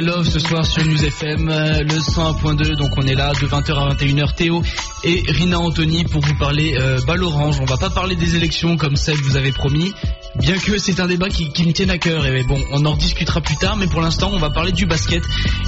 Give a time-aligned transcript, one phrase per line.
[0.00, 2.76] love ce soir sur News FM, euh, le 101.2.
[2.76, 4.34] Donc on est là de 20h à 21h.
[4.34, 4.62] Théo
[5.04, 7.58] et Rina Anthony pour vous parler euh, balle orange.
[7.60, 9.92] On va pas parler des élections comme celle que vous avez promis.
[10.36, 12.96] Bien que c'est un débat qui, qui me tienne à cœur et bon, on en
[12.96, 15.22] discutera plus tard, mais pour l'instant, on va parler du basket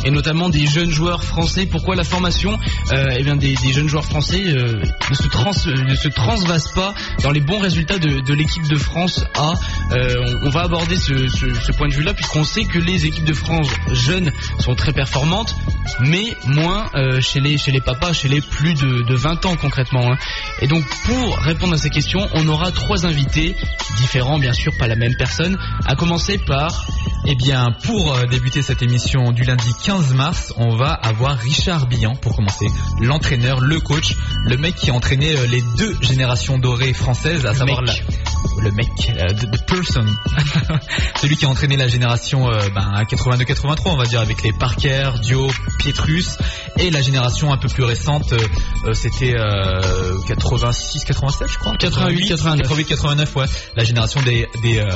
[0.04, 1.66] et notamment des jeunes joueurs français.
[1.66, 2.58] Pourquoi la formation
[2.92, 4.80] euh, eh bien des, des jeunes joueurs français euh,
[5.10, 8.76] ne, se trans, ne se transvase pas dans les bons résultats de, de l'équipe de
[8.76, 9.54] France A.
[9.92, 13.06] Euh, on, on va aborder ce, ce, ce point de vue-là puisqu'on sait que les
[13.06, 15.54] équipes de France jeunes sont très performantes,
[16.00, 19.56] mais moins euh, chez les chez les papas, chez les plus de, de 20 ans
[19.56, 20.12] concrètement.
[20.12, 20.16] hein.
[20.60, 23.54] Et donc pour répondre à ces questions, on aura trois invités
[23.98, 25.58] différents, bien sûr, pas la même personne.
[25.86, 26.86] À commencer par
[27.26, 31.86] Eh bien, pour euh, débuter cette émission du lundi 15 mars, on va avoir Richard
[31.86, 32.66] Billan pour commencer.
[33.00, 34.14] L'entraîneur, le coach,
[34.46, 38.02] le mec qui a entraîné les deux générations dorées françaises, à savoir mec.
[38.08, 40.04] la, le mec, euh, the, the person,
[41.20, 45.10] celui qui a entraîné la génération euh, ben, 82-83, on va dire, avec les Parker,
[45.22, 46.36] Dio, Pietrus,
[46.78, 48.38] et la génération un peu plus récente, euh,
[48.88, 49.34] euh, c'était
[50.28, 51.76] 86-87, je crois.
[51.76, 52.62] 88, 89.
[52.62, 53.44] 88, 89, ouais.
[53.76, 54.86] La génération des, des, euh,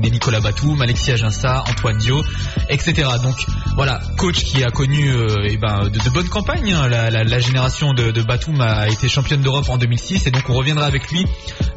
[0.00, 2.22] des Nicolas Batum, Alexis Aginsa, Antoine Dio,
[2.68, 3.08] etc.
[3.22, 3.36] Donc
[3.76, 6.72] voilà, coach qui a connu euh, ben, de, de bonnes campagnes.
[6.72, 6.88] hein.
[6.88, 10.42] La, la- la génération de, de Batum a été championne d'Europe en 2006 et donc
[10.48, 11.24] on reviendra avec lui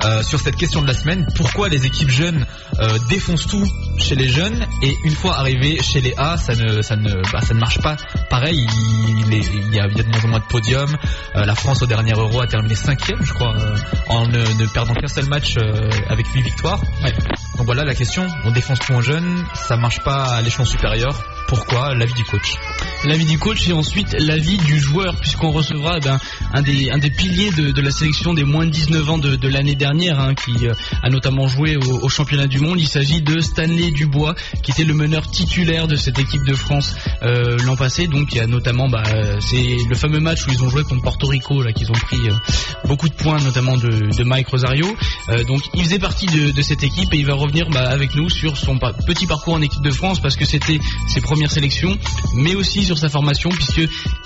[0.03, 1.25] euh, sur cette question de la semaine.
[1.35, 2.45] Pourquoi les équipes jeunes
[2.79, 3.65] euh, défoncent tout
[3.97, 7.41] chez les jeunes et une fois arrivé chez les A, ça ne, ça ne, bah,
[7.41, 7.97] ça ne marche pas
[8.29, 8.55] pareil.
[8.57, 10.95] Il, il est- il y, a, il y a de moins en moins de podiums.
[11.35, 13.75] Euh, la France au dernier Euro a terminé cinquième, je crois, euh,
[14.09, 16.79] en ne, ne perdant qu'un seul match euh, avec huit victoires.
[17.57, 18.25] Donc voilà la question.
[18.45, 21.21] On défonce tout en jeunes, ça marche pas à l'échelon supérieur.
[21.47, 22.55] Pourquoi L'avis du coach.
[23.05, 26.19] l'avis du coach et ensuite l'avis du joueur puisqu'on recevra eh ben,
[26.53, 30.33] un, des, piliers de, la sélection des moins de 19 ans de, l'année dernière hein,
[30.33, 30.73] qui euh,
[31.03, 32.79] a notamment joué au, championnat du monde.
[32.79, 36.95] Il s'agit de Stanley Dubois qui était le meneur titulaire de cette équipe de France
[37.21, 38.07] euh, l'an passé.
[38.07, 40.83] Donc il y a notamment bah, euh, c'est le fameux match où ils ont joué
[40.83, 42.17] contre Porto Rico là qu'ils ont pris
[42.85, 44.87] beaucoup de points notamment de, Mike Rosario.
[45.47, 48.57] Donc il faisait partie de, cette équipe et il va revenir bah, avec nous sur
[48.57, 51.97] son petit parcours en équipe de France parce que c'était ses premières sélections,
[52.33, 53.81] mais aussi sur sa formation puisque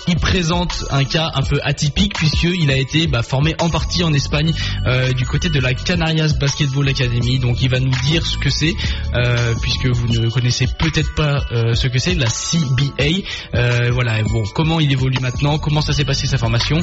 [0.06, 4.12] il présente un cas un peu atypique puisqu'il a été bah, formé en partie en
[4.12, 4.52] Espagne
[4.86, 7.40] euh, du côté de la Canarias Basketball Academy.
[7.40, 8.76] Donc il va nous dire ce que c'est
[9.14, 13.90] euh, puisque vous ne connaissez peut-être pas euh, ce que c'est la CBA.
[13.90, 16.80] Voilà, bon, comment il évolue maintenant, comment ça s'est passé sa formation,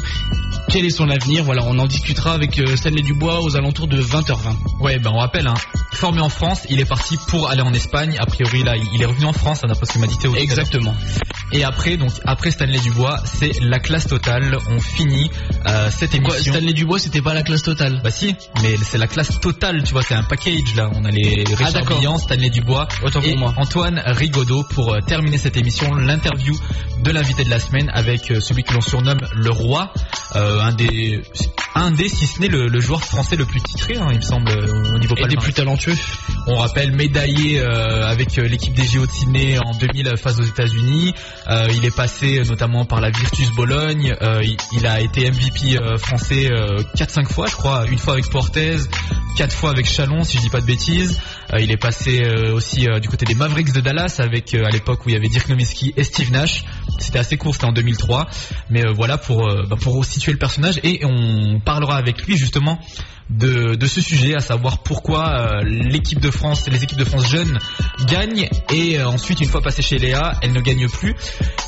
[0.68, 1.46] quel est son avenir.
[1.46, 4.82] Voilà, on en discutera avec Stanley Dubois aux alentours de 20h20.
[4.82, 5.56] Ouais, ben on rappelle, hein,
[5.94, 8.18] formé en France, il est parti pour aller en Espagne.
[8.20, 10.96] A priori là, il est revenu en France, hein, d'après ce que m'a dit Exactement.
[11.54, 14.58] Et après, donc après Stanley Dubois, c'est la classe totale.
[14.70, 15.30] On finit
[15.66, 16.54] euh, cette Quoi, émission.
[16.54, 18.02] Stanley Dubois, c'était pas la classe totale?
[18.04, 20.90] Bah si, mais c'est la classe totale, tu vois, c'est un package là.
[20.94, 22.00] On a les Richard d'accord.
[22.00, 23.54] Billan, Stanley Dubois Autant pour et moi.
[23.58, 26.54] Antoine Rigaudot pour euh, terminer cette émission, l'interview
[27.04, 29.94] de l'invité de la semaine avec euh, celui que l'on surnomme le roi,
[30.36, 31.22] euh, un des,
[31.76, 34.22] un des, si ce n'est le, le joueur français le plus titré, hein, il me
[34.22, 35.44] semble, au niveau Et des palmarès.
[35.44, 35.96] plus talentueux.
[36.48, 41.14] On rappelle médaillé euh, avec l'équipe des JO de Sydney en 2000 face aux États-Unis.
[41.50, 44.16] Euh, il est passé euh, notamment par la Virtus Bologne.
[44.22, 44.44] Euh,
[44.74, 47.86] il, a été MVP français euh, 4-5 fois, je crois.
[47.88, 48.78] Une fois avec Portez,
[49.38, 51.20] quatre fois avec Chalon, si je dis pas de bêtises.
[51.54, 54.70] Euh, il est passé euh, aussi euh, du côté des Mavericks de Dallas avec à
[54.70, 56.64] l'époque où il y avait Dirk Nowitzki et Steve Nash.
[57.00, 58.28] C'était assez court, c'était en 2003.
[58.70, 62.80] Mais voilà pour bah, pour situer le personnage et on parlera avec lui justement
[63.30, 67.60] de, ce sujet, à savoir pourquoi l'équipe de France, les équipes de France jeunes
[68.08, 71.14] gagnent et ensuite une fois passées chez Léa, elles ne gagnent plus.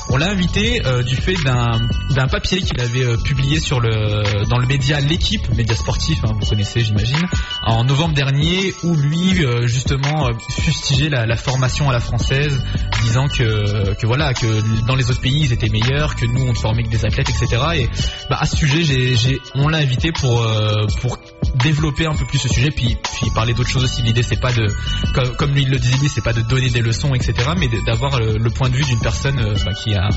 [0.08, 5.00] On l'a invité du fait d'un papier qu'il avait publié sur le dans le média
[5.00, 7.26] l'équipe, média sportif, hein, vous connaissez j'imagine,
[7.62, 12.62] en novembre dernier où lui justement euh, fustigeait la, la formation à la française,
[13.02, 16.50] disant que que voilà que dans les autres pays ils étaient meilleurs, que nous on
[16.52, 17.62] ne formait que des athlètes, etc.
[17.76, 17.88] Et
[18.28, 21.18] bah, à ce sujet, j'ai, j'ai- on l'a invité pour euh, pour
[21.56, 24.02] développer un peu plus ce sujet, puis puis parler d'autres choses aussi.
[24.02, 24.66] L'idée c'est pas de
[25.14, 27.34] comme, comme lui il le disait, c'est pas de donner des leçons, etc.
[27.56, 30.08] Mais d'avoir le, le point de vue d'une personne euh, bah, qui a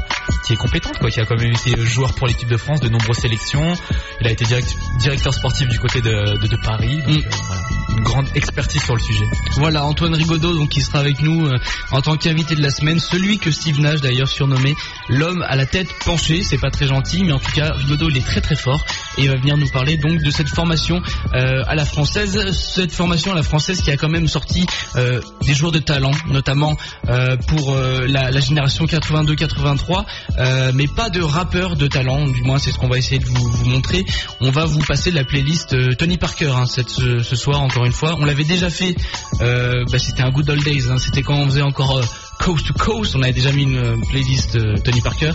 [0.45, 2.89] qui est compétente, quoi, qui a quand même été joueur pour l'équipe de France de
[2.89, 3.73] nombreuses sélections.
[4.21, 6.97] Il a été direct- directeur sportif du côté de de, de Paris.
[6.97, 7.17] Donc, Mm.
[7.17, 7.61] euh, voilà,
[7.97, 9.25] une grande expertise sur le sujet.
[9.57, 11.57] Voilà, Antoine Rigaudot, donc qui sera avec nous euh,
[11.91, 14.75] en tant qu'invité de la semaine, celui que Steve Nash d'ailleurs surnommé
[15.09, 18.17] l'homme à la tête penchée, c'est pas très gentil, mais en tout cas Rigaudot il
[18.17, 18.83] est très très fort
[19.17, 21.01] et il va venir nous parler donc de cette formation
[21.33, 24.65] euh, à la française, cette formation à la française qui a quand même sorti
[24.95, 26.77] euh, des joueurs de talent, notamment
[27.09, 30.05] euh, pour euh, la, la génération 82-83,
[30.37, 33.25] euh, mais pas de rappeurs de talent, du moins c'est ce qu'on va essayer de
[33.25, 34.03] vous, vous montrer.
[34.41, 37.85] On va vous passer la playlist euh, Tony Parker hein, cette, ce, ce soir encore
[37.85, 38.15] une fois.
[38.19, 38.95] On l'avait déjà fait,
[39.39, 42.01] bah, c'était un good old days, hein, c'était quand on faisait encore
[42.39, 43.15] Coast to Coast.
[43.15, 45.31] On avait déjà mis une playlist Tony Parker.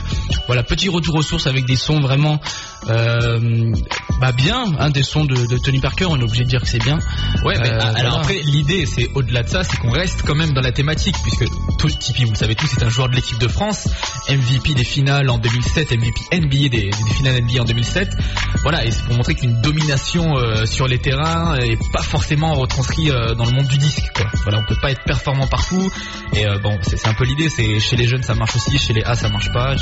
[0.47, 2.41] Voilà, petit retour aux sources avec des sons vraiment
[2.89, 3.73] euh,
[4.21, 6.67] bah bien, hein, des sons de, de, Tony Parker, on est obligé de dire que
[6.67, 6.99] c'est bien.
[7.45, 10.53] Ouais, mais euh, alors après l'idée c'est au-delà de ça, c'est qu'on reste quand même
[10.53, 11.45] dans la thématique puisque
[11.79, 13.89] tout Tipeee, vous le savez tous, c'est un joueur de l'équipe de France,
[14.29, 18.09] MVP des finales en 2007, MVP NBA des, des finales NBA en 2007.
[18.63, 23.11] Voilà, et c'est pour montrer qu'une domination euh, sur les terrains est pas forcément retranscrit
[23.11, 24.05] euh, dans le monde du disque.
[24.15, 24.27] Quoi.
[24.43, 25.93] Voilà, on peut pas être performant partout.
[26.35, 27.49] Et bon, c'est un peu l'idée.
[27.49, 29.77] C'est chez les jeunes ça marche aussi, chez les A ça marche pas,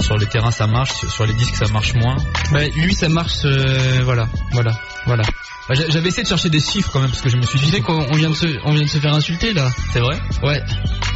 [0.00, 2.16] sur les terrains ça marche, sur, les disques ça marche moins.
[2.52, 4.72] Bah, lui, ça marche, euh, voilà, voilà,
[5.06, 5.24] voilà.
[5.70, 7.66] Bah, j'avais essayé de chercher des chiffres quand même parce que je me suis dit.
[7.66, 9.70] Tu sais qu'on vient de se, on vient de se faire insulter là.
[9.92, 10.18] C'est vrai?
[10.42, 10.60] Ouais.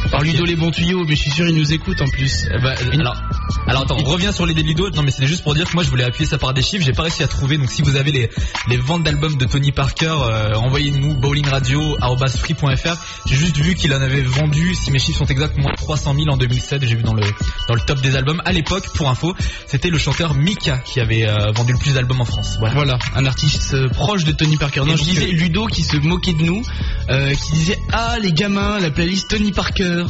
[0.09, 2.47] Par Ludo les bons tuyaux, mais je suis sûr il nous écoute en plus.
[2.53, 3.21] Eh bah, alors,
[3.67, 4.89] alors attends, on revient sur les Ludo.
[4.91, 6.85] Non mais c'était juste pour dire que moi je voulais appuyer ça par des chiffres.
[6.85, 7.57] J'ai pas réussi à trouver.
[7.57, 8.29] Donc si vous avez les,
[8.69, 12.95] les ventes d'albums de Tony Parker, euh, envoyez-nous bowlingradio@free.fr.
[13.25, 16.29] J'ai juste vu qu'il en avait vendu, si mes chiffres sont exacts, moins 300 000
[16.29, 16.85] en 2007.
[16.85, 17.23] J'ai vu dans le
[17.67, 18.41] dans le top des albums.
[18.45, 19.35] À l'époque, pour info,
[19.67, 22.55] c'était le chanteur Mika qui avait euh, vendu le plus d'albums en France.
[22.57, 22.73] Voilà.
[22.73, 24.81] voilà, un artiste euh, proche de Tony Parker.
[24.85, 26.61] Non, je disais Ludo qui se moquait de nous,
[27.09, 30.05] euh, qui disait ah les gamins, la playlist Tony Parker.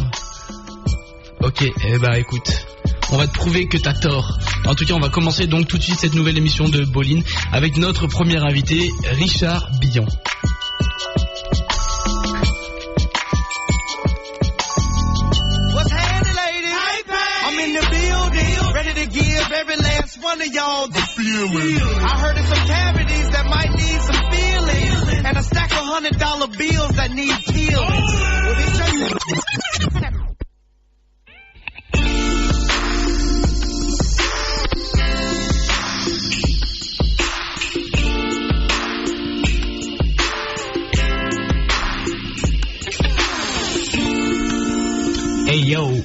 [1.41, 2.65] Ok, eh bah écoute,
[3.11, 4.37] on va te prouver que t'as tort.
[4.65, 7.21] En tout cas, on va commencer donc tout de suite cette nouvelle émission de Bolin
[7.51, 10.07] avec notre premier invité, Richard Billon.
[20.35, 21.77] one of y'all the feeling.
[21.79, 23.84] I heard of some cavities that might need some feeling,
[25.25, 27.89] and a stack of hundred dollar bills that need peeling.
[28.45, 29.54] Well,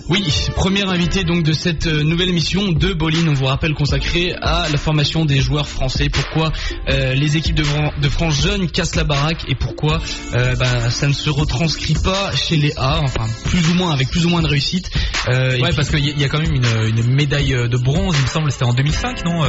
[0.09, 0.25] Oui,
[0.55, 4.69] premier invité donc de cette euh, nouvelle émission de Bolin, on vous rappelle consacrée à
[4.71, 6.09] la formation des joueurs français.
[6.09, 6.53] Pourquoi
[6.89, 7.65] euh, les équipes de,
[8.09, 10.01] France jeunes cassent la baraque et pourquoi
[10.35, 14.09] euh, bah, ça ne se retranscrit pas chez les A, enfin plus ou moins avec
[14.11, 14.89] plus ou moins de réussite.
[15.27, 18.67] ouais, parce qu'il y, a quand même une, médaille de bronze, il me semble, c'était
[18.67, 19.43] en 2005, non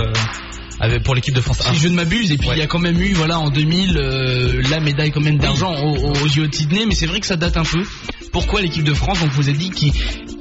[1.04, 1.62] pour l'équipe de France.
[1.62, 3.94] Si je ne m'abuse, et puis il y a quand même eu, voilà, en 2000,
[4.69, 7.57] la médaille quand même d'argent aux, aux, de Sydney, mais c'est vrai que ça date
[7.57, 7.83] un peu
[8.31, 9.92] pourquoi l'équipe de France, on vous a dit, qui,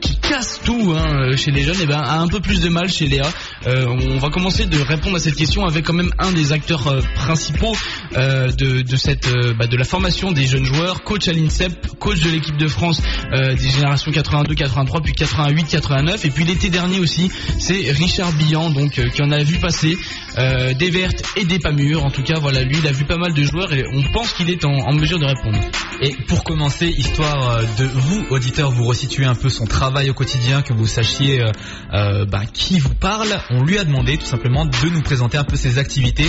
[0.00, 2.68] qui casse tout hein, chez les jeunes, et eh ben, a un peu plus de
[2.68, 3.28] mal chez Léa.
[3.66, 6.86] Euh, on va commencer de répondre à cette question avec quand même un des acteurs
[6.86, 7.76] euh, principaux
[8.16, 9.28] euh, de, de, cette,
[9.58, 13.02] bah, de la formation des jeunes joueurs, coach à l'INSEP, coach de l'équipe de France
[13.30, 18.70] des générations 82, 83, puis 88, 89, et puis l'été dernier aussi, c'est Richard Billan,
[18.70, 19.96] donc qui en a vu passer
[20.36, 22.04] des vertes et des pas mûres.
[22.04, 24.32] En tout cas, voilà, lui, il a vu pas mal de joueurs et on pense
[24.32, 25.58] qu'il est en, mesure de répondre.
[26.00, 30.62] Et pour commencer, histoire de vous, auditeurs, vous resituer un peu son travail au quotidien,
[30.62, 31.44] que vous sachiez
[31.92, 35.56] bah, qui vous parle, on lui a demandé tout simplement de nous présenter un peu
[35.56, 36.28] ses activités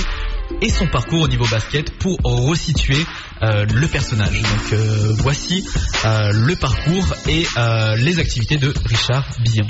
[0.62, 3.04] et son parcours au niveau basket pour resituer
[3.42, 4.42] euh, le personnage.
[4.42, 4.80] Donc
[5.20, 5.66] voici
[6.04, 7.46] le parcours et
[7.98, 9.68] les activités de Richard Billon.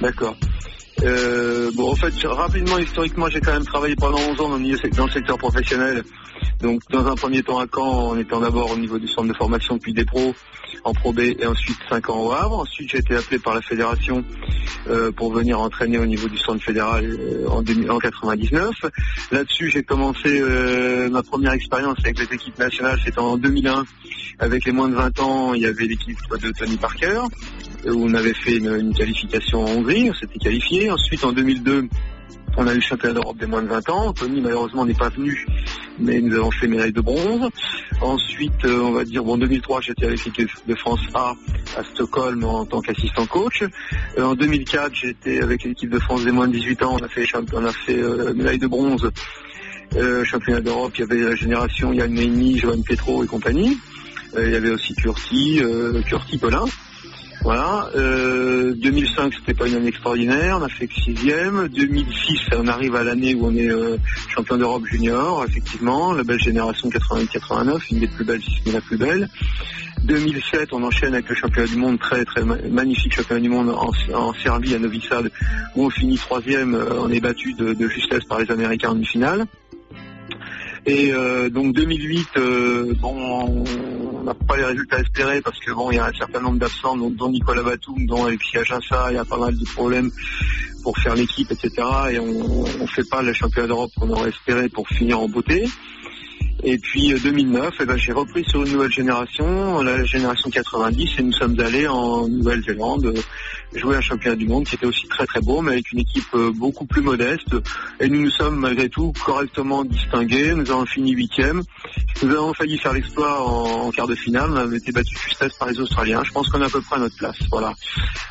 [0.00, 0.36] D'accord.
[1.76, 5.38] Bon, en fait, rapidement, historiquement, j'ai quand même travaillé pendant 11 ans dans le secteur
[5.38, 6.02] professionnel
[6.60, 9.34] donc dans un premier temps à Caen, en étant d'abord au niveau du centre de
[9.34, 10.34] formation puis des pros
[10.82, 12.60] en Pro B et ensuite 5 ans au Havre.
[12.60, 14.24] Ensuite j'ai été appelé par la fédération
[14.88, 18.74] euh, pour venir entraîner au niveau du centre fédéral euh, en, 1999.
[19.30, 23.84] Là-dessus j'ai commencé euh, ma première expérience avec les équipes nationales, c'était en 2001
[24.40, 27.20] avec les moins de 20 ans, il y avait l'équipe de Tony Parker
[27.86, 30.90] où on avait fait une, qualification en Hongrie, on s'était qualifié.
[30.90, 31.88] Ensuite en 2002
[32.56, 34.12] on a eu le championnat d'Europe des moins de 20 ans.
[34.12, 35.44] Tony malheureusement n'est pas venu,
[35.98, 37.48] mais nous avons fait médaille de bronze.
[38.00, 41.34] Ensuite, euh, on va dire, bon, en 2003, j'étais avec l'équipe de France A
[41.76, 43.62] à Stockholm en tant qu'assistant coach.
[44.18, 46.96] Euh, en 2004, j'étais avec l'équipe de France des moins de 18 ans.
[47.00, 49.10] On a fait, on a fait euh, médaille de bronze.
[50.24, 53.78] championnat d'Europe, il y avait la génération Yann Meini, Johan Petro et compagnie.
[54.36, 55.60] il y avait aussi Curti,
[56.06, 56.64] Curti Pelin.
[57.44, 57.90] Voilà.
[57.94, 60.58] Euh, 2005, c'était pas une année extraordinaire.
[60.60, 61.68] On a fait que sixième.
[61.68, 63.98] 2006, on arrive à l'année où on est euh,
[64.28, 66.14] champion d'Europe junior, effectivement.
[66.14, 69.28] La belle génération 88-89, une des plus belles, si ce n'est la plus belle.
[70.04, 74.32] 2007, on enchaîne avec le championnat du monde, très très magnifique championnat du monde en,
[74.34, 75.30] Serbie, à Novi Sad,
[75.76, 76.74] où on finit troisième.
[76.74, 79.44] Euh, on est battu de, justesse par les Américains en demi-finale.
[80.86, 83.64] Et euh, donc 2008, euh, bon,
[84.24, 86.58] on n'a pas les résultats espérés parce que bon, il y a un certain nombre
[86.58, 90.10] d'absents, dont, Nicolas Batum, dont Alexis Aginsa, il y a pas mal de problèmes
[90.82, 91.70] pour faire l'équipe, etc.
[92.10, 95.66] Et on ne fait pas le championnat d'Europe qu'on aurait espéré pour finir en beauté.
[96.62, 101.22] Et puis 2009, eh ben, j'ai repris sur une nouvelle génération, la génération 90, et
[101.22, 103.12] nous sommes allés en Nouvelle-Zélande
[103.74, 106.36] jouer un championnat du monde qui était aussi très très beau, mais avec une équipe
[106.54, 107.54] beaucoup plus modeste.
[108.00, 110.54] Et nous nous sommes malgré tout correctement distingués.
[110.54, 111.62] Nous avons fini huitième.
[112.22, 114.50] Nous avons failli faire l'exploit en, quart de finale.
[114.50, 116.22] On a été battu justesse par les Australiens.
[116.24, 117.36] Je pense qu'on est à peu près à notre place.
[117.50, 117.74] Voilà.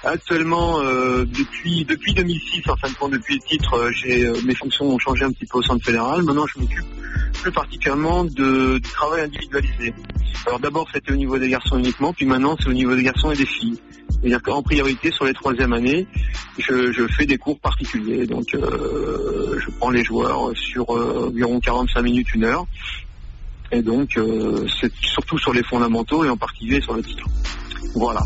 [0.04, 5.00] Actuellement, depuis depuis 2006, en fin de compte, depuis le titre, j'ai mes fonctions ont
[5.00, 6.24] changé un petit peu au centre fédéral.
[6.24, 6.86] Maintenant, je m'occupe
[7.42, 9.94] plus particulièrement de, du travail individualisé.
[10.46, 13.32] Alors d'abord c'était au niveau des garçons uniquement, puis maintenant c'est au niveau des garçons
[13.32, 13.80] et des filles.
[14.22, 16.08] C'est-à-dire priorité sur les troisièmes années,
[16.58, 18.26] je, fais des cours particuliers.
[18.26, 22.66] Donc euh, je prends les joueurs sur euh, environ 45 minutes, une heure.
[23.72, 27.26] Et donc euh, c'est surtout sur les fondamentaux et en particulier sur le titre.
[27.96, 28.22] Voilà.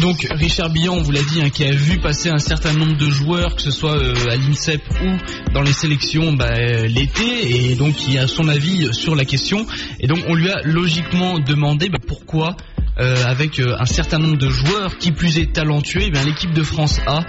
[0.00, 2.96] Donc Richard Billon, on vous l'a dit, hein, qui a vu passer un certain nombre
[2.96, 7.70] de joueurs, que ce soit euh, à l'INSEP ou dans les sélections bah, euh, l'été,
[7.70, 9.66] et donc qui a son avis sur la question.
[10.00, 12.56] Et donc on lui a logiquement demandé bah, pourquoi
[13.00, 17.00] euh, avec un certain nombre de joueurs qui plus est talentueux, eh l'équipe de France
[17.06, 17.24] A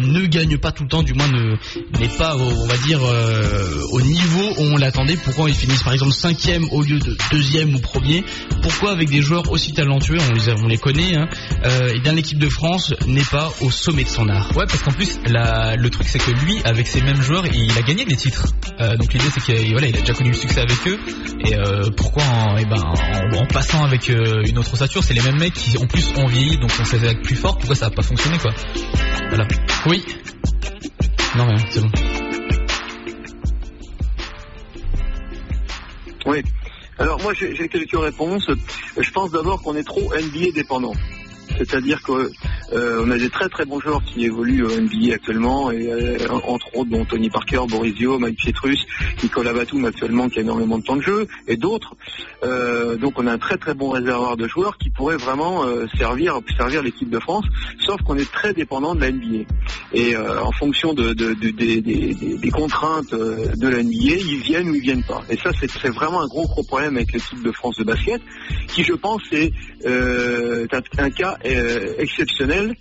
[0.00, 3.00] ne gagne pas tout le temps, du moins n'est pas, on va dire,
[3.92, 5.16] au niveau où on l'attendait.
[5.16, 8.24] Pourquoi ils finissent par exemple cinquième au lieu de deuxième ou premier?
[8.60, 11.28] Pourquoi avec des joueurs aussi talentueux, on les, on les connaît, hein,
[11.94, 14.56] eh bien l'équipe de France n'est pas au sommet de son art.
[14.56, 17.82] Ouais, parce qu'en plus, le truc c'est que lui, avec ces mêmes joueurs, il a
[17.82, 18.46] gagné des titres.
[18.78, 20.98] donc l'idée c'est qu'il voilà, il a déjà connu le succès avec eux.
[21.44, 21.54] Et
[21.96, 22.82] pourquoi en, eh ben,
[23.38, 26.70] en, passant avec une autre c'est les mêmes mecs qui en plus ont vieilli, donc
[26.78, 27.56] on s'est plus fort.
[27.58, 28.52] Pourquoi ça a pas fonctionné quoi?
[29.28, 29.46] Voilà.
[29.86, 30.04] Oui.
[31.36, 31.90] Non rien, c'est bon.
[36.26, 36.42] Oui.
[36.98, 38.50] Alors moi j'ai quelques réponses.
[38.96, 40.94] Je pense d'abord qu'on est trop NBA dépendant.
[41.56, 42.28] C'est-à-dire qu'on
[42.72, 46.90] euh, a des très très bons joueurs qui évoluent au NBA actuellement, euh, entre autres
[46.90, 48.86] dont Tony Parker, Borisio, Mike Pietrus,
[49.22, 51.94] Nicolas Batum actuellement qui a énormément de temps de jeu, et d'autres.
[52.42, 55.64] Euh, donc on a un très très bon réservoir de joueurs qui pourraient vraiment
[55.96, 57.44] servir servir l'équipe de France,
[57.80, 59.44] sauf qu'on est très dépendant de la NBA.
[59.94, 65.22] Et en fonction de, des, contraintes de la NBA, ils viennent ou ils viennent pas.
[65.30, 68.20] Et ça c'est vraiment un gros gros problème avec l'équipe de France de basket,
[68.68, 69.52] qui je pense est
[69.86, 71.94] un cas euh,
[72.58, 72.76] exceptionnel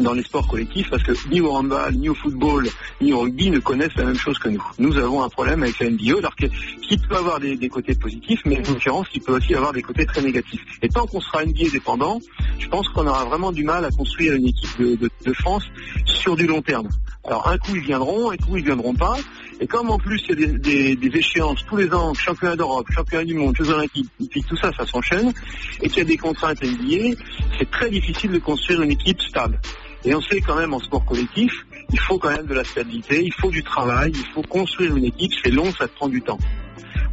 [0.00, 2.68] dans les sports collectifs parce que ni au handball, ni au football,
[3.00, 4.62] ni au rugby ne connaissent la même chose que nous.
[4.78, 8.40] Nous avons un problème avec la NBA, alors que, qui peut avoir des, côtés positifs,
[8.44, 10.62] mais en l'occurrence qui peut aussi avoir des côtés très négatifs.
[10.82, 12.20] Et tant qu'on sera NBA dépendant,
[12.58, 15.64] je pense qu'on aura vraiment du mal à construire une équipe de, France
[16.06, 16.88] sur du long terme.
[17.24, 19.16] Alors un coup ils viendront, un coup ils viendront pas.
[19.60, 20.56] Et comme en plus il y a
[20.96, 24.10] des, échéances tous les ans, championnat d'Europe, championnat du monde, Jeux Olympiques,
[24.48, 25.32] tout ça, ça s'enchaîne,
[25.80, 27.16] et qu'il y a des contraintes NBA,
[27.58, 29.60] c'est très difficile de construire une équipe stable.
[30.04, 31.52] Et on sait quand même en sport collectif,
[31.90, 35.04] il faut quand même de la stabilité, il faut du travail, il faut construire une
[35.04, 36.38] équipe, c'est long, ça prend du temps.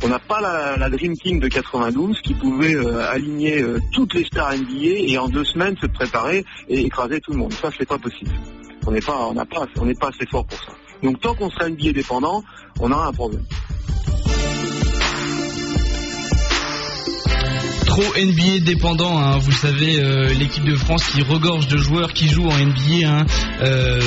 [0.03, 0.41] On n'a pas
[0.77, 5.17] la, Dream Team de 92 qui pouvait euh, aligner euh, toutes les stars NBA et
[5.19, 7.53] en deux semaines se préparer et écraser tout le monde.
[7.53, 8.31] Ça, c'est pas possible.
[8.87, 10.73] On n'est pas, on pas, on n'est pas assez fort pour ça.
[11.03, 12.43] Donc tant qu'on sera NBA dépendant,
[12.79, 13.43] on aura un problème.
[18.17, 19.19] NBA dépendant.
[19.19, 19.37] Hein.
[19.37, 23.07] Vous savez, euh, l'équipe de France qui regorge de joueurs qui jouent en NBA.
[23.07, 23.25] Hein.
[23.61, 23.99] Euh,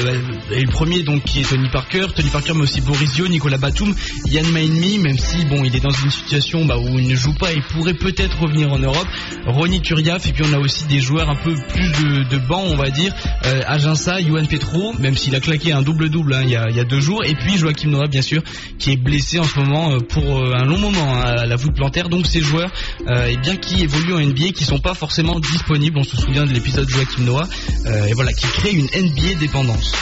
[0.50, 3.94] et le premier donc qui est Tony Parker, Tony Parker mais aussi Borisio, Nicolas Batum,
[4.26, 7.34] Yann Mainmi, même si bon il est dans une situation bah, où il ne joue
[7.34, 9.06] pas, il pourrait peut-être revenir en Europe.
[9.46, 11.90] Ronny Turiaf et puis on a aussi des joueurs un peu plus
[12.30, 13.14] de, banc on va dire.
[13.46, 14.16] Euh, Aginsa,
[14.50, 17.24] Petro, même s'il a claqué un double-double hein, il, y a, deux jours.
[17.24, 18.42] Et puis Joachim Noah bien sûr
[18.78, 22.08] qui est blessé en ce moment euh, pour un long moment à la voûte plantaire.
[22.08, 22.70] Donc ces joueurs,
[23.08, 25.98] et bien qui évoluent en NBA qui sont pas forcément disponibles.
[25.98, 27.48] On se souvient de l'épisode Joachim Noah,
[27.86, 29.92] euh, et voilà, qui crée une NBA dépendance.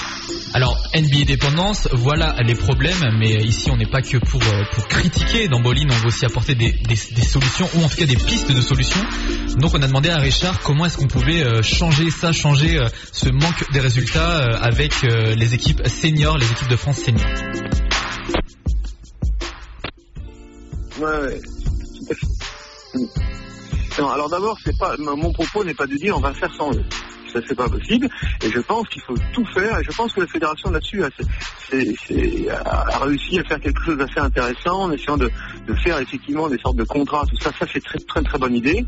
[0.54, 4.86] Alors NBA dépendance, voilà les problèmes, mais ici on n'est pas que pour, euh, pour
[4.86, 5.48] critiquer.
[5.48, 8.54] Dans Bolin, on veut aussi apporter des, des, solutions ou en tout cas des pistes
[8.54, 9.00] de solutions.
[9.58, 12.78] Donc on a demandé à Richard comment est-ce qu'on pouvait euh, changer ça, changer
[13.12, 17.26] ce manque des résultats avec les équipes seniors, les équipes de France seniors.
[21.00, 21.40] Ouais,
[23.98, 26.72] non, alors d'abord, c'est pas mon propos n'est pas de dire on va faire sans
[26.72, 26.84] eux.
[27.32, 28.08] Ça c'est pas possible.
[28.44, 29.78] Et je pense qu'il faut tout faire.
[29.78, 31.08] Et je pense que la fédération là-dessus a,
[33.00, 35.30] réussi à faire quelque chose d'assez intéressant en essayant de,
[35.82, 37.50] faire effectivement des sortes de contrats, tout ça.
[37.58, 38.84] Ça c'est très très très bonne idée.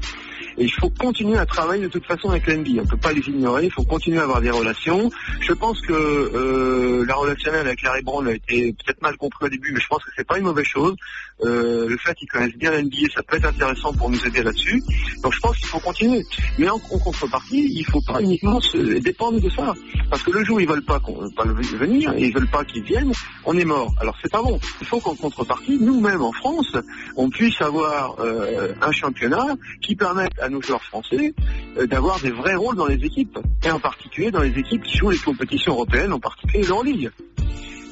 [0.57, 2.67] Et il faut continuer à travailler de toute façon avec l'NB.
[2.79, 3.65] On ne peut pas les ignorer.
[3.65, 5.11] Il faut continuer à avoir des relations.
[5.41, 9.49] Je pense que euh, la relationnelle avec Larry Brown a été peut-être mal compris au
[9.49, 10.95] début, mais je pense que c'est pas une mauvaise chose.
[11.43, 14.83] Euh, le fait qu'ils connaissent bien l'NBA, ça peut être intéressant pour nous aider là-dessus.
[15.23, 16.25] Donc je pense qu'il faut continuer.
[16.59, 19.75] Mais en, contrepartie, il faut pas uniquement se dépendre de ça.
[20.11, 21.01] Parce que le jour où ils veulent pas,
[21.37, 23.13] pas venir et ils veulent pas qu'ils viennent,
[23.45, 23.93] on est mort.
[24.01, 24.59] Alors c'est pas bon.
[24.81, 26.73] Il faut qu'en contrepartie, nous-mêmes en France,
[27.17, 31.35] on puisse avoir euh, un championnat qui permette à nos joueurs français
[31.79, 33.39] euh, d'avoir des vrais rôles dans les équipes.
[33.65, 37.11] Et en particulier dans les équipes qui jouent les compétitions européennes, en particulier Ligue.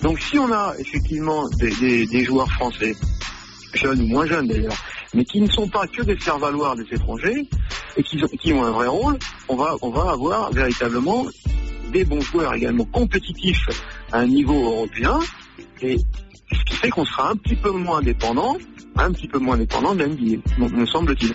[0.03, 2.95] Donc si on a effectivement des, joueurs français,
[3.75, 4.77] jeunes ou moins jeunes d'ailleurs,
[5.15, 7.49] mais qui ne sont pas que des faire-valoir des étrangers
[7.97, 9.19] et qui, ont un vrai rôle,
[9.49, 11.27] on va, on va avoir véritablement
[11.93, 13.69] des bons joueurs également compétitifs
[14.11, 15.19] à un niveau européen
[15.83, 15.99] et
[16.53, 18.57] ce qui fait qu'on sera un petit peu moins dépendant,
[18.97, 21.33] un petit peu moins dépendant de me semble-t-il.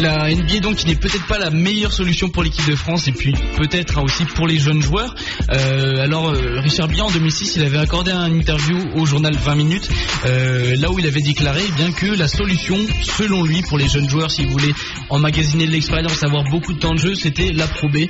[0.00, 3.12] La NBA donc qui n'est peut-être pas la meilleure solution pour l'équipe de France et
[3.12, 5.14] puis peut-être hein, aussi pour les jeunes joueurs.
[5.52, 9.54] Euh, alors euh, Richard Bian en 2006 il avait accordé un interview au journal 20
[9.56, 9.90] minutes
[10.24, 13.88] euh, là où il avait déclaré eh bien que la solution selon lui pour les
[13.88, 14.72] jeunes joueurs s'ils voulaient
[15.10, 18.06] emmagasiner de l'expérience, avoir beaucoup de temps de jeu c'était la Pro B.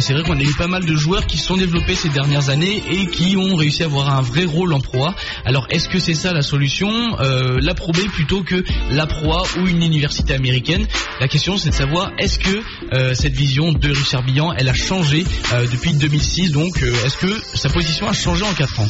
[0.00, 2.48] c'est vrai qu'on a eu pas mal de joueurs qui se sont développés ces dernières
[2.48, 5.14] années et qui ont réussi à avoir un vrai rôle en Pro A.
[5.44, 6.88] Alors est-ce que c'est ça la solution?
[7.18, 10.86] La Pro B plutôt que la Pro A ou une université américaine?
[11.28, 15.24] Question c'est de savoir est-ce que euh, cette vision de Richard Billan, elle a changé
[15.52, 18.88] euh, depuis 2006, donc euh, est-ce que sa position a changé en 4 ans?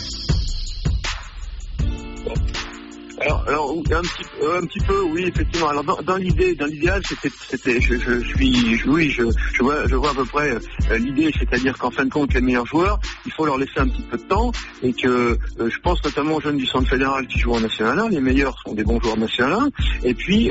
[3.47, 5.69] Alors, un petit, euh, un petit peu, oui, effectivement.
[5.69, 10.11] Alors dans, l'idée, dans l'idéal, c'était, je, je, suis, oui, je, je vois, je vois
[10.11, 13.45] à peu près euh, l'idée, c'est-à-dire qu'en fin de compte, les meilleurs joueurs, il faut
[13.47, 14.53] leur laisser un petit peu de temps
[14.83, 17.99] et que euh, je pense notamment aux jeunes du centre fédéral qui jouent en national
[17.99, 20.49] 1, les meilleurs sont des bons joueurs national 1, et puis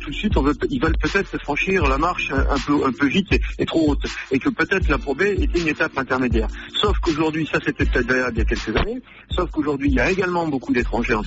[0.00, 0.32] tout de suite,
[0.70, 4.38] ils veulent peut-être franchir la marche un, peu, un peu vite et, trop haute, et
[4.38, 6.48] que peut-être la probée était une étape intermédiaire.
[6.80, 10.10] Sauf qu'aujourd'hui, ça c'était peut-être il y a quelques années, sauf qu'aujourd'hui, il y a
[10.10, 11.22] également beaucoup d'étrangers en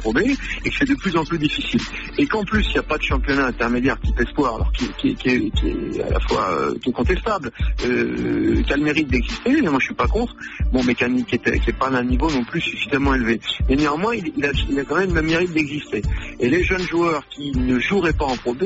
[0.71, 1.79] que c'est de plus en plus difficile.
[2.17, 6.01] Et qu'en plus, il n'y a pas de championnat intermédiaire type espoir, alors qui, est,
[6.01, 7.51] à la fois euh, qui est contestable,
[7.85, 10.35] euh, qui a le mérite d'exister, moi je suis pas contre,
[10.71, 13.39] bon, mais qui n'est pas d'un niveau non plus suffisamment élevé.
[13.69, 16.01] Mais néanmoins, il, a, quand même le mérite d'exister.
[16.39, 18.63] Et les jeunes joueurs qui ne joueraient pas en Pro B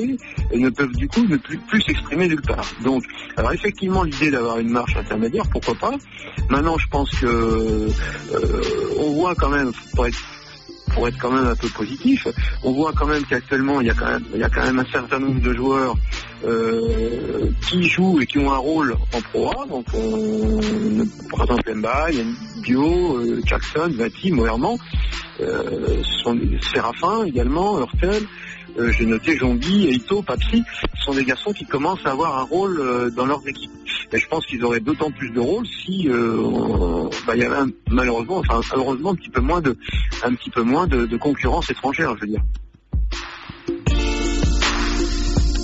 [0.54, 2.65] ne peuvent du coup ne plus, plus s'exprimer nulle part.
[2.84, 3.04] Donc,
[3.38, 5.91] alors effectivement, l'idée d'avoir une marche intermédiaire, pourquoi pas.
[6.49, 7.89] Maintenant, je pense que euh,
[8.97, 10.19] on voit quand même, pour être
[10.95, 12.27] pour être quand même un peu positif,
[12.63, 14.79] on voit quand même qu'actuellement il y a quand même il y a quand même
[14.79, 15.95] un certain nombre de joueurs
[16.45, 19.67] euh, qui jouent et qui ont un rôle en Pro A.
[19.67, 20.60] Donc on,
[21.29, 22.08] par exemple Mba,
[22.63, 24.77] Bio, euh, Jackson, Vati, Moerman,
[25.41, 26.01] euh,
[26.73, 28.23] Séraphin également, Hurtel.
[28.77, 30.63] Euh, j'ai noté Jombi, Eito, Papsi,
[31.03, 33.71] sont des garçons qui commencent à avoir un rôle euh, dans leurs équipes.
[34.11, 37.71] Et je pense qu'ils auraient d'autant plus de rôle si euh, bah, il y avait
[37.89, 39.41] malheureusement, enfin un petit peu
[40.63, 42.41] moins de concurrence étrangère, je veux dire.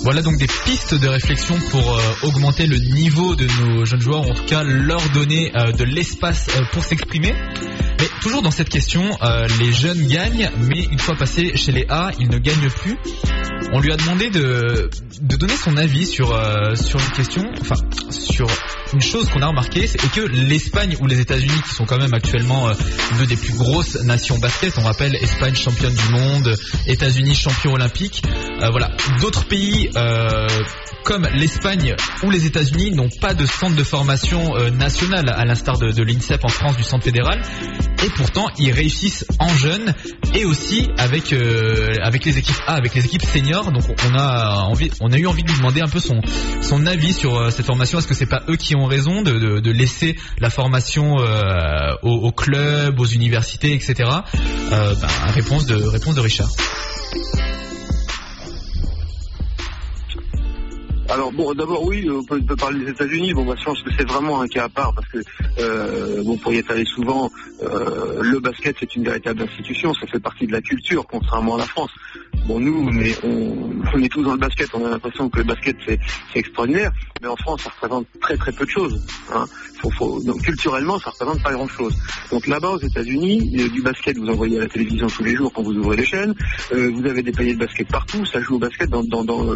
[0.04, 4.34] Voilà donc des pistes de réflexion pour augmenter le niveau de nos jeunes joueurs, en
[4.34, 7.32] tout cas leur donner de l'espace pour s'exprimer.
[8.02, 11.86] Mais toujours dans cette question, euh, les jeunes gagnent, mais une fois passés chez les
[11.88, 12.96] A, ils ne gagnent plus.
[13.72, 17.76] On lui a demandé de, donner son avis sur, euh, sur une question, enfin
[18.10, 18.48] sur
[18.92, 22.12] une chose qu'on a remarqué, c'est que l'Espagne ou les États-Unis, qui sont quand même
[22.12, 22.74] actuellement euh,
[23.18, 26.56] deux des plus grosses nations basket, on rappelle Espagne championne du monde,
[26.88, 28.24] États-Unis champion olympique,
[28.72, 29.88] voilà, d'autres pays
[31.04, 36.02] comme l'Espagne ou les États-Unis n'ont pas de centre de formation national, à l'instar de
[36.02, 37.40] l'INSEP en France du centre fédéral
[38.04, 39.94] et pourtant ils réussissent en jeunes
[40.34, 43.70] et aussi avec euh, avec les équipes A, avec les équipes seniors.
[43.72, 46.20] Donc on a envie, on a eu envie de lui demander un peu son
[46.60, 47.98] son avis sur euh, cette formation.
[47.98, 52.32] Est-ce que c'est pas eux qui ont raison de, de, laisser la formation euh, aux,
[52.32, 53.94] clubs, aux universités, etc.
[54.70, 54.94] Ben,
[55.34, 56.50] réponse de réponse de Richard.
[61.12, 63.34] Alors bon, d'abord oui, on peut, parler des États-Unis.
[63.34, 65.18] Bon, bah, je pense que c'est vraiment un cas à part parce que
[65.58, 67.30] euh, bon, pour être souvent,
[67.62, 71.58] euh, le basket c'est une véritable institution, ça fait partie de la culture, contrairement à
[71.58, 71.90] la France.
[72.46, 75.44] Bon, nous, on est, on, est tous dans le basket, on a l'impression que le
[75.44, 75.98] basket c'est
[76.34, 76.90] extraordinaire,
[77.20, 79.00] mais en France ça représente très très peu de choses.
[79.32, 79.44] Hein.
[80.24, 81.94] donc culturellement, ça représente pas grand-chose.
[82.32, 85.62] Donc là-bas aux États-Unis, du basket vous envoyez à la télévision tous les jours quand
[85.62, 86.34] vous ouvrez les chaînes,
[86.72, 89.54] euh, vous avez des paniers de basket partout, ça joue au basket dans, dans, dans,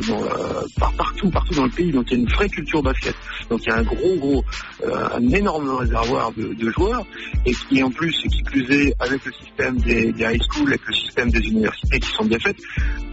[0.97, 3.15] partout, partout dans le pays, donc il y a une vraie culture basket.
[3.51, 4.45] Donc il y a un gros, gros,
[4.85, 7.05] euh, un énorme réservoir de, joueurs,
[7.45, 10.95] et qui en plus, qui plus est, avec le système des, high school, avec le
[10.95, 12.57] système des universités qui sont bien faites,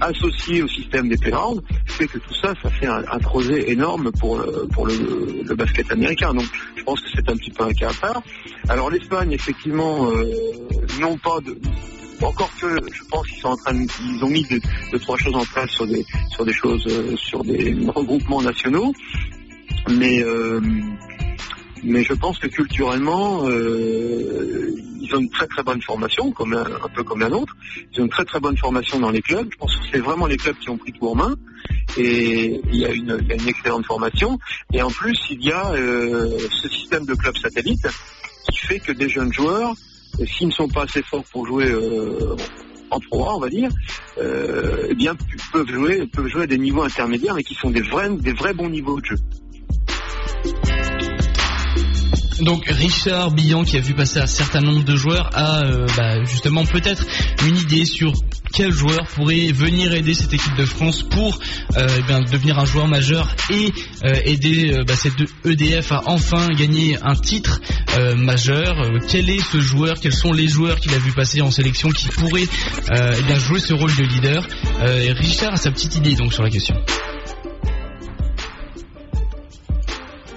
[0.01, 4.11] associé au système des playgrounds, fait que tout ça, ça fait un, un creuset énorme
[4.11, 6.33] pour, le, pour le, basket américain.
[6.33, 8.23] Donc je pense que c'est un petit peu un cas à part.
[8.69, 10.23] Alors l'Espagne, effectivement, euh,
[10.99, 11.57] non pas de,
[12.25, 13.85] encore que je pense qu'ils sont en train de,
[14.15, 14.59] ils ont mis deux,
[14.91, 18.93] deux, trois choses en place sur des sur des choses euh, sur des regroupements nationaux
[19.89, 20.61] mais euh,
[21.83, 27.03] mais je pense que culturellement euh, ils ont une très très bonne formation un, peu
[27.03, 27.55] comme la nôtre
[27.91, 29.47] ils ont une très très bonne formation dans les clubs.
[29.51, 31.35] Je pense que c'est vraiment les clubs qui ont pris tout en main.
[31.97, 33.11] Et il y a une,
[33.47, 34.39] excellente formation.
[34.73, 37.87] Et en plus il y a euh, ce système de clubs satellites
[38.49, 39.73] qui fait que des jeunes joueurs
[40.25, 42.35] s'ils ne sont pas assez forts pour jouer euh,
[42.91, 43.69] en pro on va dire,
[44.17, 45.15] euh, eh bien
[45.51, 48.53] peuvent jouer, peuvent jouer à des niveaux intermédiaires, mais qui sont des vrais, des vrais
[48.53, 49.17] bons niveaux de jeu.
[52.39, 56.23] Donc Richard Billan, qui a vu passer un certain nombre de joueurs, a euh, bah,
[56.23, 57.05] justement peut-être
[57.45, 58.13] une idée sur
[58.53, 61.39] quel joueur pourrait venir aider cette équipe de France pour
[61.77, 63.71] euh, eh devenir un joueur majeur et
[64.05, 65.13] euh, aider bah, cette
[65.45, 67.61] EDF à enfin gagner un titre
[68.15, 68.75] majeur.
[69.09, 69.99] quel est ce joueur?
[69.99, 72.47] Quels sont les joueurs qu'il a vu passer en sélection qui pourraient
[72.91, 74.47] eh jouer ce rôle de leader?
[75.17, 76.75] Richard a sa petite idée donc sur la question.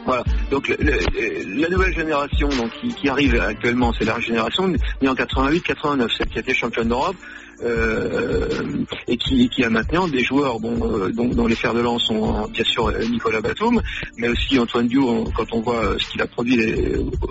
[0.06, 0.22] Voilà.
[0.50, 6.28] Donc la nouvelle génération donc, qui, arrive actuellement, c'est la génération née en 88-89, celle
[6.28, 7.16] qui a été championne d'Europe.
[7.62, 11.80] Euh, et qui, qui, a maintenant des joueurs bon, euh, dont, dont, les fers de
[11.80, 13.80] lance sont bien sûr Nicolas Batum,
[14.18, 16.60] mais aussi Antoine Dio quand on voit ce qu'il a produit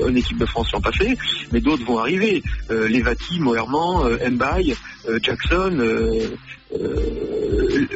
[0.04, 1.16] en équipe de France l'an passé,
[1.52, 2.42] mais d'autres vont arriver.
[2.72, 4.76] Euh, Levati, Moerman, euh, Mbaye,
[5.08, 5.78] euh, Jackson,
[6.74, 7.88] euh,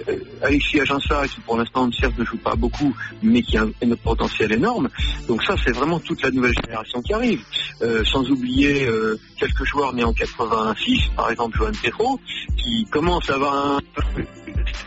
[0.42, 4.90] Alexis Aginsa qui pour l'instant ne joue pas beaucoup mais qui a un, potentiel énorme.
[5.28, 7.42] Donc ça c'est vraiment toute la nouvelle génération qui arrive.
[7.82, 12.20] Euh, sans oublier euh, quelques joueurs nés en 86 par exemple Johan Petro
[12.58, 13.80] qui commence à avoir un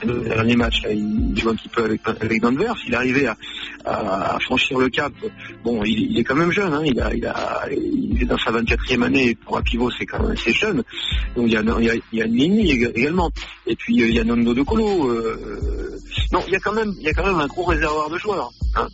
[0.05, 2.73] le dernier match, là, il joue un petit peu avec, Denver.
[2.83, 3.37] S'il arrivait à,
[3.85, 5.13] à, franchir le cap,
[5.65, 6.73] bon, il, il, est quand même jeune.
[6.73, 9.35] Hein, il, il, il est dans sa 24e année.
[9.35, 10.83] Pour un pivot, c'est quand même assez jeune.
[11.37, 13.31] Donc il y a, il il Nini également.
[13.67, 15.09] Et puis il y a Nondo de Colo.
[15.11, 15.99] Euh,
[16.33, 18.19] non, il y a quand même, il y a quand même un gros réservoir de
[18.19, 18.51] joueurs.
[18.77, 18.89] Hein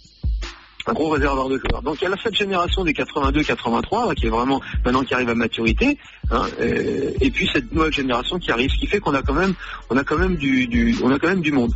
[0.88, 1.82] un gros réservoir de joueurs.
[1.82, 5.34] Donc il y a cette génération des 82-83 qui est vraiment maintenant qui arrive à
[5.34, 5.98] maturité,
[6.30, 9.34] hein, et, et, puis cette nouvelle génération qui arrive, ce qui fait qu'on a quand
[9.34, 9.54] même,
[9.90, 11.72] on a quand même du on a quand même du monde.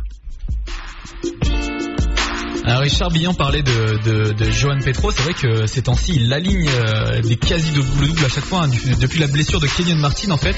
[2.65, 7.21] Richard Billon parlait de, de, Johan Petro, c'est vrai que ces temps-ci il aligne euh,
[7.21, 10.55] des quasi double-double à chaque fois, hein, depuis la blessure de Kenyon Martin en fait,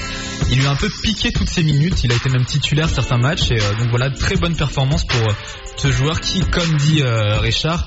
[0.50, 3.18] il lui a un peu piqué toutes ses minutes, il a été même titulaire certains
[3.18, 5.34] matchs, et euh, donc voilà, très bonne performance pour euh,
[5.76, 7.86] ce joueur qui, comme dit Richard,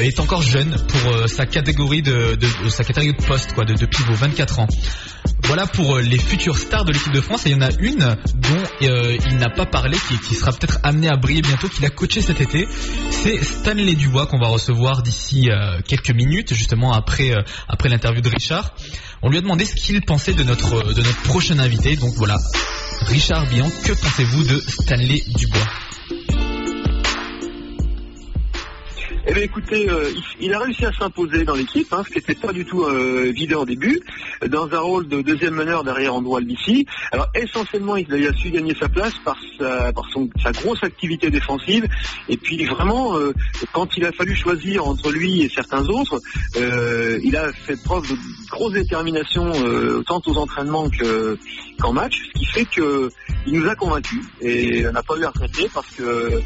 [0.00, 4.14] est encore jeune pour sa catégorie de, de, sa catégorie de poste, quoi, de, pivot,
[4.14, 4.68] 24 ans.
[5.42, 7.46] Voilà pour les futures stars de l'équipe de France.
[7.46, 9.98] Et il y en a une dont il n'a pas parlé,
[10.28, 12.68] qui, sera peut-être amenée à briller bientôt, qu'il a coaché cet été.
[13.38, 18.28] Stanley Dubois qu'on va recevoir d'ici euh, quelques minutes, justement après euh, après l'interview de
[18.28, 18.74] Richard.
[19.22, 21.96] On lui a demandé ce qu'il pensait de notre de notre prochain invité.
[21.96, 22.38] Donc voilà,
[23.02, 25.89] Richard Bian, que pensez-vous de Stanley Dubois?
[29.26, 32.34] Eh bien, écoutez, euh, il, a réussi à s'imposer dans l'équipe, hein, ce qui n'était
[32.34, 34.00] pas du tout euh, évident au début,
[34.48, 36.86] dans un rôle de deuxième meneur derrière Android d'ici.
[37.12, 40.04] Alors, essentiellement, il a su gagner sa place par sa, par
[40.42, 41.86] sa grosse activité défensive.
[42.30, 43.34] Et puis, vraiment, euh,
[43.74, 46.18] quand il a fallu choisir entre lui et certains autres,
[46.56, 48.16] euh, il a fait preuve de
[48.50, 49.52] grosse détermination,
[50.06, 50.88] tant aux entraînements
[51.78, 53.10] qu'en match, ce qui fait que
[53.46, 54.24] il nous a convaincus.
[54.40, 56.40] Et on n'a pas eu à regretter parce que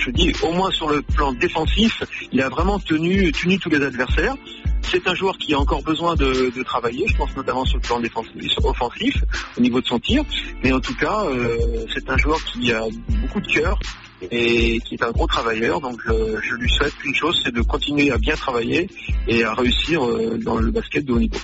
[0.00, 4.34] je dis, au moins sur le plan défensif, il a vraiment tenu, tous les adversaires.
[4.82, 8.00] C'est un joueur qui a encore besoin de, travailler, je pense notamment sur le plan
[8.00, 8.32] défensif,
[8.64, 9.22] offensif,
[9.56, 10.24] au niveau de son tir.
[10.64, 12.82] Mais en tout cas, euh, c'est un joueur qui a
[13.22, 13.78] beaucoup de cœur
[14.30, 15.80] et qui est un gros travailleur.
[15.80, 18.88] Donc je lui souhaite une chose, c'est de continuer à bien travailler
[19.28, 21.38] et à réussir euh, dans le basket de haut niveau.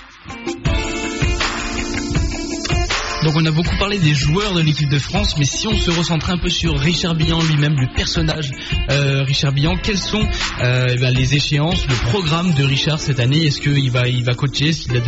[3.23, 5.89] Donc on a beaucoup parlé des joueurs de l'équipe de France, mais si on se
[5.91, 8.51] recentre un peu sur Richard Billan lui-même, le personnage
[8.89, 10.23] euh, Richard Billan, quelles sont
[10.61, 13.45] euh, ben, les échéances, le programme de Richard cette année?
[13.45, 14.69] Est-ce qu'il va, il va coacher?
[14.69, 15.01] Est-ce qu'il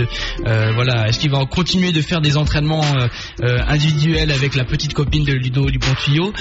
[0.48, 2.86] euh, voilà, est-ce qu'il va continuer de faire des entraînements
[3.42, 6.34] individuels avec la petite copine de Ludo du Tuyau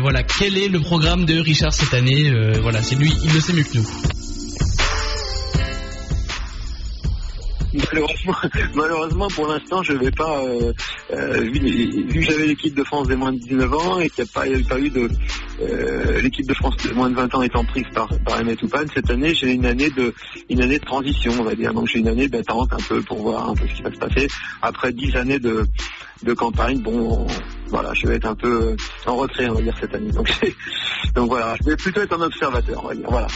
[0.00, 2.30] Voilà, quel est le programme de Richard cette année?
[2.60, 4.15] Voilà, c'est lui, il le sait mieux que nous.
[8.74, 10.72] malheureusement, pour l'instant, je vais pas, euh,
[11.12, 14.30] euh, vu, que j'avais l'équipe de France des moins de 19 ans et qu'il n'y
[14.30, 15.08] a pas, eu de
[15.60, 18.58] euh, l'équipe de France des moins de 20 ans étant prise par par Emmett
[18.94, 20.14] cette année j'ai une année de
[20.50, 21.72] une année de transition, on va dire.
[21.72, 23.98] Donc j'ai une année d'attente un peu pour voir un peu ce qui va se
[23.98, 24.28] passer
[24.62, 25.66] après 10 années de
[26.34, 26.80] campagne.
[26.80, 27.26] Bon,
[27.68, 30.10] voilà, je vais être un peu en retrait, on va dire, cette année.
[30.10, 30.28] Donc,
[31.14, 33.10] donc voilà, je vais plutôt être un observateur, on va dire.
[33.10, 33.26] Voilà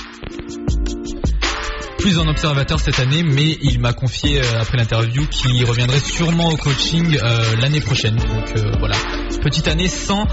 [2.01, 6.49] plus en observateur cette année, mais il m'a confié euh, après l'interview qu'il reviendrait sûrement
[6.49, 8.17] au coaching euh, l'année prochaine.
[8.17, 8.97] Donc euh, voilà,
[9.43, 10.27] petite année sans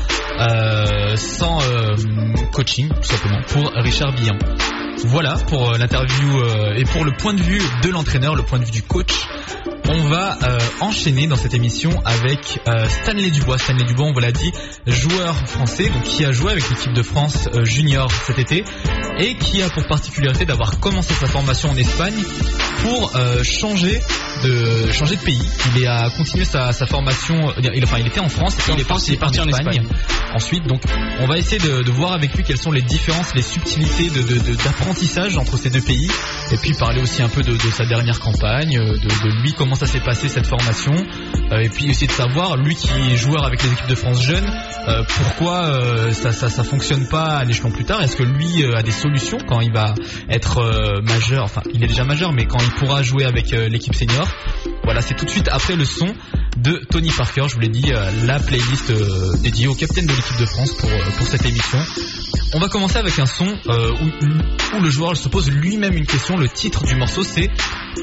[1.17, 1.59] sans
[2.53, 4.37] coaching tout simplement pour Richard Billan.
[5.05, 6.41] Voilà pour l'interview
[6.75, 9.27] et pour le point de vue de l'entraîneur, le point de vue du coach.
[9.89, 13.57] On va euh, enchaîner dans cette émission avec euh, Stanley Dubois.
[13.57, 14.51] Stanley Dubois, on vous l'a dit,
[14.85, 18.65] joueur français, donc qui a joué avec l'équipe de France euh, junior cet été
[19.17, 22.21] et qui a pour particularité d'avoir commencé sa formation en Espagne
[22.83, 23.99] pour changer
[24.43, 25.41] de changer de pays.
[25.75, 29.17] Il a continué sa, formation, il, enfin il était en France et il est parti,
[29.39, 29.83] en, Espagne.
[30.33, 30.81] Ensuite, donc
[31.19, 34.09] on va essayer de, voir avec lui quelles sont les différences, les subtilités
[34.63, 36.09] d'apprentissage de, entre ces deux pays.
[36.51, 39.99] Et puis parler aussi un peu de, sa dernière campagne, de lui comment ça s'est
[39.99, 40.93] passé cette formation.
[41.51, 44.21] Euh, et puis essayer de savoir lui qui est joueur avec les équipes de France
[44.21, 44.51] jeunes
[44.87, 48.01] euh, pourquoi euh, ça, ça fonctionne pas à l'échelon plus tard.
[48.01, 49.95] Est-ce que lui a des solutions quand il va
[50.29, 51.43] être majeur?
[51.45, 54.26] Enfin il est déjà majeur mais quand il pourra jouer avec l'équipe senior
[54.83, 56.07] voilà c'est tout de suite après le son
[56.57, 57.91] de Tony Parker je vous l'ai dit
[58.25, 58.91] la playlist
[59.41, 61.79] dédiée au capitaine de l'équipe de France pour, pour cette émission
[62.53, 66.37] on va commencer avec un son où, où, le joueur se pose lui-même une question.
[66.37, 67.49] Le titre du morceau c'est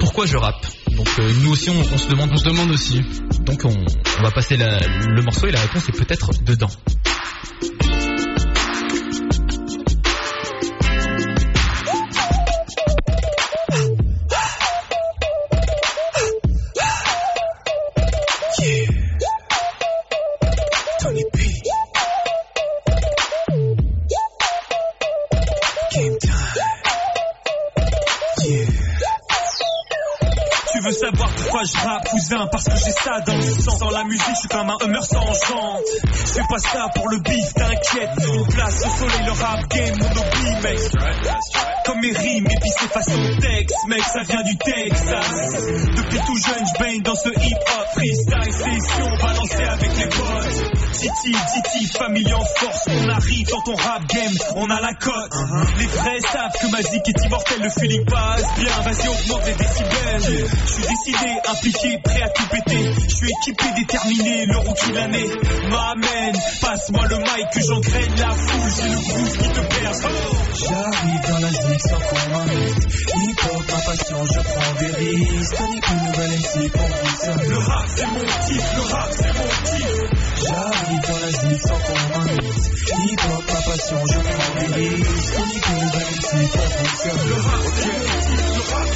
[0.01, 0.67] Pourquoi je rappe?
[0.97, 3.01] Donc euh, nous aussi on, se demande, on se demande aussi.
[3.41, 3.75] Donc on,
[4.19, 6.71] on va passer le morceau et la réponse est peut-être dedans.
[31.65, 32.47] Je rappe cousin?
[32.51, 33.79] Parce que j'ai ça dans le sang.
[33.79, 35.83] Dans la musique je suis comme un hummer sans jante.
[36.05, 38.11] Je fais pas ça pour le bif t'inquiète.
[38.35, 40.81] Une place au soleil le rap game mon hobby mec.
[41.87, 45.53] Comme mes rimes épicées façon texte Mec ça vient du Texas.
[45.97, 50.74] Depuis tout jeune je baigne dans ce hip hop Freestyle session balancée avec les potes
[50.95, 55.35] Titi, Titi, famille en force, on arrive dans ton rap game, on a la cote.
[55.79, 59.55] Les vrais savent que ma zik est immortelle, le feeling passe bien, vas-y augmente les
[59.55, 60.47] décibels.
[60.67, 62.93] Je suis décidé, impliqué, prêt à tout péter.
[63.09, 65.29] Je suis équipé, déterminé, le rookie l'année
[65.69, 66.37] m'amène.
[66.61, 70.01] Passe-moi le mic que j'engraine la foule, c'est le groove qui te perce.
[70.61, 72.95] J'arrive dans la zik sans qu'on m'invite.
[73.17, 75.57] Hip hop, ma passion, je prends des risques.
[75.57, 79.49] Tonique une nouvelle MC pour vous Le rap c'est mon type, le rap c'est mon
[79.65, 80.24] type.
[80.47, 82.75] J'arrive dans la zik sans qu'on m'invite.
[82.85, 85.35] Hip hop, ma passion, je prends des risques.
[85.35, 87.65] Tonique une nouvelle MC pour vous Le rap
[88.55, 88.89] le rap.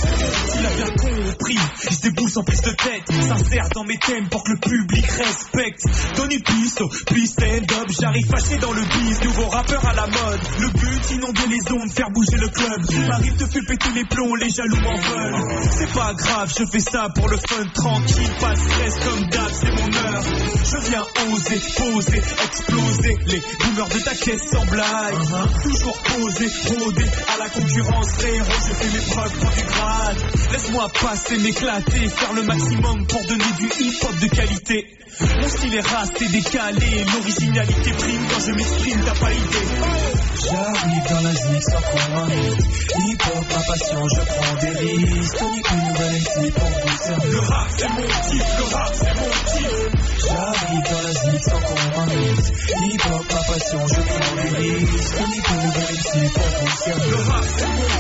[0.58, 1.58] Il a bien compris,
[1.90, 3.12] je déboule sans prise de tête.
[3.28, 5.84] Sincère dans mes thèmes pour que le public respecte.
[6.16, 9.22] Tony Pisto, puis stand-up, j'arrive fâché dans le biz.
[9.22, 10.40] Nouveau rappeur à la mode.
[10.60, 13.08] Le but, inonder les ondes, faire bouger le club.
[13.08, 15.62] M'arrive de faire péter les plombs, les jaloux m'en veulent.
[15.70, 19.50] C'est pas grave, je fais ça pour le fun, tranquille, pas de stress comme d'hab,
[19.52, 20.22] c'est mon heure.
[20.64, 21.06] Je viens
[21.38, 25.14] oser, poser, exploser les boomers de ta caisse sans blague.
[25.62, 30.16] Toujours poser, rôder à la concurrence, frérot, je fais mes preuves pour du grade.
[30.52, 34.86] Laisse-moi passer, m'éclater, faire le maximum pour donner du hip-hop de qualité.
[35.20, 40.18] Mon style est rasté, décalé, l'originalité prime quand je m'exprime, t'as pas idée.
[40.44, 42.66] J'arrive dans la zik sans qu'on m'invite.
[42.98, 45.40] Hip hop, ma passion, je prends des risques.
[45.40, 47.30] Une nouvelle MC pour vous servir.
[47.32, 49.87] Le rap c'est mon type, le rap c'est mon type.
[50.28, 52.52] J'arrive dans la zik sans qu'on m'invite.
[52.68, 55.16] Hip hop, ma passion, je prends des risques.
[55.16, 57.06] Tonique une nouvelle MC pour vous servir.
[57.08, 57.98] Le rap c'est.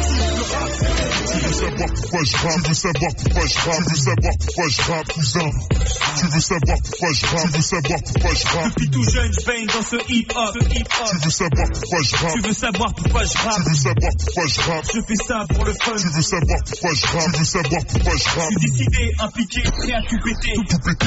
[1.28, 4.34] Tu veux savoir pourquoi je rappe, tu veux savoir pourquoi je rappe, tu veux savoir
[4.38, 5.50] pourquoi je rappe, cousin.
[6.18, 8.68] Tu veux savoir pourquoi je rappe, tu veux savoir pourquoi je rappe.
[8.68, 10.58] Depuis tout jeune, je baigne dans ce hip hop.
[10.58, 14.12] Tu veux savoir pourquoi je rappe, tu veux savoir pourquoi je rappe, tu veux savoir
[14.18, 14.84] pourquoi je rappe.
[14.94, 15.92] Je fais ça pour le fun.
[15.96, 18.52] Tu veux savoir pourquoi je rappe, tu veux savoir pourquoi je rappe.
[18.52, 20.52] Je suis décidé, impliqué, prêt à tout péter.
[20.68, 21.06] Tout péter.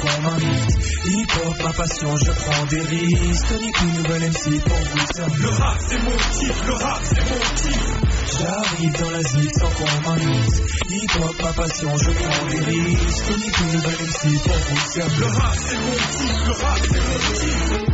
[0.00, 0.78] Qu'on m'invite.
[1.04, 3.46] Hip hop, ma passion, je prends des risques.
[3.48, 5.42] Tony une nouvelle MC pour vous servir.
[5.42, 8.00] Le rap c'est mon type, le rap c'est mon type.
[8.38, 10.62] J'arrive dans la zik sans qu'on m'invite.
[10.90, 13.26] Hip hop, ma passion, je prends des risques.
[13.28, 15.18] Tony une nouvelle MC pour vous servir.
[15.20, 17.89] Le rap c'est mon type, le rap c'est mon type.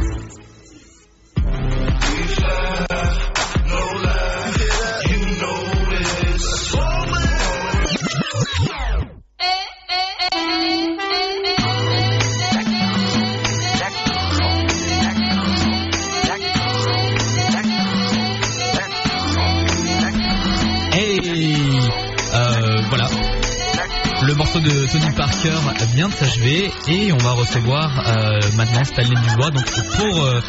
[26.46, 29.50] Et on va recevoir euh, maintenant Stanley Dubois.
[29.50, 30.40] Donc pour euh,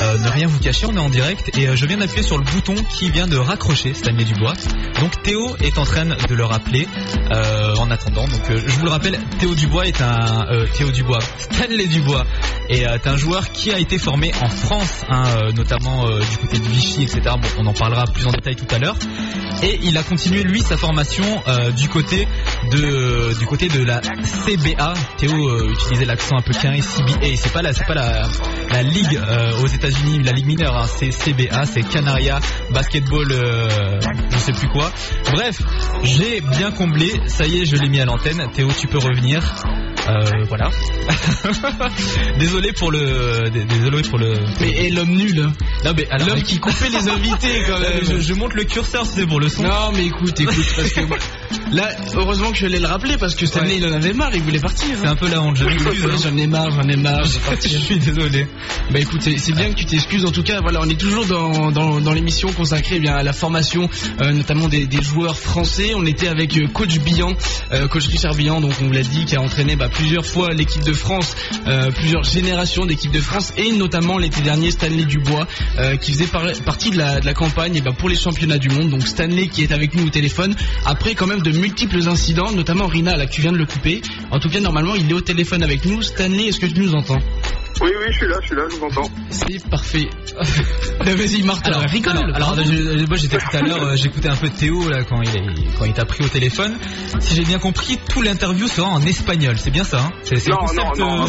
[0.00, 2.44] euh, ne rien vous cacher, on est en direct et je viens d'appuyer sur le
[2.44, 4.52] bouton qui vient de raccrocher Stanley Dubois.
[5.00, 6.86] Donc Théo est en train de le rappeler
[7.30, 8.26] en attendant.
[8.26, 12.24] Donc je vous le rappelle, Théo Dubois est un Théo Dubois, Stanley Dubois
[12.68, 17.02] est un joueur qui a été formé en France, hein, notamment du côté de Vichy,
[17.04, 17.20] etc.
[17.40, 18.96] Bon, on en parlera plus en détail tout à l'heure.
[19.62, 22.26] Et il a continué lui sa formation euh, du côté
[22.70, 24.94] de du côté de la CBA.
[25.16, 27.36] Théo euh, utilisait l'accent un peu carré CBA.
[27.36, 28.22] C'est pas la c'est pas la
[28.70, 30.76] la ligue euh, aux États-Unis, la ligue mineure.
[30.76, 30.86] hein.
[30.98, 32.38] c'est CBA, c'est Canaria
[32.70, 33.98] Basketball, euh,
[34.30, 34.90] je sais plus quoi.
[35.32, 35.60] Bref,
[36.02, 37.10] j'ai bien comblé.
[37.26, 38.42] Ça y est, je l'ai mis à l'antenne.
[38.54, 39.42] Théo, tu peux revenir.
[40.08, 40.70] Euh, voilà.
[42.38, 45.38] désolé pour le désolé pour le Mais et l'homme nul.
[45.40, 45.52] hein.
[45.84, 48.02] non mais L'homme qui coupait les invités quand même.
[48.02, 49.62] je, je monte le curseur c'est pour le son.
[49.64, 51.00] Non mais écoute, écoute, parce que
[51.72, 53.76] là, heureusement que je vais le rappeler parce que Stanley Ouais.
[53.78, 54.86] il en avait marre, il voulait partir.
[55.00, 55.68] C'est un peu la honte, hein.
[56.22, 57.24] J'en ai marre, j'en ai marre,
[57.62, 58.46] je suis désolé.
[58.90, 60.24] Bah écoute, c'est bien que tu t'excuses.
[60.24, 63.22] En tout cas, voilà, on est toujours dans, dans, dans l'émission consacrée eh bien, à
[63.22, 63.88] la formation,
[64.20, 65.92] euh, notamment des, des joueurs français.
[65.94, 67.34] On était avec euh, coach Billan,
[67.72, 70.50] euh, coach Richard Billan, donc on vous l'a dit, qui a entraîné bah, plusieurs fois
[70.54, 71.34] l'équipe de France,
[71.66, 75.46] euh, plusieurs générations d'équipe de France, et notamment l'été dernier Stanley Dubois,
[76.00, 78.68] qui faisait par- partie de la, de la campagne eh ben, pour les championnats du
[78.70, 78.90] monde.
[78.90, 80.54] Donc Stanley qui est avec nous au téléphone,
[80.86, 84.00] après quand même de multiples incidents, notamment Rina, là, que tu viens de le couper.
[84.30, 86.02] En tout cas, normalement, il est au téléphone avec nous.
[86.02, 87.18] Stanley, est-ce que tu nous entends?
[87.80, 89.08] Oui, oui, je suis là, je suis là, je vous entends.
[89.30, 90.08] c'est parfait.
[91.04, 92.16] Vas-y, Martin, Alors, rigole.
[92.16, 92.62] alors, alors, bravo.
[92.72, 95.78] je- moi j'étais tout à l'heure, euh, j'écoutais un peu Théo là quand il est-
[95.78, 96.76] quand il t'a pris au téléphone.
[97.20, 99.56] Si j'ai bien compris, tout l'interview sera en espagnol.
[99.58, 100.12] C'est bien ça hein?
[100.24, 101.24] C'est c'est le Non, non, concept non, euh, non,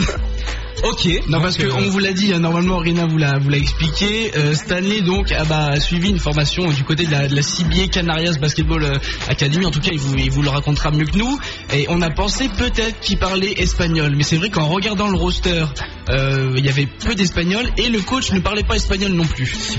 [0.00, 0.06] de-
[0.84, 1.08] Ok.
[1.28, 4.30] Non parce que euh, vous l'a dit, hein, normalement Rina vous l'a vous l'a expliqué.
[4.36, 7.42] Euh, Stanley donc a, bah, a suivi une formation du côté de la, de la
[7.42, 9.66] CBA Canarias Basketball euh, Academy.
[9.66, 11.38] En tout cas, il vous, il vous le racontera mieux que nous.
[11.72, 15.64] Et on a pensé peut-être qu'il parlait espagnol, mais c'est vrai qu'en regardant le roster,
[16.10, 19.78] euh, il y avait peu d'espagnol et le coach ne parlait pas espagnol non plus.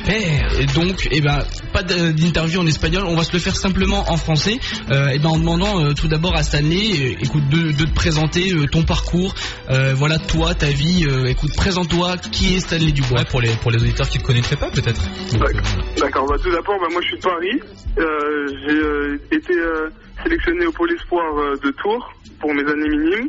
[0.60, 3.04] Et donc, eh ben, pas d'interview en espagnol.
[3.08, 4.60] On va se le faire simplement en français.
[4.92, 8.84] Euh, eh ben, en demandant tout d'abord à Stanley, écoute, de, de te présenter ton
[8.84, 9.34] parcours.
[9.70, 10.89] Voilà, toi, ta vie.
[10.90, 12.18] Euh, écoute, présente-toi.
[12.32, 15.02] Qui est Stanley Dubois Ouais, pour les pour les auditeurs qui ne connaîtraient pas peut-être.
[15.38, 15.62] D'accord.
[15.98, 17.62] D'accord, bah, tout d'abord, bah, moi je suis de Paris.
[17.98, 19.90] Euh, j'ai euh, été euh,
[20.24, 23.28] sélectionné au Pôle Espoir euh, de Tours pour mes années minimes.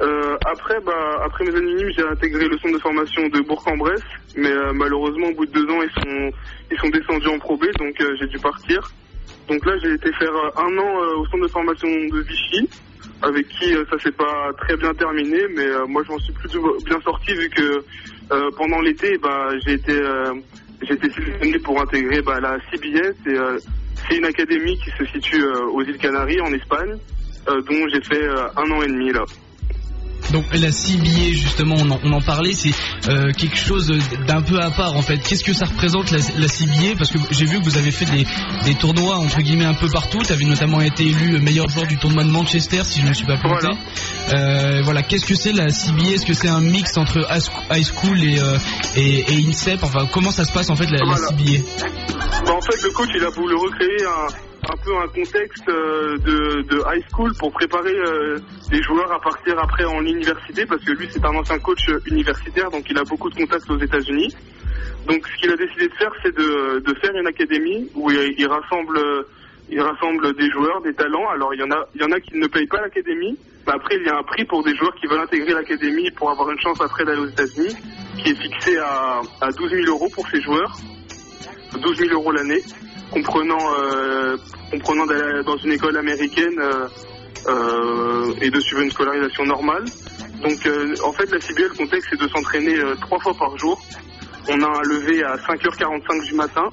[0.00, 4.00] Euh, après, bah, après mes années minimes, j'ai intégré le centre de formation de Bourg-en-Bresse,
[4.36, 6.30] mais euh, malheureusement, au bout de deux ans, ils sont,
[6.70, 8.90] ils sont descendus en Pro B, donc euh, j'ai dû partir.
[9.48, 12.68] Donc là, j'ai été faire euh, un an euh, au centre de formation de Vichy,
[13.22, 16.32] avec qui euh, ça s'est pas très bien terminé, mais euh, moi, je m'en suis
[16.32, 17.84] plutôt bien sorti vu que
[18.32, 19.92] euh, pendant l'été, bah, j'ai été,
[20.82, 23.14] j'ai été sélectionné pour intégrer bah, la CBS.
[23.26, 23.58] Et, euh,
[24.08, 26.96] c'est une académie qui se situe aux îles Canaries, en Espagne,
[27.48, 29.24] euh, dont j'ai fait un an et demi là.
[30.32, 32.72] Donc la CBA justement, on en, on en parlait, c'est
[33.08, 33.92] euh, quelque chose
[34.26, 35.18] d'un peu à part en fait.
[35.18, 38.04] Qu'est-ce que ça représente la, la CBA Parce que j'ai vu que vous avez fait
[38.04, 38.24] des,
[38.64, 40.22] des tournois entre guillemets un peu partout.
[40.24, 43.14] Tu avais notamment été élu meilleur joueur du tournoi de Manchester, si je ne me
[43.14, 43.66] suis pas planté.
[43.66, 43.78] Voilà.
[44.32, 47.26] Euh, voilà, qu'est-ce que c'est la CBA Est-ce que c'est un mix entre
[47.70, 48.58] high school et, euh,
[48.96, 49.82] et, et INSEP?
[49.82, 51.16] Enfin, comment ça se passe en fait la, la.
[51.16, 51.64] CBA
[52.46, 56.18] Bah, en fait, le coach, il a voulu recréer un, un peu un contexte euh,
[56.18, 58.38] de, de high school pour préparer euh,
[58.70, 62.70] les joueurs à partir après en université, parce que lui, c'est un ancien coach universitaire,
[62.70, 64.34] donc il a beaucoup de contacts aux États-Unis.
[65.06, 68.34] Donc, ce qu'il a décidé de faire, c'est de, de faire une académie où il,
[68.38, 69.22] il rassemble, euh,
[69.70, 71.28] il rassemble des joueurs, des talents.
[71.30, 73.38] Alors, il y en a, il y en a qui ne payent pas l'académie.
[73.66, 76.30] Mais après, il y a un prix pour des joueurs qui veulent intégrer l'académie pour
[76.30, 77.74] avoir une chance après d'aller aux États-Unis,
[78.18, 80.76] qui est fixé à, à 12 000 euros pour ces joueurs.
[81.78, 82.62] 12 000 euros l'année,
[83.10, 84.36] comprenant, euh,
[84.70, 86.86] comprenant d'aller dans une école américaine euh,
[87.48, 89.84] euh, et de suivre une scolarisation normale.
[90.42, 90.58] Donc
[91.04, 93.78] en fait la CBL, le contexte c'est de s'entraîner trois fois par jour.
[94.48, 96.70] On a un lever à 5h45 du matin,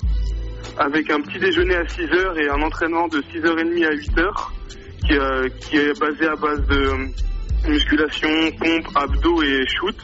[0.78, 4.32] avec un petit déjeuner à 6h et un entraînement de 6h30 à 8h,
[5.05, 9.95] qui, euh, qui est basé à base de musculation, pompe, abdos et shoot.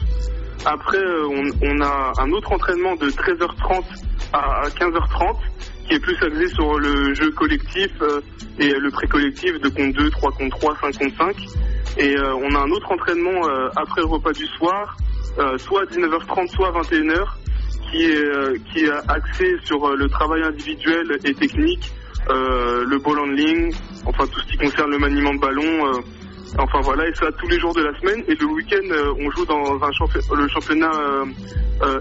[0.66, 3.82] Après, on, on a un autre entraînement de 13h30
[4.32, 5.36] à 15h30
[5.86, 8.20] qui est plus axé sur le jeu collectif euh,
[8.58, 11.36] et le pré-collectif de compte 2, 3 contre 3, 5 contre 5.
[11.98, 14.96] Et euh, on a un autre entraînement euh, après le repas du soir,
[15.58, 17.24] soit à 19h30, soit à 21h,
[17.90, 21.92] qui est, qui est axé sur le travail individuel et technique,
[22.28, 23.74] le ball handling,
[24.06, 26.02] enfin tout ce qui concerne le maniement de ballon.
[26.56, 28.22] Enfin voilà, et ça tous les jours de la semaine.
[28.28, 31.24] Et le week-end, on joue dans un le championnat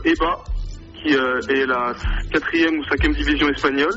[0.05, 0.43] EBA,
[1.03, 1.93] qui euh, est la
[2.31, 3.93] quatrième ou cinquième division espagnole.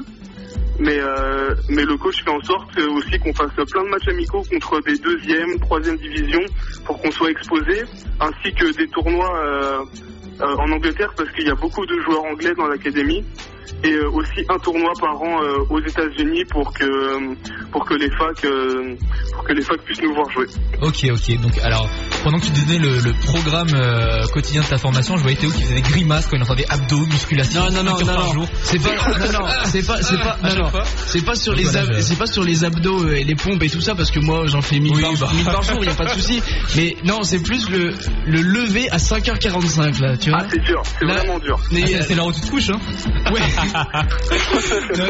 [0.78, 4.42] Mais, euh, mais le coach fait en sorte aussi qu'on fasse plein de matchs amicaux
[4.50, 6.44] contre des deuxième, troisième divisions
[6.84, 7.82] pour qu'on soit exposé,
[8.20, 9.78] ainsi que des tournois euh,
[10.40, 13.24] en Angleterre parce qu'il y a beaucoup de joueurs anglais dans l'académie
[13.84, 17.34] et euh, aussi un tournoi par an euh, aux États-Unis pour que euh,
[17.72, 18.94] pour que les facs euh,
[19.34, 20.46] pour que les facs puissent nous voir jouer.
[20.82, 21.40] Ok, ok.
[21.40, 21.88] Donc, alors,
[22.24, 25.50] pendant que tu donnais le, le programme euh, quotidien de ta formation, je voyais Théo
[25.50, 27.60] qui faisait des grimaces quand il entendait abdos, musculation.
[27.64, 28.46] Non, non, non, non, non.
[28.62, 30.70] C'est pas, non, non, c'est pas, c'est pas, non, non.
[31.06, 33.80] c'est pas sur les, ab- c'est pas sur les abdos et les pompes et tout
[33.80, 35.28] ça parce que moi j'en fais 1000 Oui, par, bah.
[35.34, 36.42] 1000 par jour, y a pas de souci.
[36.76, 37.94] Mais non, c'est plus le,
[38.26, 40.40] le lever à 5h45 là, tu vois.
[40.42, 41.58] Ah c'est dur, c'est vraiment dur.
[41.70, 42.80] Mais, Ah, c'est- euh, c'est l'heure où tu te couches, hein
[43.32, 43.40] Ouais.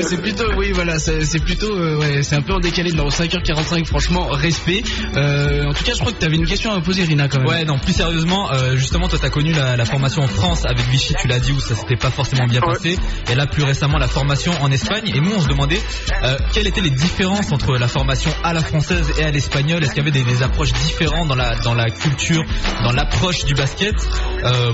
[0.02, 2.92] C'est plutôt, oui, voilà, c'est plutôt, euh, ouais, c'est un peu en décalé.
[2.92, 4.82] Non, 5h45, franchement, respect.
[5.16, 7.38] Euh, en tout cas, je crois que t'avais une question à me poser, Rina, quand
[7.38, 7.48] même.
[7.48, 11.14] Ouais, non, plus sérieusement, euh, justement, toi, t'as connu la, formation en France avec Vichy,
[11.20, 12.98] tu l'as dit, où ça s'était pas forcément bien passé.
[13.30, 15.10] Et là, plus récemment, la formation en Espagne.
[15.14, 15.80] Et nous, on se demandait
[16.52, 19.82] quelles étaient les différences entre la formation à la française et à l'espagnole?
[19.82, 22.44] Est-ce qu'il y avait des, approches différentes dans la dans la culture,
[22.82, 23.94] dans l'approche du basket?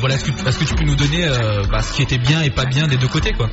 [0.01, 1.29] Voilà, est-ce que, tu peux nous donner
[1.71, 3.49] bah, ce qui était bien et pas bien des deux côtés, quoi?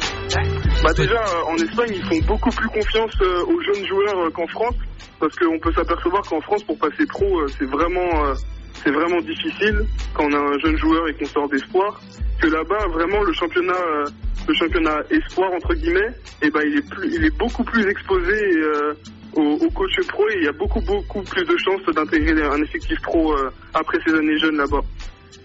[0.84, 4.47] Bah déjà en Espagne ils font beaucoup plus confiance euh, aux jeunes joueurs euh, qu'en
[4.47, 4.76] France
[5.20, 8.34] parce qu'on peut s'apercevoir qu'en France pour passer pro euh, c'est vraiment
[8.82, 9.78] c'est vraiment difficile
[10.14, 11.99] quand on a un jeune joueur et qu'on sort d'espoir.
[12.41, 14.05] Que là-bas vraiment le championnat
[14.47, 18.32] le championnat espoir entre guillemets et ben il est plus il est beaucoup plus exposé
[18.32, 18.93] euh,
[19.34, 22.62] au, au coach pro et il y a beaucoup beaucoup plus de chances d'intégrer un
[22.64, 23.36] effectif pro
[23.74, 24.82] après ces années jeunes là-bas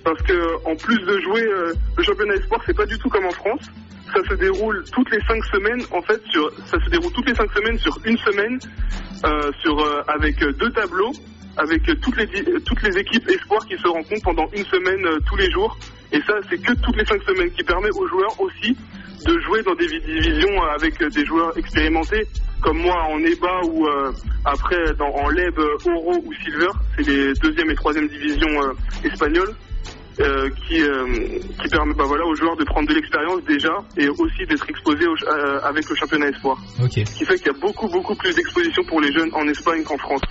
[0.03, 3.26] parce que en plus de jouer euh, le championnat espoir c'est pas du tout comme
[3.26, 3.62] en France.
[4.12, 7.35] Ça se déroule toutes les cinq semaines en fait sur ça se déroule toutes les
[7.35, 8.59] cinq semaines sur une semaine
[9.24, 11.12] euh, sur euh, avec euh, deux tableaux
[11.57, 12.26] avec euh, toutes les
[12.64, 15.76] toutes les équipes espoirs qui se rencontrent pendant une semaine tous les jours.
[16.12, 18.76] Et ça c'est que toutes les cinq semaines qui permet aux joueurs aussi
[19.24, 22.26] de jouer dans des divisions avec des joueurs expérimentés
[22.64, 24.12] comme moi en EBA ou euh,
[24.45, 26.70] après dans, en LEB, Oro ou Silver.
[26.97, 28.72] C'est les deuxième et troisième divisions euh,
[29.05, 29.55] espagnoles
[30.21, 34.09] euh, qui, euh, qui permet bah, voilà, aux joueurs de prendre de l'expérience déjà et
[34.09, 36.57] aussi d'être exposés au euh, avec le championnat espoir.
[36.83, 36.93] Ok.
[36.93, 39.83] Ce qui fait qu'il y a beaucoup beaucoup plus d'exposition pour les jeunes en Espagne
[39.83, 40.23] qu'en France.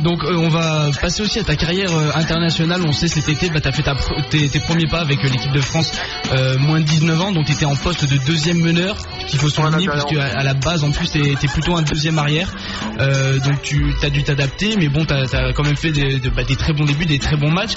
[0.00, 2.82] Donc euh, on va passer aussi à ta carrière euh, internationale.
[2.86, 3.94] On sait cet été, bah, tu as fait ta
[4.30, 5.92] tes, tes premiers pas avec euh, l'équipe de France
[6.58, 8.96] moins de 19 ans, donc tu étais en poste de deuxième meneur,
[9.28, 11.82] qu'il faut souligner, Voilà, puisque à, à la base en plus tu étais plutôt un
[11.82, 12.48] deuxième arrière.
[13.44, 16.44] Donc tu as dû t'adapter, mais bon, tu as, quand même fait des, de- bah,
[16.44, 17.72] des très bons débuts, des très bons matchs.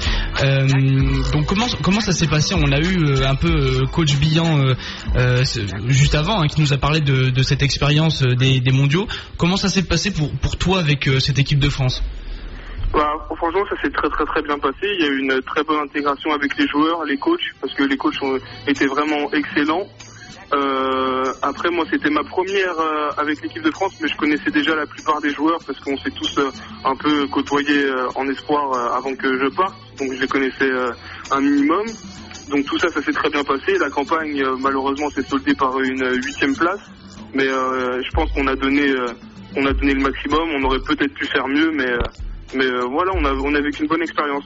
[1.34, 2.56] Donc comment, comment ça s'est passé?
[2.56, 4.60] On l'a eu un peu coach Billan
[5.88, 9.08] juste avant, hein, qui nous a parlé de, de cette expérience des, des mondiaux.
[9.38, 11.70] Comment ça s'est passé pour, pour toi avec cette équipe de
[12.94, 14.84] Bah, franchement, ça s'est très très très bien passé.
[14.84, 17.84] Il y a eu une très bonne intégration avec les joueurs, les coachs, parce que
[17.84, 19.86] les coachs ont, étaient vraiment excellents.
[20.54, 24.76] Euh, après, moi, c'était ma première euh, avec l'équipe de France, mais je connaissais déjà
[24.76, 26.52] la plupart des joueurs parce qu'on s'est tous euh,
[26.84, 30.70] un peu côtoyés en espoir avant que je parte, donc je les connaissais
[31.32, 31.86] un minimum.
[32.50, 33.78] Donc tout ça, ça s'est très bien passé.
[33.80, 36.82] La campagne, malheureusement, s'est soldée par une huitième place,
[37.34, 38.94] mais je pense qu'on a donné,
[39.56, 40.50] on a donné le maximum.
[40.58, 42.00] On aurait peut-être pu faire mieux, mais euh,
[42.56, 44.46] mais euh, voilà, on a, on a vécu une bonne expérience.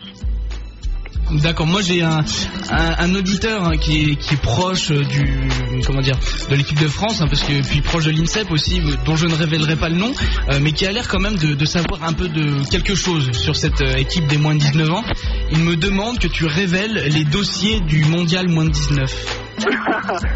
[1.32, 2.24] D'accord, moi j'ai un,
[2.72, 5.49] un, un auditeur hein, qui, est, qui est proche euh, du
[5.86, 6.18] comment dire
[6.49, 9.36] de l'équipe de France, hein, parce que puis proche de l'INSEP aussi, dont je ne
[9.36, 10.12] révélerai pas le nom,
[10.49, 13.32] euh, mais qui a l'air quand même de, de savoir un peu de quelque chose
[13.34, 15.03] sur cette euh, équipe des moins de 19 ans.
[15.51, 19.45] Il me demande que tu révèles les dossiers du mondial moins de 19.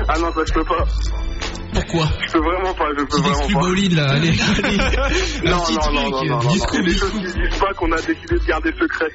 [0.08, 0.86] ah non, ça je peux pas.
[1.88, 2.86] Pourquoi Je peux vraiment pas.
[2.98, 3.68] Je peux vraiment pas.
[3.68, 4.30] Bolide, là, allez.
[5.44, 6.84] Un Non, petit non, truc, non, non, non, euh, non, discours, non.
[6.86, 7.10] Des discours.
[7.12, 9.10] choses qui se disent pas qu'on a décidé de garder secret.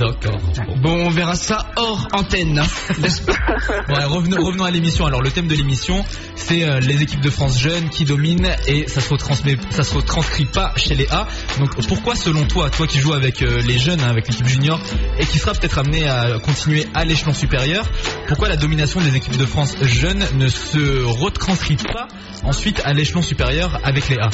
[0.00, 0.40] D'accord.
[0.80, 2.58] Bon, on verra ça hors antenne.
[2.58, 2.66] hein,
[3.00, 3.32] n'est-ce pas
[3.88, 5.04] Ouais, revenons, revenons à l'émission.
[5.04, 6.02] Alors le thème de l'émission,
[6.36, 9.94] c'est euh, les équipes de France jeunes qui dominent et ça se retransmet, ça se
[9.94, 11.28] retranscrit pas chez les A.
[11.58, 14.80] Donc pourquoi, selon toi, toi qui joues avec euh, les jeunes, hein, avec l'équipe junior
[15.18, 17.84] et qui sera peut-être amené à continuer à l'échelon supérieur,
[18.26, 22.08] pourquoi la domination des équipes de France jeunes ne se retranscrit pas
[22.44, 24.30] ensuite à l'échelon supérieur avec les A?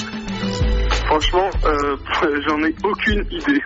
[1.07, 1.97] Franchement, euh,
[2.49, 3.61] j'en ai aucune idée.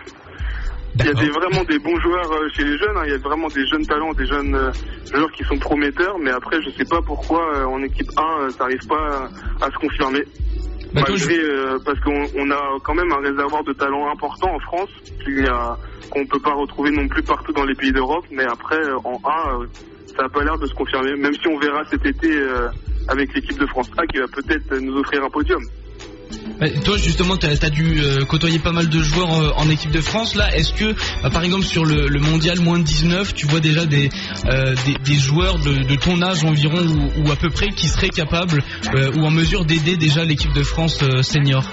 [0.99, 2.97] Il y a des, vraiment des bons joueurs euh, chez les jeunes.
[2.97, 3.03] hein.
[3.05, 4.71] Il y a vraiment des jeunes talents, des jeunes euh,
[5.11, 6.17] joueurs qui sont prometteurs.
[6.19, 9.29] Mais après, je sais pas pourquoi euh, en équipe 1, euh, ça n'arrive pas
[9.61, 10.23] à, à se confirmer.
[10.93, 14.59] Bah, Malgré, euh, parce qu'on on a quand même un réservoir de talents important en
[14.59, 14.89] France
[16.09, 18.25] qu'on peut pas retrouver non plus partout dans les pays d'Europe.
[18.29, 19.65] Mais après, euh, en A, euh,
[20.17, 21.15] ça a pas l'air de se confirmer.
[21.15, 22.67] Même si on verra cet été euh,
[23.07, 25.61] avec l'équipe de France A qui va peut-être nous offrir un podium.
[26.59, 29.91] Bah, toi justement, tu as, dû euh, côtoyer pas mal de joueurs euh, en équipe
[29.91, 30.35] de France.
[30.35, 33.59] Là, est-ce que, bah, par exemple, sur le, le, mondial moins de 19, tu vois
[33.59, 34.09] déjà des,
[34.45, 37.87] euh, des, des, joueurs de, de, ton âge environ ou, ou, à peu près qui
[37.87, 38.61] seraient capables
[39.15, 41.63] ou en mesure d'aider déjà l'équipe de France senior?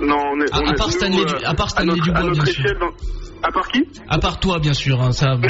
[0.00, 2.64] Non, on est, à, part Stanley, à part Stanley Dubois, bien sûr.
[3.42, 3.86] À part qui?
[4.08, 5.00] À part toi, bien sûr.
[5.00, 5.34] Hein, ça.
[5.36, 5.40] non,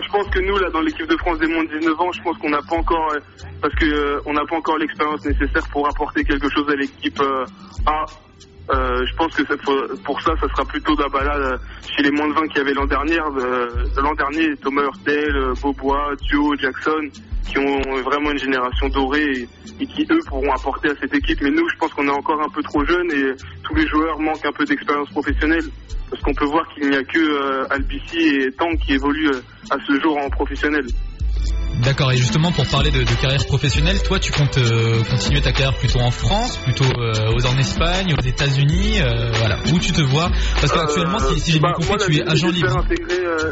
[0.00, 2.22] je pense que nous, là, dans l'équipe de France des moins de 19 ans, je
[2.22, 3.18] pense qu'on n'a pas encore, euh,
[3.60, 7.20] parce que euh, on n'a pas encore l'expérience nécessaire pour apporter quelque chose à l'équipe
[7.20, 7.44] euh,
[7.86, 8.04] A.
[8.70, 9.42] je pense que
[10.04, 11.58] pour ça, ça sera plutôt d'Abala
[11.94, 13.16] chez les moins de 20 qu'il y avait l'an dernier.
[13.16, 17.10] l'an dernier, Thomas Hurtel, Bobois, Dio, Jackson,
[17.46, 19.46] qui ont vraiment une génération dorée
[19.80, 21.40] et, qui, eux, pourront apporter à cette équipe.
[21.42, 23.32] Mais nous, je pense qu'on est encore un peu trop jeunes et
[23.62, 25.64] tous les joueurs manquent un peu d'expérience professionnelle
[26.10, 29.42] parce qu'on peut voir qu'il n'y a que euh, Albici et Tang qui évoluent euh,
[29.70, 30.86] à ce jour en professionnel.
[31.82, 35.76] D'accord, et justement pour parler de, carrière professionnelle, toi tu comptes euh, continuer ta carrière
[35.76, 39.00] plutôt en France, plutôt aux en Espagne, aux États-Unis,
[39.32, 40.30] voilà, où tu te vois?
[40.60, 42.80] Parce qu'actuellement, si, j'ai bien bah, compris, tu es agent libre.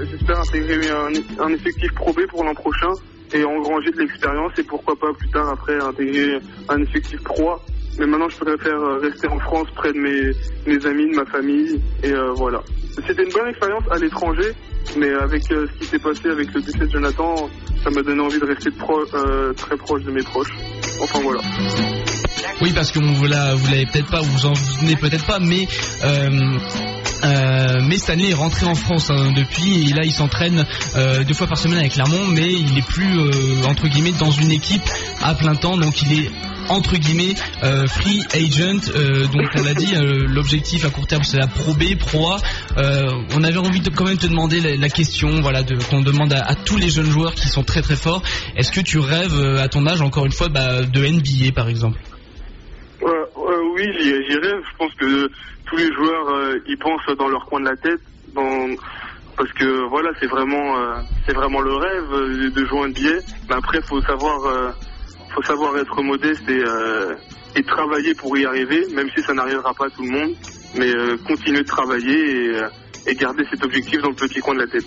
[0.08, 2.92] J'espère intégrer un, un, effectif Pro B pour l'an prochain
[3.34, 7.58] et engranger de l'expérience et pourquoi pas plus tard après intégrer un effectif Pro
[7.98, 11.80] mais maintenant, je préfère euh, rester en France près de mes, amis, de ma famille.
[12.02, 12.62] Et euh, voilà.
[13.06, 14.52] C'était une bonne expérience à l'étranger,
[14.96, 17.50] mais avec euh, ce qui s'est passé avec le décès de Jonathan,
[17.84, 18.70] ça m'a donné envie de rester
[19.56, 20.52] très proche de mes proches.
[21.02, 21.40] Enfin voilà.
[22.62, 25.66] Oui, parce que vous l'avez peut-être pas, vous en souvenez peut-être pas, mais
[27.22, 30.64] mais Stanley est rentré en France hein, depuis et là il s'entraîne
[30.96, 34.30] euh, deux fois par semaine avec Clermont mais il est plus euh, entre guillemets dans
[34.30, 34.82] une équipe
[35.22, 35.76] à plein temps.
[35.76, 36.30] Donc il est
[36.68, 38.92] entre guillemets euh, free agent.
[39.32, 39.94] Donc on l'a dit
[40.28, 42.38] l'objectif à court terme c'est la Pro B Pro A.
[43.34, 46.76] On avait envie de quand même te demander la, question voilà qu'on demande à, tous
[46.76, 48.22] les jeunes joueurs qui sont très très forts.
[48.56, 51.98] Est-ce que tu rêves à ton âge encore une fois bah, de NBA par exemple?
[53.74, 54.60] Oui j'y rêve.
[54.70, 55.30] Je pense que
[55.72, 58.00] tous les joueurs euh, y pensent dans leur coin de la tête,
[59.36, 60.96] parce que voilà, c'est vraiment, euh,
[61.26, 63.18] c'est vraiment le rêve euh, de jouer un billet.
[63.48, 64.74] Mais après, faut savoir,
[65.34, 69.90] faut savoir être modeste et, travailler pour y arriver, même si ça n'arrivera pas à
[69.90, 70.34] tout le monde.
[70.76, 70.90] Mais
[71.26, 72.52] continuer de travailler
[73.06, 74.86] et garder cet objectif dans le petit coin de la tête.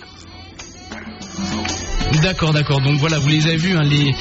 [2.22, 2.80] D'accord, d'accord.
[2.80, 4.14] Donc voilà, vous les avez vus, hein, les,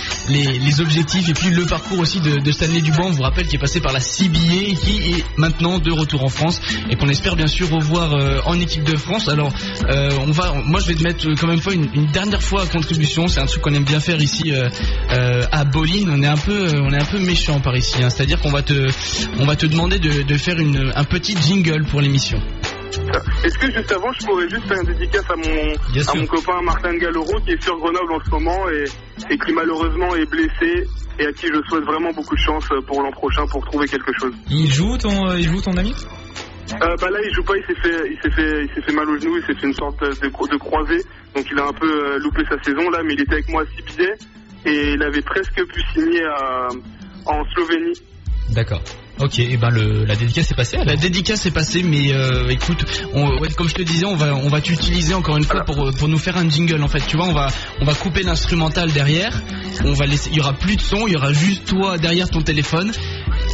[0.60, 3.06] les, objectifs et puis le parcours aussi de, Stanley Dubon.
[3.06, 6.30] On vous rappelle qu'il est passé par la CBA qui est maintenant de retour en
[6.30, 9.28] France et qu'on espère bien sûr revoir euh, en équipe de France.
[9.30, 9.52] Alors,
[9.90, 11.60] euh, on va, moi je vais te mettre quand même
[11.94, 13.28] une, dernière fois à contribution.
[13.28, 16.06] C'est un truc qu'on aime bien faire ici euh, à Bolin.
[16.10, 18.04] On est un peu, on est un peu méchant par ici.
[18.04, 18.10] Hein.
[18.10, 18.88] C'est-à-dire qu'on va te,
[19.40, 22.40] on va te demander de, de faire une, un petit jingle pour l'émission.
[23.44, 26.62] Est-ce que juste avant, je pourrais juste faire une dédicace à mon, à mon copain
[26.62, 28.86] Martin Galloro qui est sur Grenoble en ce moment et,
[29.34, 30.88] et, qui malheureusement est blessé
[31.20, 34.12] et à qui je souhaite vraiment beaucoup de chance pour l'an prochain pour trouver quelque
[34.20, 34.34] chose.
[34.50, 35.94] Il joue ton, euh, il joue ton ami?
[36.74, 38.94] Euh, bah là il joue pas, il s'est fait, il s'est fait, il s'est fait
[38.94, 41.04] mal au genou, il s'est fait une sorte de, de croisée,
[41.36, 43.62] donc il a un peu euh, loupé sa saison là, mais il était avec moi
[43.62, 44.10] à Sipidé
[44.66, 46.68] et il avait presque pu signer à,
[47.28, 48.02] en Slovénie.
[48.54, 48.82] D'accord.
[49.20, 50.78] Ok, et ben le, la dédicace est passée.
[50.84, 54.36] La dédicace est passée, mais euh, écoute, on, ouais, comme je te disais, on va
[54.36, 56.84] on va t'utiliser encore une fois pour pour nous faire un jingle.
[56.84, 57.48] En fait, tu vois, on va
[57.80, 59.42] on va couper l'instrumental derrière.
[59.86, 62.30] On va laisser, il y aura plus de son, il y aura juste toi derrière
[62.30, 62.92] ton téléphone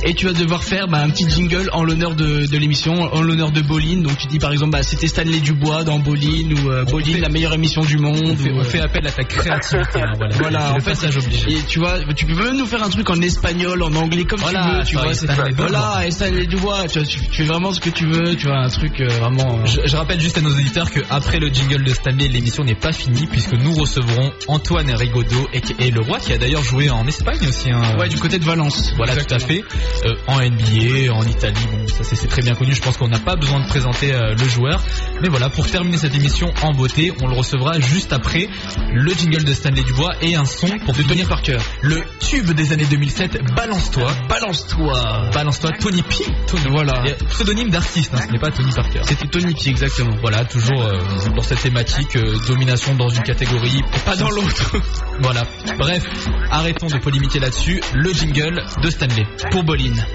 [0.04, 3.22] et tu vas devoir faire bah, un petit jingle en l'honneur de, de l'émission, en
[3.22, 4.04] l'honneur de Boline.
[4.04, 7.30] Donc tu dis par exemple, bah, c'était Stanley Dubois dans Boline ou euh, Boline, la
[7.30, 8.22] meilleure émission du monde.
[8.24, 10.02] On fait, on fait appel à ta créativité.
[10.02, 11.52] Hein, voilà, voilà en fait, ça obligé.
[11.52, 14.40] Et tu vois, tu peux même nous faire un truc en espagnol, en anglais, comme
[14.40, 14.84] tu veux.
[14.84, 15.14] Tu vois,
[15.56, 18.36] voilà, et Stanley Dubois, tu, tu, fais vraiment ce que tu veux.
[18.36, 19.60] Tu vois, un truc euh, vraiment.
[19.60, 22.64] Euh, je, je, rappelle juste à nos auditeurs que après le jingle de Stanley, l'émission
[22.64, 26.90] n'est pas finie puisque nous recevrons Antoine Rigaudot et, le roi qui a d'ailleurs joué
[26.90, 27.72] en Espagne aussi.
[27.72, 27.82] Hein.
[28.00, 28.94] Ouais, du côté de Valence.
[28.96, 29.64] Voilà, tout à fait.
[30.06, 33.20] Euh, en NBA, en Italie, bon, ça c'est très bien connu, je pense qu'on n'a
[33.20, 34.82] pas besoin de présenter euh, le joueur.
[35.22, 38.48] Mais voilà, pour terminer cette émission en beauté, on le recevra juste après
[38.94, 41.58] le jingle de Stanley Dubois et un son pour de Tony Parker.
[41.82, 44.12] Le tube des années 2007, Balance-toi.
[44.30, 45.30] Balance-toi.
[45.42, 46.24] Balance-toi, Tony P.
[46.70, 47.02] voilà.
[47.30, 49.00] pseudonyme d'artiste, hein, ce n'est pas Tony Parker.
[49.02, 50.16] C'était Tony P, exactement.
[50.22, 51.00] Voilà, toujours euh,
[51.36, 52.16] dans cette thématique,
[52.48, 54.78] domination dans une catégorie, pas dans l'autre.
[55.20, 55.42] voilà.
[55.80, 56.04] Bref,
[56.52, 57.82] arrêtons de polémiquer là-dessus.
[57.96, 60.06] Le jingle de Stanley pour Boline.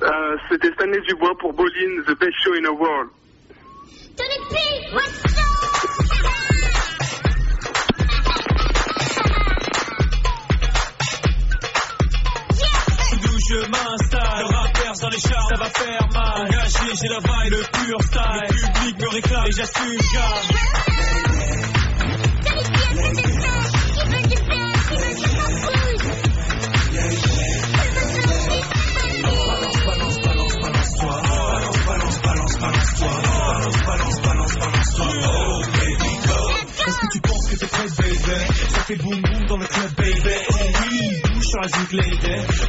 [0.00, 3.10] Euh, C'était Stanley Dubois pour Bolin, The Best Show in the World.
[13.48, 14.40] je m'installe.
[14.40, 16.46] Le rappeur sans les chars, ça va faire mal.
[16.46, 18.48] Engagé, j'ai la vibe, le pur style.
[18.48, 19.98] Le public me réclame et j'assume,
[36.86, 38.18] Est-ce que tu penses que t'es prêt, baby
[38.68, 40.93] Ça fait boum boum dans le club, baby
[41.54, 42.18] sur la zik lady.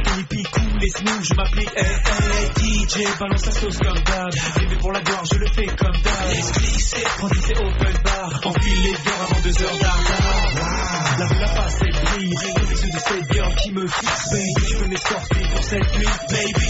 [0.04, 1.72] Tony P cool et smooth, je m'applique.
[1.76, 4.30] Hey, hey, DJ, balance la sauce comme d'hab.
[4.58, 6.28] Bébé pour la gloire, je le fais comme d'hab.
[6.30, 8.40] Laisse glisser, prends c'est open bar.
[8.44, 10.46] Enfile les verres avant deux heures d'argent.
[11.18, 12.34] La vue, la face, elle brille.
[12.70, 14.66] Les yeux de cette girl qui me fixe, baby.
[14.68, 16.65] Tu peux m'escorter pour cette nuit, baby.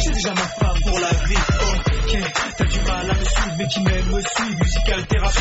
[2.57, 4.59] T'as du mal à me suivre, mais qui m'aime me suivre.
[4.63, 5.41] Musical thérapie,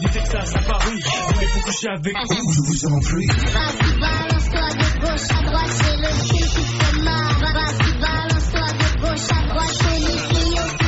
[0.00, 1.02] du Texas à Paris.
[1.34, 3.26] Voulez-vous coucher avec nous, je vous en prie.
[3.26, 7.34] Vas-y, balance-toi de gauche à droite, c'est le style qui fait mal.
[7.40, 10.80] Vas-y, balance-toi de gauche à droite, c'est les filles au.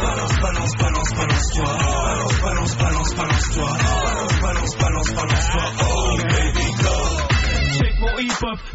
[0.00, 1.64] Balance, balance, balance, balance-toi.
[1.64, 4.09] Balance, balance, balance, balance-toi.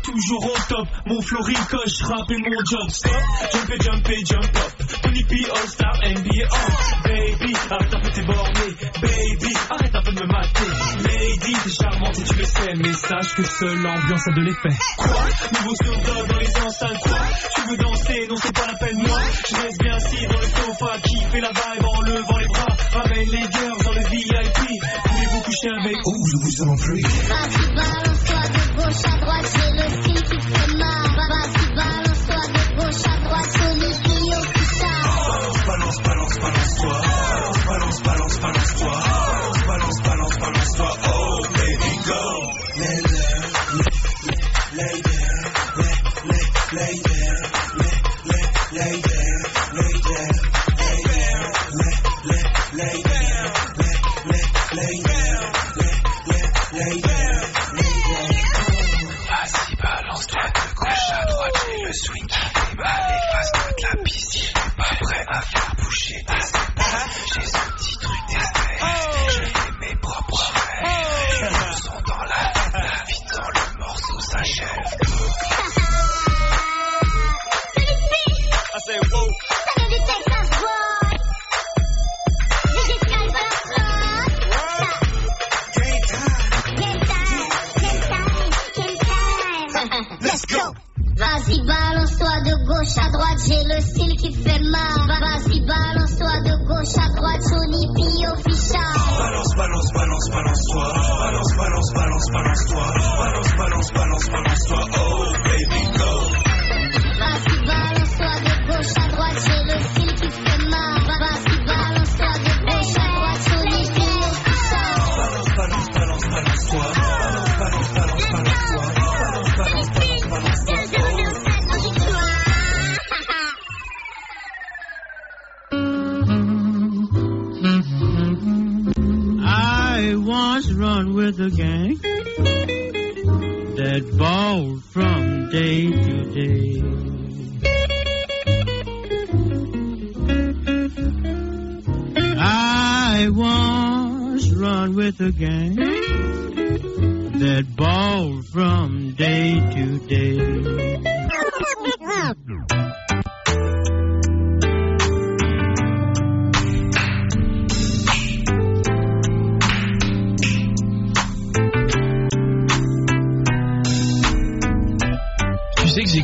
[0.03, 0.87] Toujours au top.
[1.07, 3.11] Mon flow ricoche, rap et mon job stop.
[3.51, 4.87] Jump et jump et jump up.
[5.01, 7.07] Tony P, All-Star, NBA, oh.
[7.07, 8.75] Baby, arrête un peu tes bornés.
[9.01, 11.09] Baby, arrête un peu de me mater.
[11.09, 12.73] Lady, t'es charmante et tu le sais.
[12.75, 14.77] Mais sache que seule l'ambiance a de l'effet.
[14.97, 15.25] Quoi?
[15.53, 17.19] Nouveau Snoop dans les enceintes, quoi?
[17.55, 19.19] Tu veux danser, non c'est pas la peine, moi.
[19.49, 19.84] Je reste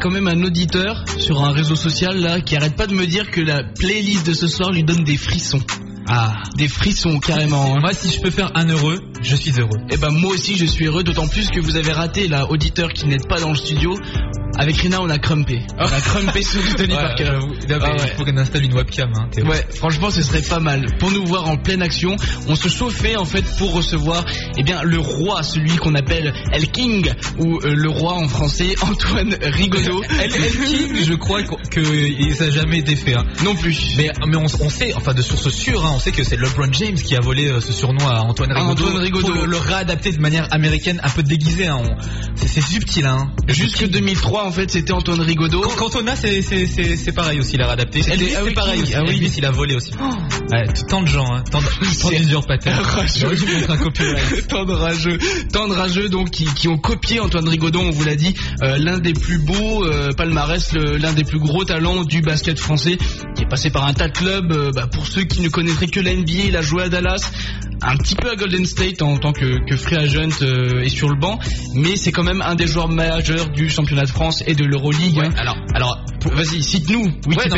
[0.02, 3.30] quand même un auditeur sur un réseau social là qui arrête pas de me dire
[3.30, 5.62] que la playlist de ce soir lui donne des frissons.
[6.08, 7.76] Ah, des frissons carrément.
[7.76, 7.80] hein.
[7.80, 9.80] Moi, si je peux faire un heureux, je suis heureux.
[9.92, 12.92] Eh ben moi aussi je suis heureux, d'autant plus que vous avez raté là, auditeur
[12.92, 13.96] qui n'êtes pas dans le studio.
[14.62, 15.60] Avec Rina on a crumpé.
[15.80, 17.32] On a crumpé sur Tony Ouais, Parker.
[17.34, 17.40] Ah
[17.90, 17.96] ouais.
[18.06, 19.12] Il faut qu'on installe une webcam.
[19.16, 19.28] Hein.
[19.44, 20.86] Ouais, franchement, ce serait pas mal.
[21.00, 22.16] Pour nous voir en pleine action,
[22.48, 24.24] on se chauffait en fait pour recevoir,
[24.58, 27.10] eh bien, le roi, celui qu'on appelle El King
[27.40, 30.04] ou euh, le roi en français, Antoine Rigaudot.
[30.20, 33.16] El, El King, je crois que, ça n'a jamais été fait.
[33.16, 33.26] hein.
[33.44, 33.96] non plus.
[33.98, 36.72] Mais, mais on, on sait, enfin de sources sûres, hein, on sait que c'est LeBron
[36.74, 38.72] James qui a volé euh, ce surnom à Antoine Rigaudot.
[38.86, 39.28] Antoine Rigaudot.
[39.34, 41.72] Pour le, le réadapter de manière américaine, un peu déguisée.
[41.72, 41.84] On-
[42.36, 43.08] c'est, c'est subtil.
[43.08, 43.32] Hein.
[43.48, 45.62] Jusque 2003, en fait, c'était Antoine Rigaudot.
[45.78, 48.02] Cantona, c'est, c'est, c'est, c'est pareil aussi, il a réadapté.
[48.12, 48.94] Elvis, ah oui, c'est pareil aussi.
[48.96, 49.12] ah oui.
[49.12, 49.92] Elvis, il a volé aussi.
[49.92, 51.62] T- tant de gens, hein, tant,
[51.94, 52.98] C'est- d'usurpateurs.
[54.50, 55.18] Tant de rageux,
[55.54, 58.78] tant de rageux donc qui, qui ont copié Antoine Rigaudon, on vous l'a dit, euh,
[58.78, 62.98] l'un des plus beaux euh, palmarès, l'un des plus gros talents du basket français,
[63.38, 64.52] qui est passé par un tas de clubs.
[64.52, 67.32] euh, bah, pour ceux qui ne connaîtraient que la NBA, il a joué à Dallas,
[67.82, 70.30] un petit peu à Golden State en tant que, free agent
[70.84, 71.40] et sur le banc,
[71.74, 75.18] mais c'est quand même un des joueurs majeurs du championnat de France et de l'Euroleague.
[75.18, 75.98] Ouais, alors, alors,
[76.34, 77.02] Vas-y, cite-nous.
[77.36, 77.56] Ouais, non,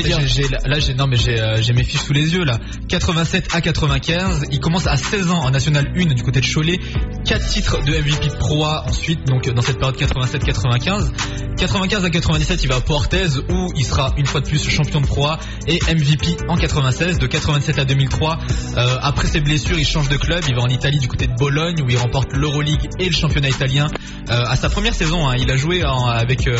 [0.65, 2.59] là, j'ai, non, mais j'ai, euh, j'ai mes fiches sous les yeux, là.
[2.87, 4.45] 87 à 95.
[4.51, 6.79] Il commence à 16 ans en National 1 du côté de Cholet.
[7.25, 11.11] quatre titres de MVP Pro A ensuite, donc dans cette période 87-95.
[11.57, 15.01] 95 à 97, il va à Portez où il sera une fois de plus champion
[15.01, 17.19] de Pro A et MVP en 96.
[17.19, 18.39] De 87 à 2003,
[18.77, 20.41] euh, après ses blessures, il change de club.
[20.47, 23.49] Il va en Italie du côté de Bologne où il remporte l'Euroleague et le championnat
[23.49, 23.87] italien.
[24.29, 26.55] Euh, à sa première saison, hein, il a joué en- avec euh,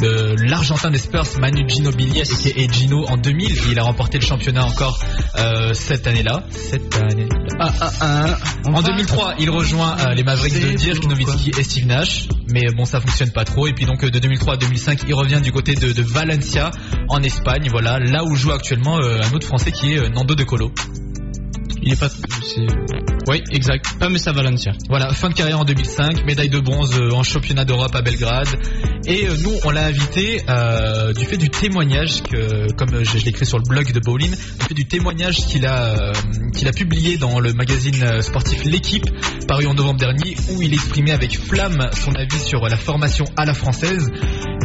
[0.00, 3.52] l'Argentin des Spurs, Manu Ginobili et Gino en 2000.
[3.52, 4.98] Et il a remporté le championnat encore
[5.38, 6.44] euh, cette année-là.
[6.50, 7.28] Cette année.
[7.60, 8.36] Ah, ah, ah.
[8.72, 12.84] En 2003, il rejoint euh, les Mavericks de Dirk Nowitzki et Steve Nash, mais bon
[12.84, 13.66] ça fonctionne pas trop.
[13.66, 16.70] Et puis donc euh, de 2003 à 2005, il revient du côté de, de Valencia
[17.08, 20.44] en Espagne, voilà, là où joue actuellement euh, un autre Français qui est Nando De
[20.44, 20.72] Colo.
[21.82, 22.08] Il est pas.
[23.28, 23.98] Oui, exact.
[23.98, 24.72] Pas Messa Valencia.
[24.88, 28.48] Voilà, fin de carrière en 2005, médaille de bronze euh, en championnat d'Europe à Belgrade.
[29.06, 33.24] Et euh, nous, on l'a invité euh, du fait du témoignage que, comme je, je
[33.24, 37.18] l'ai écrit sur le blog de Bowling, du fait du témoignage qu'il a a publié
[37.18, 39.04] dans le magazine sportif L'équipe,
[39.46, 43.44] paru en novembre dernier, où il exprimait avec flamme son avis sur la formation à
[43.44, 44.10] la française.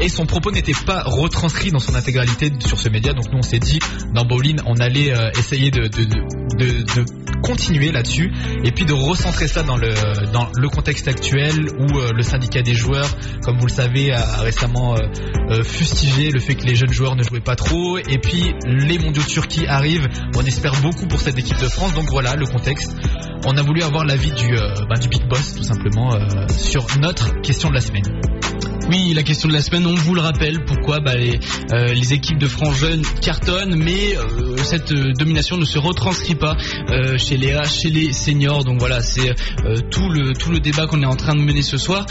[0.02, 3.12] Et son propos n'était pas retranscrit dans son intégralité sur ce média.
[3.12, 3.80] Donc nous, on s'est dit
[4.14, 7.06] dans Bowling, on allait essayer de, de, de- de
[7.44, 8.32] continuer là-dessus
[8.64, 9.94] et puis de recentrer ça dans le
[10.32, 13.10] dans le contexte actuel où euh, le syndicat des joueurs,
[13.44, 15.02] comme vous le savez, a, récemment euh,
[15.50, 18.98] euh, fustigé le fait que les jeunes joueurs ne jouaient pas trop et puis les
[18.98, 20.08] mondiaux de Turquie arrivent.
[20.36, 21.94] On espère beaucoup pour cette équipe de France.
[21.94, 22.96] Donc voilà le contexte.
[23.46, 26.18] On a voulu avoir l'avis du ben, du big boss tout simplement
[26.48, 28.43] sur notre question de la semaine.
[28.90, 31.40] Oui, la question de la semaine, on vous le rappelle, pourquoi bah, les,
[31.74, 36.36] euh, les équipes de France jeunes cartonnent, mais euh, cette euh, domination ne se retranscrit
[36.36, 36.56] pas
[37.18, 38.64] chez les A, chez les seniors.
[38.64, 39.34] Donc voilà, c'est
[39.90, 42.06] tout le tout le débat qu'on est en train de mener ce soir.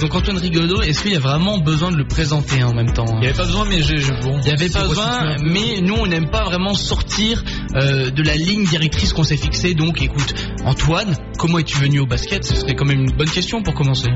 [0.00, 2.92] Donc Antoine Rigaudot, est-ce qu'il y a vraiment besoin de le présenter hein, en même
[2.92, 3.14] temps hein?
[3.16, 5.80] Il n'y avait pas besoin, mais je, je- bon, Il n'y avait pas besoin, mais
[5.82, 7.42] nous on n'aime pas vraiment sortir
[7.74, 9.74] de la ligne directrice qu'on s'est fixée.
[9.74, 10.34] Donc écoute,
[10.64, 12.44] Antoine, comment es-tu venu au basket?
[12.44, 14.08] Ce serait quand même une bonne question pour commencer.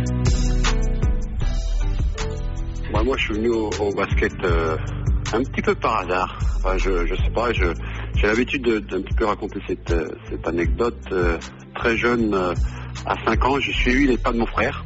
[3.05, 4.77] Moi, je suis venu au, basket euh,
[5.33, 6.39] un petit peu par hasard.
[6.77, 7.65] Je, je sais pas, je,
[8.15, 11.01] j'ai l'habitude de- d'un petit peu raconter cette, euh, cette anecdote.
[11.11, 11.37] Euh,
[11.75, 12.33] très jeune,
[13.07, 14.85] à 5 ans, j'ai suivi les pas de mon frère,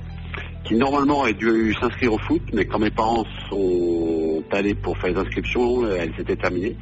[0.65, 5.11] qui normalement aurait dû s'inscrire au foot, mais quand mes parents sont allés pour faire
[5.11, 6.77] les inscriptions, elles étaient terminées.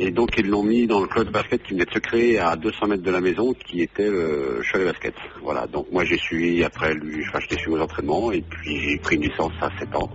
[0.00, 2.38] Et donc ils l'ont mis dans le club de basket qui venait de se créer
[2.38, 5.14] à 200 mètres de la maison, qui était le Cholet Basket.
[5.42, 8.96] Voilà, donc moi j'ai suivi après lui, je l'ai suivi aux entraînements, et puis j'ai
[8.98, 10.10] pris une licence à 7 ans.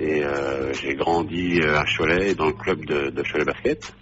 [0.00, 3.92] Et euh, j'ai grandi euh, à Cholet, dans le club de, Cholet Basket.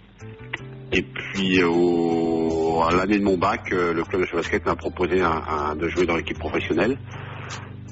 [0.93, 5.17] Et puis à l'année de mon bac, euh, le club de Cholet Basket m'a proposé
[5.17, 6.97] de jouer dans l'équipe professionnelle.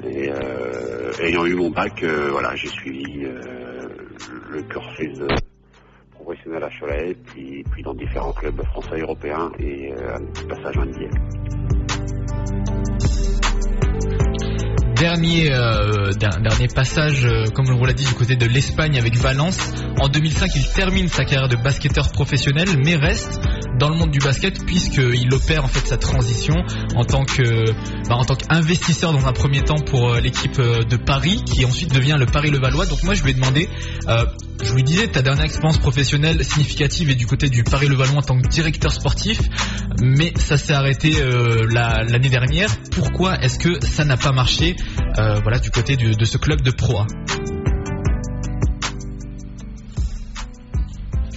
[0.05, 0.29] Et
[1.21, 3.25] ayant eu mon bac, voilà, j'ai suivi
[4.49, 5.19] le cursus
[6.11, 12.76] professionnel à Cholet, puis, dans différents clubs français européens, et un petit passage en NBA.
[14.99, 18.97] Dernier, euh, der- dernier passage, euh, comme on vous l'a dit, du côté de l'Espagne
[18.97, 19.57] avec Valence.
[19.99, 23.39] En 2005, il termine sa carrière de basketteur professionnel, mais reste
[23.79, 26.55] dans le monde du basket puisqu'il opère en fait sa transition
[26.95, 27.71] en tant que,
[28.09, 31.63] bah, en tant qu'investisseur dans un premier temps pour euh, l'équipe euh, de Paris, qui
[31.65, 32.87] ensuite devient le Paris Levallois.
[32.87, 33.69] Donc moi, je lui ai demandé,
[34.07, 34.25] euh,
[34.63, 38.21] je lui disais, ta dernière expérience professionnelle significative est du côté du Paris Levallois en
[38.21, 39.39] tant que directeur sportif,
[40.01, 42.69] mais ça s'est arrêté euh, la- l'année dernière.
[42.91, 44.75] Pourquoi est-ce que ça n'a pas marché
[45.19, 47.07] euh, voilà, du côté de ce club de Pro A?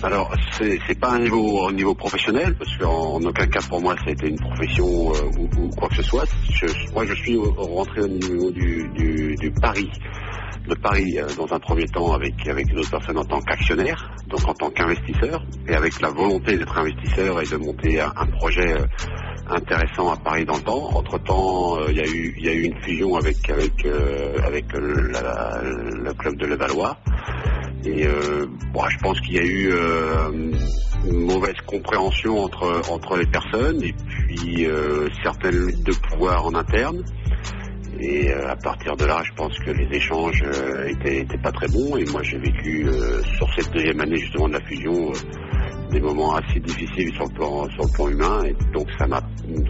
[0.02, 4.10] Alors, c'est pas un niveau, professionnel, parce qu'en en aucun cas pour moi ça a
[4.12, 6.24] été une profession euh, ou, quoi que ce soit.
[6.54, 9.90] Je- moi, je suis rentré au niveau du Paris,
[10.68, 14.46] de Paris euh, dans un premier temps avec avec d'autres personnes en tant qu'actionnaire, donc
[14.46, 18.86] en tant qu'investisseur, et avec la volonté d'être investisseur et de monter un, projet euh,
[19.48, 20.90] intéressant à Paris dans le temps.
[20.94, 24.38] Entre temps, il y a eu il y a eu une fusion avec avec euh,
[24.44, 26.96] avec euh, le club de Levallois.
[27.84, 30.52] Et euh, bon, je pense qu'il y a eu euh,
[31.06, 36.54] une mauvaise compréhension entre entre les personnes et puis euh, certaines luttes de pouvoir en
[36.54, 37.02] interne.
[38.02, 41.68] Et euh, à partir de là, je pense que les échanges euh, étaient, pas très
[41.68, 41.96] bons.
[41.98, 45.12] Et moi, j'ai vécu euh, sur cette deuxième année justement de la fusion
[45.90, 48.42] des moments assez difficiles sur le plan sur le plan humain.
[48.44, 49.20] Et donc ça m'a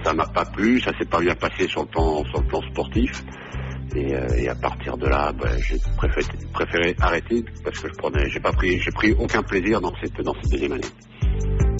[0.04, 0.80] ça m'a pas plu.
[0.80, 3.24] Ça s'est pas bien passé sur le plan sur le plan sportif.
[3.96, 8.30] Et, et à partir de là, ben, j'ai préféré, préféré arrêter parce que je prenais,
[8.30, 11.79] j'ai pas pris, j'ai pris aucun plaisir dans cette dans cette deuxième année.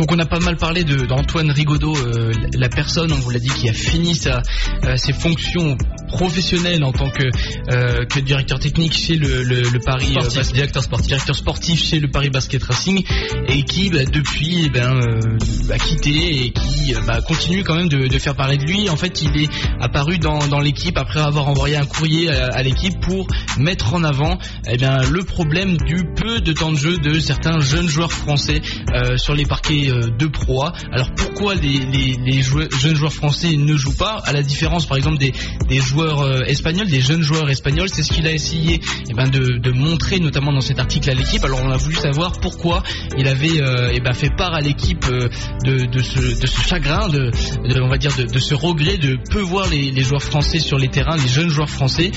[0.00, 3.50] Donc on a pas mal parlé d'Antoine Rigaudot, euh, la personne, on vous l'a dit,
[3.50, 4.40] qui a fini sa,
[4.86, 5.76] euh, ses fonctions
[6.08, 7.24] professionnel en tant que,
[7.70, 11.06] euh, que directeur technique chez le, le, le Paris Sportif, Bas- directeur sportif.
[11.06, 13.04] directeur sportif chez le Paris Basket Racing
[13.46, 15.00] et qui bah, depuis eh ben,
[15.70, 18.88] a quitté et qui bah, continue quand même de, de faire parler de lui.
[18.88, 19.48] En fait, il est
[19.80, 23.26] apparu dans, dans l'équipe après avoir envoyé un courrier à, à l'équipe pour
[23.58, 27.60] mettre en avant eh bien, le problème du peu de temps de jeu de certains
[27.60, 28.62] jeunes joueurs français
[29.16, 30.72] sur les parquets euh, de Pro A.
[30.92, 35.32] Alors pourquoi les, jeunes joueurs français ne jouent pas À la différence par exemple des,
[35.80, 39.70] joueurs euh, espagnols, des jeunes joueurs espagnols, c'est ce qu'il a essayé eh ben, de,
[39.70, 41.44] montrer notamment dans cet article à l'équipe.
[41.44, 42.82] Alors on a voulu savoir pourquoi
[43.16, 45.06] il avait euh, eh ben, fait part à l'équipe
[45.64, 47.30] de, ce, chagrin, de,
[47.80, 51.16] on va dire de, ce regret de peu voir les, joueurs français sur les terrains,
[51.16, 52.10] les jeunes joueurs français.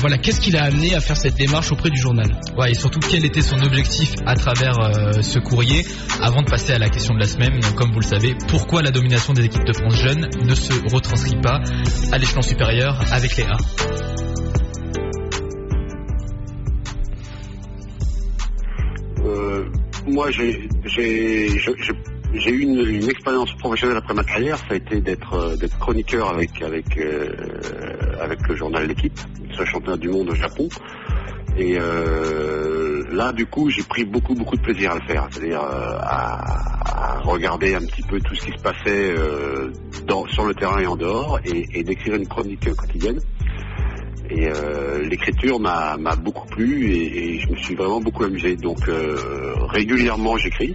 [0.00, 2.28] Voilà, qu'est-ce qui l'a amené à faire cette démarche auprès du journal?
[2.56, 4.76] Ouais, et surtout quel était son objectif à travers
[5.22, 5.84] ce courrier
[6.20, 7.01] avant de passer à la question?
[7.10, 10.28] De la semaine, comme vous le savez, pourquoi la domination des équipes de France jeunes
[10.44, 11.60] ne se retranscrit pas
[12.12, 13.56] à l'échelon supérieur avec les A
[19.24, 19.64] Euh,
[20.06, 20.68] moi, j'ai
[22.50, 24.58] eu une, expérience professionnelle après ma carrière.
[24.58, 26.38] Ça a été d'être euh, chroniqueur euh,
[28.20, 29.18] avec le journal L'équipe,
[29.56, 30.68] ce championnat du monde au Japon.
[33.12, 37.16] Là, du coup, j'ai pris beaucoup beaucoup de plaisir à le faire, c'est-à-dire euh, à,
[37.16, 39.70] à regarder un petit peu tout ce qui se passait euh,
[40.06, 43.20] dans, sur le terrain et en dehors, et, et d'écrire une chronique quotidienne.
[44.30, 48.56] Et euh, l'écriture m'a beaucoup plu et, et je me suis vraiment beaucoup amusé.
[48.56, 49.16] Donc euh,
[49.68, 50.74] régulièrement j'écris.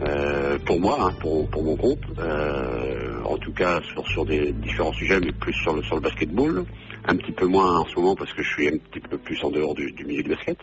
[0.00, 4.52] euh, pour moi, hein, pour, pour mon compte, euh, en tout cas sur, sur des
[4.52, 6.64] différents sujets, mais plus sur le, sur le basketball,
[7.06, 9.42] un petit peu moins en ce moment parce que je suis un petit peu plus
[9.44, 10.58] en dehors du, du milieu du basket.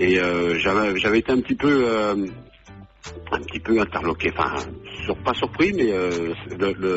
[0.00, 2.26] Et euh, j'avais été un petit peu euh,
[3.32, 4.56] un petit peu interloqué, enfin
[5.24, 6.32] pas surpris, mais euh,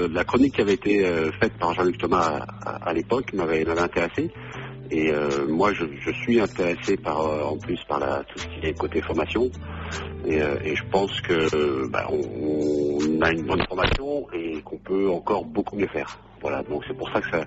[0.10, 1.04] la chronique qui avait été
[1.42, 4.32] faite par Jean-Luc Thomas à, l'époque m'avait m'avait intéressé.
[4.92, 5.12] Et
[5.50, 9.50] moi, je, suis intéressé par, en plus par la, tout ce qui est côté formation.
[10.28, 10.40] Et,
[10.76, 15.88] je pense que bah, on a une bonne formation et qu'on peut encore beaucoup mieux
[15.88, 16.20] faire.
[16.44, 17.38] Voilà, donc c'est pour ça que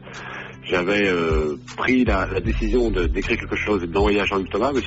[0.64, 4.80] j'avais euh, pris la, décision d'écrire quelque chose et de l'envoyer à Jean-Luc Thomas, mais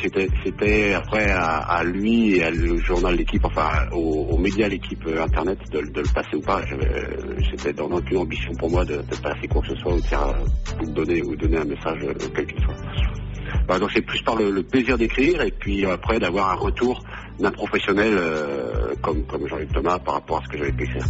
[0.44, 5.60] c'était après à, lui et le journal l'équipe, enfin aux, aux médias l'équipe euh, internet
[5.72, 6.62] de, le passer ou pas.
[6.72, 10.06] Euh, C'était dans aucune ambition pour moi de, passer quoi que ce soit ou de
[10.08, 10.36] faire
[10.82, 12.00] ou donner donner un message
[12.36, 12.76] quel qu'il soit.
[13.68, 17.04] Voilà, donc c'est plus par le, plaisir d'écrire et puis après d'avoir un retour
[17.40, 18.18] d'un professionnel
[19.04, 21.06] comme, comme Jean-Luc Thomas par rapport à ce que j'avais pu écrire.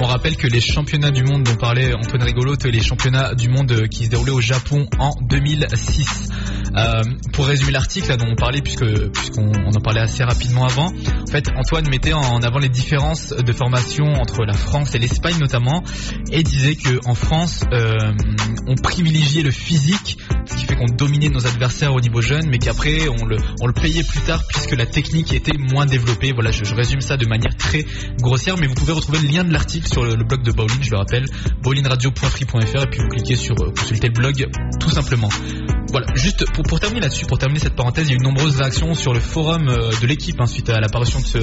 [0.00, 3.70] On rappelle que les championnats du monde dont parlait Antoine Rigolo, les championnats du monde
[3.70, 6.30] euh, qui se déroulaient au Japon en 2006.
[6.76, 10.88] Euh, pour résumer l'article dont on parlait, puisque puisqu'on on en parlait assez rapidement avant,
[10.88, 15.36] en fait Antoine mettait en avant les différences de formation entre la France et l'Espagne
[15.38, 15.84] notamment,
[16.32, 17.96] et disait que en France euh,
[18.66, 22.58] on privilégiait le physique, ce qui fait qu'on dominait nos adversaires au niveau jeune, mais
[22.58, 23.36] qu'après on le,
[23.72, 26.32] payait plus tard puisque la technique était moins développée.
[26.32, 27.84] Voilà, je résume ça de manière très
[28.20, 30.90] grossière, mais vous pouvez retrouver le lien de l'article sur le, blog de Bowling, je
[30.90, 31.26] le rappelle,
[31.62, 34.46] bowlingradio.free.fr et puis vous cliquez sur euh, consulter le blog
[34.80, 35.28] tout simplement.
[35.90, 38.56] Voilà, juste pour, terminer là-dessus, pour terminer cette parenthèse, il y a eu de nombreuses
[38.56, 41.38] réactions sur le forum euh, de l'équipe hein, suite à l'apparition de ce,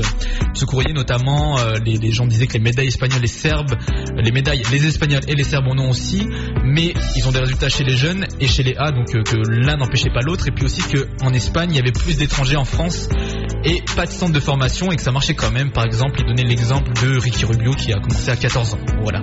[0.54, 3.76] ce courrier, notamment euh, les, les gens disaient que les médailles espagnoles et serbes,
[4.18, 6.28] les médailles, les espagnols et les serbes en ont aussi,
[6.66, 9.78] mais ils ont des résultats chez les jeunes et chez les A, donc que l'un
[9.78, 13.08] n'empêchait pas l'autre, et puis aussi qu'en Espagne, il y avait plus d'étrangers en France
[13.64, 15.72] et pas de centre de formation et que ça marchait quand même.
[15.72, 18.80] Par exemple, il donnait l'exemple de Ricky Rubio qui a commencé à 14 ans.
[19.02, 19.22] Voilà.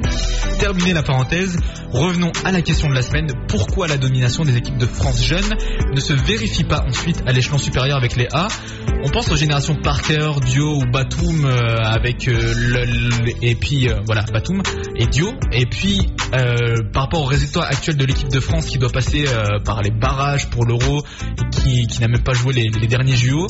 [0.58, 1.56] Terminé la parenthèse,
[1.92, 3.32] revenons à la question de la semaine.
[3.48, 5.54] Pourquoi la domination des équipes de France jeunes
[5.92, 8.48] ne se vérifie pas ensuite à l'échelon supérieur avec les A?
[9.04, 13.88] On pense aux générations Parker, Dio ou Batum euh, avec euh, le, le- et puis
[13.88, 14.60] euh, voilà Batum
[14.96, 15.32] et Dio.
[15.52, 19.24] Et puis euh, par rapport aux résultats actuels de l'équipe de France qui doit passer
[19.64, 23.16] par les barrages pour l'Euro et qui, qui n'a même pas joué les, les derniers
[23.16, 23.46] JO,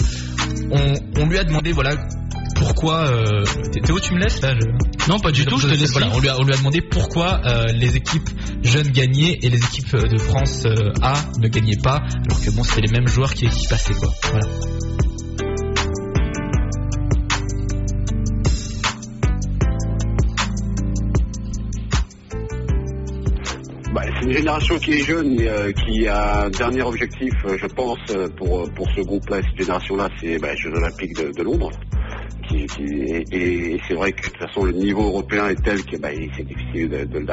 [0.70, 1.94] on, on lui a demandé voilà
[2.54, 3.42] pourquoi euh,
[3.84, 5.08] Théo tu me laisses là je...
[5.08, 6.82] Non, pas du tout, je te laisse voilà, on lui, a, on lui a demandé
[6.82, 7.40] pourquoi
[7.72, 8.28] les équipes
[8.62, 10.66] jeunes gagnaient et les équipes de France
[11.00, 14.12] A ne gagnaient pas alors que bon c'était les mêmes joueurs qui, qui passaient quoi.
[14.30, 14.46] Voilà
[24.22, 27.98] une génération qui est jeune, mais euh, qui a un dernier objectif, euh, je pense,
[28.10, 31.70] euh, pour, pour ce groupe-là, cette génération-là, c'est bah, les Jeux Olympiques de, Londres.
[32.52, 32.66] Et
[33.30, 36.46] et c'est vrai que de toute façon, le niveau européen est tel que bah, c'est
[36.46, 37.26] difficile de.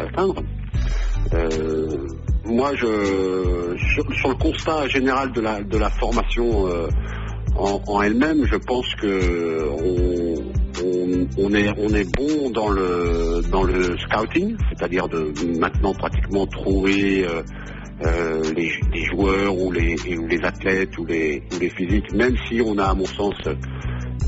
[1.33, 2.07] Euh,
[2.45, 6.65] moi, je, sur, le constat général de la, de la formation
[7.55, 9.69] en, elle-même, je pense que
[11.38, 17.25] on, est, on est bon dans le, dans le scouting, c'est-à-dire de maintenant pratiquement trouver
[17.25, 17.41] euh,
[18.05, 22.61] euh, les, joueurs ou les, ou les athlètes ou les, ou les physiques, même si
[22.61, 23.55] on a à mon sens, euh,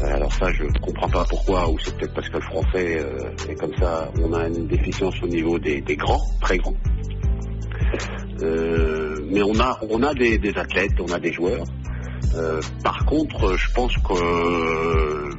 [0.01, 2.99] alors ça je comprends pas pourquoi, ou c'est peut-être parce que le français
[3.49, 6.75] est comme ça, on a une déficience au niveau des, des grands, très grands.
[8.39, 11.65] Mais on a, on a des, athlètes, on a des joueurs.
[12.83, 15.31] Par contre, je pense que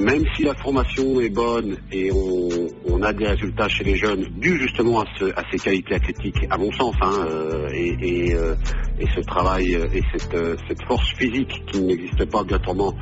[0.00, 4.58] même si la formation est bonne et on, a des résultats chez les jeunes, dû
[4.58, 8.54] justement à, ce- à ces qualités athlétiques, à mon sens, hein, euh, euh,
[8.98, 12.94] et ce travail euh, et cette, force physique qui n'existe pas obligatoirement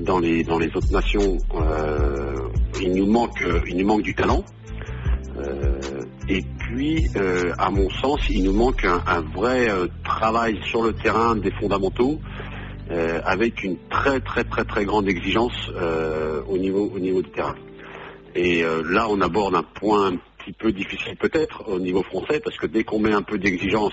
[0.00, 1.38] dans les autres nations,
[2.80, 4.44] il nous manque du talent.
[6.28, 7.06] Et puis,
[7.58, 9.68] à mon sens, il nous manque un, vrai
[10.04, 12.18] travail sur le terrain des fondamentaux,
[12.90, 17.30] euh, avec une très très très très grande exigence euh, au niveau au niveau du
[17.30, 17.54] terrain.
[18.34, 22.40] Et euh, là, on aborde un point un petit peu difficile peut-être au niveau français,
[22.40, 23.92] parce que dès qu'on met un peu d'exigence,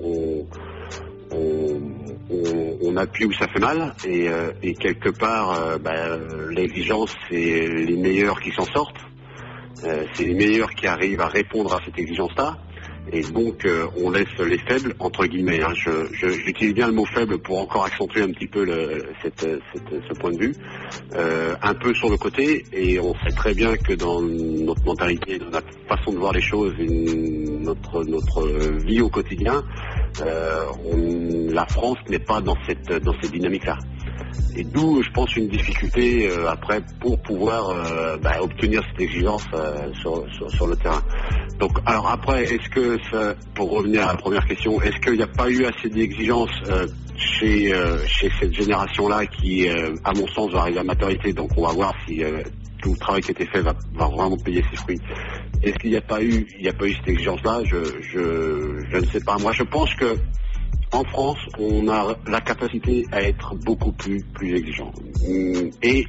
[0.00, 0.46] on,
[1.32, 1.80] on,
[2.30, 6.18] on- appuie où ça fait mal, et, quelque part, bah,
[6.50, 9.00] l'exigence, c'est les meilleurs qui s'en sortent.
[9.82, 12.58] C'est les meilleurs qui arrivent à répondre à cette exigence-là.
[13.14, 15.60] Et donc, euh, on laisse les faibles, entre guillemets.
[15.62, 15.74] hein.
[16.12, 20.14] J'utilise bien le mot faible pour encore accentuer un petit peu le- cette- cette- ce
[20.14, 20.54] point de vue.
[21.14, 25.38] Euh, un peu sur le côté, et on sait très bien que dans notre mentalité,
[25.38, 28.48] dans notre façon de voir les choses, et notre, notre
[28.86, 29.62] vie au quotidien,
[30.22, 33.78] euh, on- la France n'est pas dans cette, dans cette dynamique-là.
[34.56, 39.44] Et d'où, je pense, une difficulté euh, après pour pouvoir euh, bah, obtenir cette exigence
[39.54, 41.02] euh, sur, sur, sur le terrain.
[41.58, 45.22] Donc, alors après, est-ce que, ça, pour revenir à la première question, est-ce qu'il n'y
[45.22, 50.26] a pas eu assez d'exigence euh, chez, euh, chez cette génération-là qui, euh, à mon
[50.28, 52.22] sens, va arriver à maturité Donc, on va voir si
[52.82, 55.00] tout le travail qui a été fait va, va vraiment payer ses fruits.
[55.62, 57.60] Est-ce qu'il n'y a pas eu, il n'y a pas eu cette exigence-là?
[57.64, 59.36] Je, je, je ne sais pas.
[59.38, 60.16] Moi, je pense que
[60.92, 64.92] en France, on a la capacité à être beaucoup plus, plus exigeant.
[65.82, 66.06] Et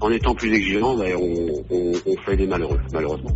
[0.00, 1.62] en étant plus exigeant, ben, on-
[2.06, 3.30] on fait des malheureux, malheureusement.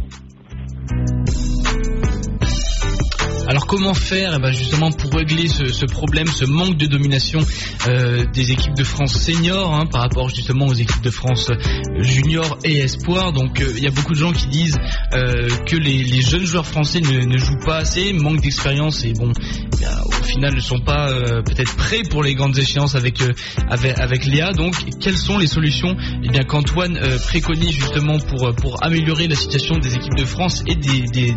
[3.49, 7.41] Alors comment faire eh ben, justement pour régler ce, problème, ce manque de domination
[7.87, 11.51] euh, des équipes de France seniors hein, par rapport justement aux équipes de France
[11.99, 13.33] junior et espoir.
[13.33, 14.79] Donc euh, il y a beaucoup de gens qui disent
[15.15, 19.33] euh, que les, jeunes joueurs français ne, jouent pas assez, manquent d'expérience et bon,
[19.81, 23.33] eh au final ne sont pas euh, peut-être prêts pour les grandes échéances avec euh,
[23.71, 24.53] avec, Léa.
[24.53, 29.79] Donc quelles sont les solutions Eh bien qu'Antoine euh, préconise justement pour améliorer la situation
[29.79, 31.35] des équipes de France et des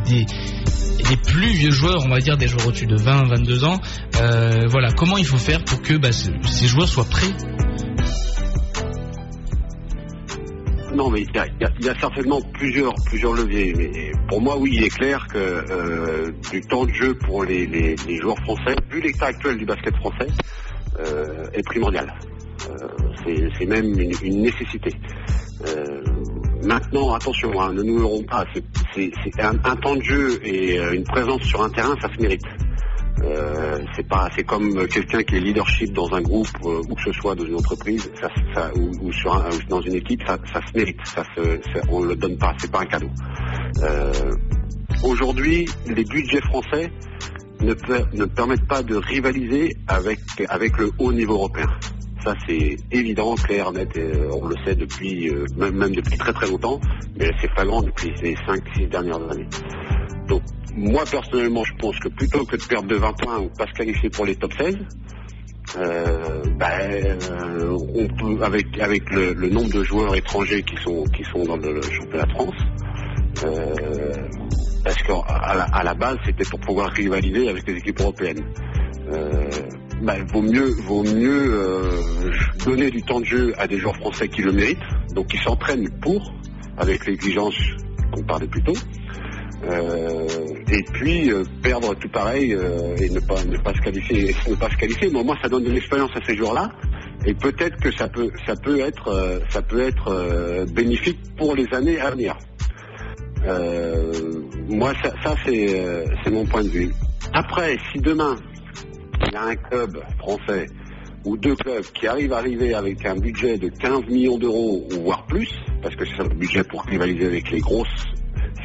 [1.25, 3.79] plus vieux joueurs, on va dire des joueurs au-dessus de 20, 22 ans.
[4.21, 7.31] Euh, voilà, comment il faut faire pour que bah, ce- ces joueurs soient prêts?
[10.93, 14.11] Non, mais il y a, certainement plusieurs, plusieurs leviers.
[14.27, 18.37] Pour moi, oui, il est clair que euh, du temps de jeu pour les, joueurs
[18.39, 20.27] français, vu l'état actuel du basket français,
[20.99, 22.13] euh, est primordial.
[23.25, 23.85] C'est- même
[24.23, 24.91] une, nécessité.
[26.63, 28.45] Maintenant, attention, hein, ne nous leurrons pas.
[28.95, 32.43] C'est- un, temps de jeu et euh, une présence sur un terrain, ça se mérite.
[33.23, 33.79] Euh,
[34.35, 37.45] c'est comme quelqu'un qui est leadership dans un groupe euh, ou que ce soit dans
[37.45, 38.09] une entreprise,
[38.75, 39.11] ou,
[39.69, 40.99] dans une équipe, ça, se mérite.
[41.05, 43.09] Ça se, on le donne pas, c'est pas un cadeau.
[45.03, 46.91] Aujourd'hui, les budgets français
[47.61, 51.67] ne, per- ne permettent pas de rivaliser avec le haut niveau européen.
[52.23, 56.31] Ça, c'est évident, clair, net, et, euh, on le sait depuis, euh, même, depuis très
[56.31, 56.79] très longtemps,
[57.17, 59.47] mais c'est flagrant depuis ces 5-6 dernières années.
[60.27, 60.43] Donc,
[60.75, 63.71] moi, personnellement, je pense que plutôt que de perdre de 20 points ou pas se
[63.71, 64.77] qualifier pour les top 16,
[65.77, 67.17] euh, ben,
[67.95, 71.81] on peut, avec, avec le, nombre de joueurs étrangers qui sont, qui sont dans le
[71.81, 72.55] championnat de France,
[74.83, 78.43] parce qu'à la, base, c'était pour pouvoir rivaliser avec les équipes européennes.
[80.01, 82.31] Ben, vaut mieux, vaut mieux euh,
[82.65, 84.79] donner du temps de jeu à des joueurs français qui le méritent,
[85.13, 86.33] donc qui s'entraînent pour,
[86.77, 87.55] avec l'exigence
[88.11, 88.73] qu'on parlait plus tôt.
[89.63, 90.27] Euh,
[90.71, 94.55] et puis euh, perdre tout pareil euh, et ne pas ne pas se qualifier ne
[94.55, 96.71] pas se qualifier mais au moins ça donne de l'expérience à ces joueurs là
[97.27, 101.55] et peut-être que ça peut ça peut être euh, ça peut être euh, bénéfique pour
[101.55, 102.35] les années à venir
[103.45, 104.11] Euh,
[104.67, 105.85] moi ça, ça, c'est
[106.23, 106.91] c'est mon point de vue
[107.33, 108.37] après si demain
[109.27, 110.67] il y a un club français
[111.25, 115.01] ou deux clubs qui arrivent à arriver avec un budget de 15 millions d'euros ou
[115.01, 115.49] voire plus
[115.81, 118.05] parce que c'est le budget pour rivaliser avec les grosses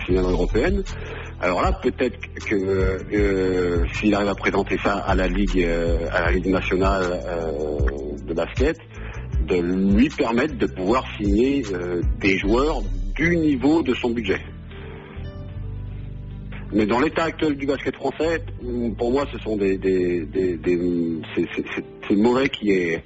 [0.07, 0.83] finales européennes
[1.41, 6.23] alors là, peut-être que euh, s'il arrive à présenter ça à la Ligue, euh, à
[6.23, 7.79] la Ligue nationale euh,
[8.27, 8.79] de basket,
[9.47, 11.63] de lui permettre de pouvoir signer
[12.21, 12.83] des joueurs
[13.15, 14.41] du niveau de son budget.
[16.73, 18.43] Mais dans l'état actuel du basket français,
[18.99, 23.05] pour moi, ce sont des, des, des- des- c'est- mauvais qui est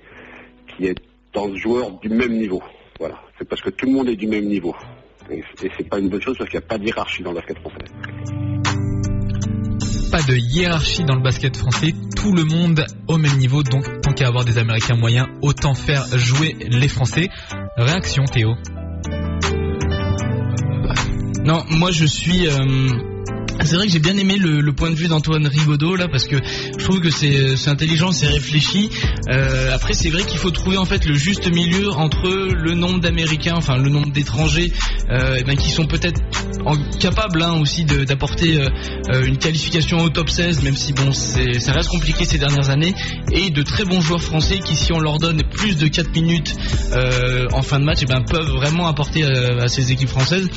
[0.76, 0.94] qui est
[1.34, 2.62] dans ce joueur du même niveau.
[2.98, 4.74] Voilà, c'est parce que tout le monde est du même niveau.
[5.30, 7.30] Et, et c'est pas une bonne chose parce qu'il n'y a pas de hiérarchie dans
[7.30, 7.84] le basket français.
[10.10, 14.12] Pas de hiérarchie dans le basket français, tout le monde au même niveau, donc tant
[14.12, 17.28] qu'à avoir des Américains moyens, autant faire jouer les Français.
[17.76, 18.54] Réaction Théo
[21.44, 22.48] Non, moi je suis.
[22.48, 22.88] euh,
[23.64, 26.36] C'est vrai que j'ai bien aimé le, point de vue d'Antoine Rigaudot là parce que
[26.36, 28.88] je trouve que c'est c'est intelligent, c'est réfléchi.
[29.30, 33.00] Euh, après c'est vrai qu'il faut trouver en fait le juste milieu entre le nombre
[33.00, 34.72] d'Américains, enfin le nombre d'étrangers,
[35.10, 36.20] euh, eh ben, qui sont peut-être
[36.98, 38.68] capables hein, aussi d'apporter euh,
[39.12, 42.94] euh, une qualification au top 16, même si bon ça reste compliqué ces dernières années,
[43.32, 46.54] et de très bons joueurs français qui si on leur donne plus de 4 minutes
[46.92, 50.48] euh, en fin de match, eh ben, peuvent vraiment apporter euh, à ces équipes françaises.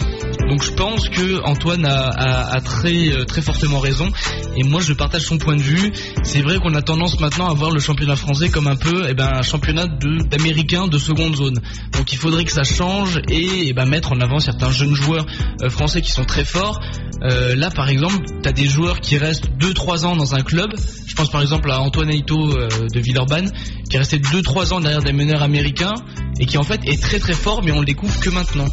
[0.50, 4.10] Donc je pense que Antoine a très euh, très fortement raison
[4.56, 5.92] et moi je partage son point de vue.
[6.24, 9.14] C'est vrai qu'on a tendance maintenant à voir le championnat français comme un peu eh
[9.14, 11.60] ben, un championnat de- d'américains de, seconde zone.
[11.94, 15.26] Donc il faudrait que ça change et, eh ben, mettre en avant certains jeunes joueurs
[15.62, 16.80] euh, français qui sont très forts.
[17.24, 20.72] Euh, là par exemple, tu as des joueurs qui restent 2-3 ans dans un club.
[21.08, 23.52] Je pense par exemple à Antoine Aito de Villeurbanne
[23.90, 25.94] qui est resté 2-3 ans derrière des meneurs américains
[26.40, 28.68] et qui en fait est très très fort mais on le découvre que maintenant.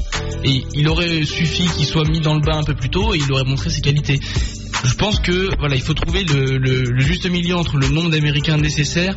[0.45, 3.19] Et il aurait suffi qu'il soit mis dans le bain un peu plus tôt et
[3.19, 4.10] il aurait montré ses qualités.
[4.19, 9.15] Je pense que voilà, il faut trouver le, juste milieu entre le nombre d'Américains nécessaires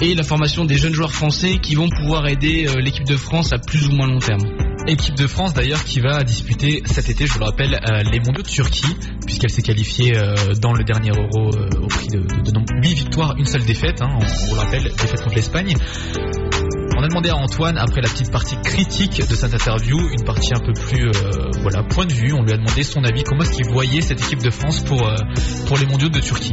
[0.00, 3.52] et la formation des jeunes joueurs français qui vont pouvoir aider euh, l'équipe de France
[3.52, 4.42] à plus ou moins long terme.
[4.86, 8.42] Équipe de France d'ailleurs qui va disputer cet été, je le rappelle, euh, les mondiaux
[8.42, 12.82] de Turquie, puisqu'elle s'est qualifiée euh, dans le dernier Euro au prix de, de, de
[12.82, 15.74] 8 victoires, une seule défaite, hein, on, le rappelle, défaite contre l'Espagne.
[17.04, 20.54] On a demandé à Antoine, après la petite partie critique de cette interview, une partie
[20.54, 23.42] un peu plus euh, voilà point de vue, on lui a demandé son avis, comment
[23.42, 25.14] est-ce qu'il voyait cette équipe de France pour, euh,
[25.66, 26.52] pour les mondiaux de Turquie?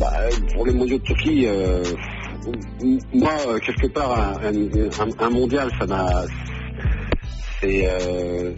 [0.00, 0.12] Bah,
[0.54, 1.82] pour les mondiaux de Turquie, euh,
[3.12, 3.34] moi,
[3.66, 6.06] quelque part, un- un mondial, ça m'a.
[7.64, 8.52] C'est euh,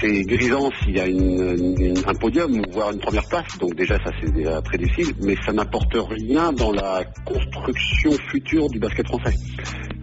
[0.00, 4.30] c'est- grisant s'il y a un podium voire une première place, donc déjà ça c'est
[4.30, 9.34] déjà très difficile, mais ça n'apporte rien dans la construction future du basket français.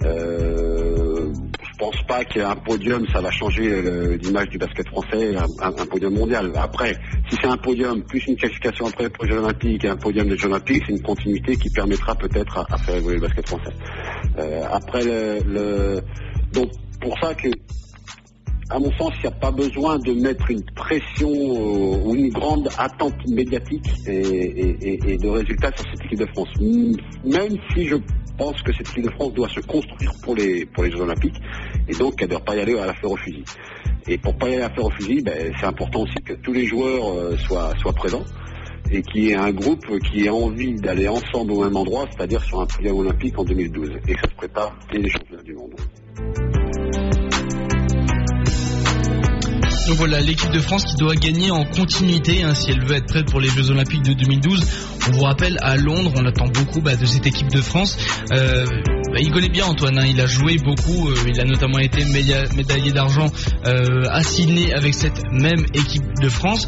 [0.04, 1.32] Euh,
[1.62, 6.14] je pense pas qu'un podium ça va changer euh, l'image du basket français, un, podium
[6.16, 6.52] mondial.
[6.56, 6.97] Après,
[7.30, 10.38] si c'est un podium plus une qualification après les Jeux Olympiques et un podium des
[10.38, 13.74] Jeux Olympiques, c'est une continuité qui permettra peut-être à, faire évoluer le basket français.
[14.39, 16.02] Euh, après le-
[16.54, 16.70] donc
[17.00, 17.47] pour ça que
[18.70, 22.30] à mon sens, il n'y a pas besoin de mettre une pression euh, ou une
[22.30, 26.49] grande attente médiatique et, de résultats sur cette équipe de France.
[26.59, 27.95] Même si je
[28.38, 31.41] pense que cette équipe de France doit se construire pour les, Jeux Olympiques
[31.88, 33.43] et donc qu'elle ne doit pas y aller à la fleur au fusil.
[34.07, 36.34] Et pour pas y aller à la fleur au fusil, ben, c'est important aussi que
[36.34, 38.24] tous les joueurs euh, soient, présents
[38.91, 42.43] et qu'il y ait un groupe qui ait envie d'aller ensemble au même endroit, c'est-à-dire
[42.43, 45.76] sur un podium olympique en 2012 et ça se prépare dès les championnats du monde.
[49.88, 53.07] Donc voilà, l'équipe de France qui doit gagner en continuité hein, si elle veut être
[53.07, 54.65] prête pour les Jeux Olympiques de 2012.
[55.07, 57.97] On vous rappelle, à Londres, on attend beaucoup bah, de cette équipe de France.
[58.32, 58.65] Euh,
[59.12, 62.05] bah, il connaît bien Antoine, hein, il a joué beaucoup, euh, il a notamment été
[62.05, 63.28] médaillé d'argent
[63.66, 66.68] euh, à Sydney avec cette même équipe de France.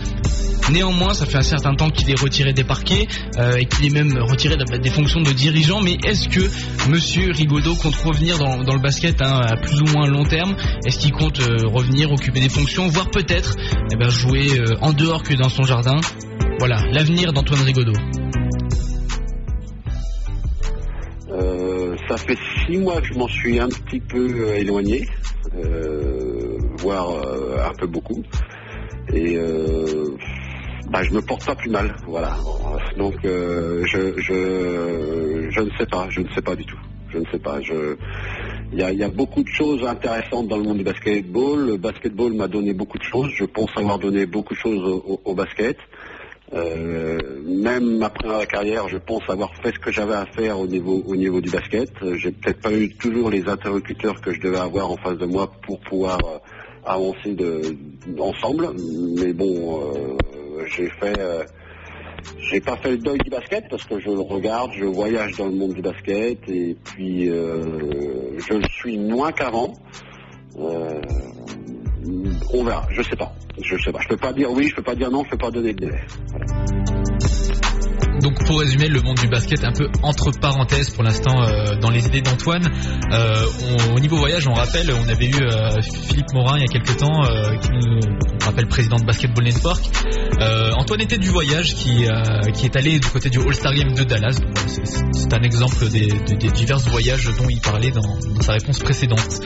[0.72, 3.08] Néanmoins, ça fait un certain temps qu'il est retiré des parquets
[3.38, 5.82] euh, et qu'il est même retiré de- des fonctions de dirigeant.
[5.82, 6.42] Mais est-ce que
[6.90, 10.56] Monsieur Rigaudot compte revenir dans, le basket hein, à plus ou moins long terme?
[10.86, 13.56] Est-ce qu'il compte revenir occuper des fonctions, voire peut-être
[13.92, 14.48] eh ben, jouer
[14.82, 16.00] en dehors que dans son jardin?
[16.60, 17.98] Voilà, l'avenir d'Antoine Rigaudot.
[22.12, 25.08] Ça fait six mois que je m'en suis un petit peu euh, éloigné,
[25.56, 28.22] euh, voire euh, un peu beaucoup.
[29.14, 30.18] Et euh,
[30.90, 32.36] bah, je me porte pas plus mal, voilà.
[32.98, 36.80] Donc je, je, je ne sais pas, je ne sais pas du tout.
[37.14, 37.60] Je ne sais pas.
[38.74, 41.66] Il y a, il y a beaucoup de choses intéressantes dans le monde du basketball.
[41.66, 43.30] Le basketball m'a donné beaucoup de choses.
[43.36, 45.78] Je pense avoir donné beaucoup de choses au basket.
[46.54, 50.68] Euh, même après la carrière, je pense avoir fait ce que j'avais à faire au
[50.68, 51.90] niveau au niveau du basket.
[52.04, 55.26] Euh, J'ai peut-être pas eu toujours les interlocuteurs que je devais avoir en face de
[55.26, 56.40] moi pour pouvoir euh,
[56.86, 57.38] avancer
[58.20, 58.70] ensemble.
[59.18, 59.82] Mais bon,
[60.76, 61.18] j'ai fait.
[62.50, 65.46] j'ai pas fait le deuil du basket parce que je le regarde, je voyage dans
[65.46, 69.76] le monde du basket et puis je le suis moins qu'avant.
[72.54, 73.34] On verra, je sais pas.
[73.62, 74.00] Je sais pas.
[74.02, 75.86] Je peux pas dire oui, je peux pas dire non, je peux pas donner de
[75.86, 76.02] délai.
[78.22, 81.90] Donc pour résumer, le monde du basket un peu entre parenthèses pour l'instant euh, dans
[81.90, 82.70] les idées d'Antoine.
[83.12, 83.46] Euh,
[83.96, 86.98] au niveau voyage, on rappelle, on avait eu euh, Philippe Morin il y a quelques
[86.98, 87.22] temps,
[87.62, 88.00] qui nous
[88.42, 89.84] on rappelle président de Basketball Network.
[90.78, 92.06] Antoine était du voyage qui,
[92.54, 94.40] qui est allé du côté du All-Star Game de Dallas.
[94.68, 96.08] C'est- un exemple des,
[96.52, 99.40] divers voyages dont il parlait dans sa réponse précédente.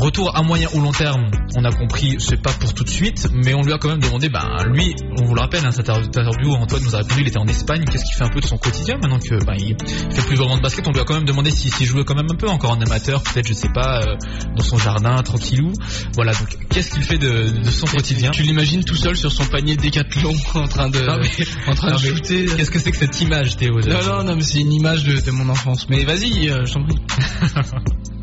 [0.00, 3.28] Retour à moyen ou long terme, on a compris, c'est pas pour tout de suite,
[3.34, 5.90] mais on lui a quand même demandé, ben lui, on vous le rappelle, hein, cette
[5.90, 8.46] interview, Antoine nous a répondu, il était en Espagne, qu'est-ce qu'il fait un peu de
[8.46, 9.76] son quotidien maintenant que ben, il
[10.14, 12.14] fait plus vraiment de basket, on lui a quand même demandé s'il s'il jouait quand
[12.14, 14.16] même un peu encore en amateur, peut-être je sais pas, euh,
[14.56, 15.70] dans son jardin, tranquillou.
[16.14, 18.30] Voilà, donc qu'est-ce qu'il fait de, de son quotidien?
[18.30, 21.88] Tu l'imagines tout seul sur son panier décathlon en train de, Non, mais- en train
[21.90, 22.46] non, de shooter.
[22.56, 25.20] Qu'est-ce que c'est que cette image, Théo Non, non, non, mais c'est une image de,
[25.20, 25.86] de mon enfance.
[25.90, 26.96] Mais vas-y, euh, je t'en prie.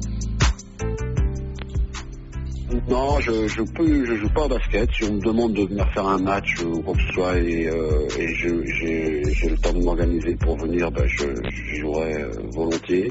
[2.90, 4.90] Non, je, je peux, je joue pas au basket.
[4.94, 7.68] Si on me demande de venir faire un match ou quoi que ce soit et,
[7.68, 12.32] euh, et je- j'ai le temps de m'organiser pour venir, ben je, j'y jouerai euh,
[12.54, 13.10] volontiers.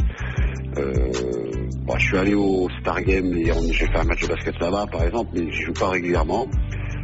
[0.78, 1.12] Euh,
[1.86, 4.86] bon, je suis allé au Star Game et j'ai fait un match de basket là-bas,
[4.90, 6.46] par exemple, mais je joue pas régulièrement.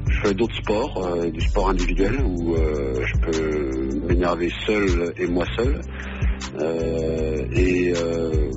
[0.08, 5.26] Je fais d'autres sports, euh, du sport individuel où euh, je peux m'énerver seul et
[5.26, 5.80] moi seul.
[6.58, 8.50] Euh, et euh,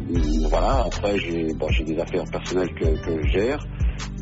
[0.50, 3.66] voilà, après j'ai bon, des affaires personnelles que, que je gère.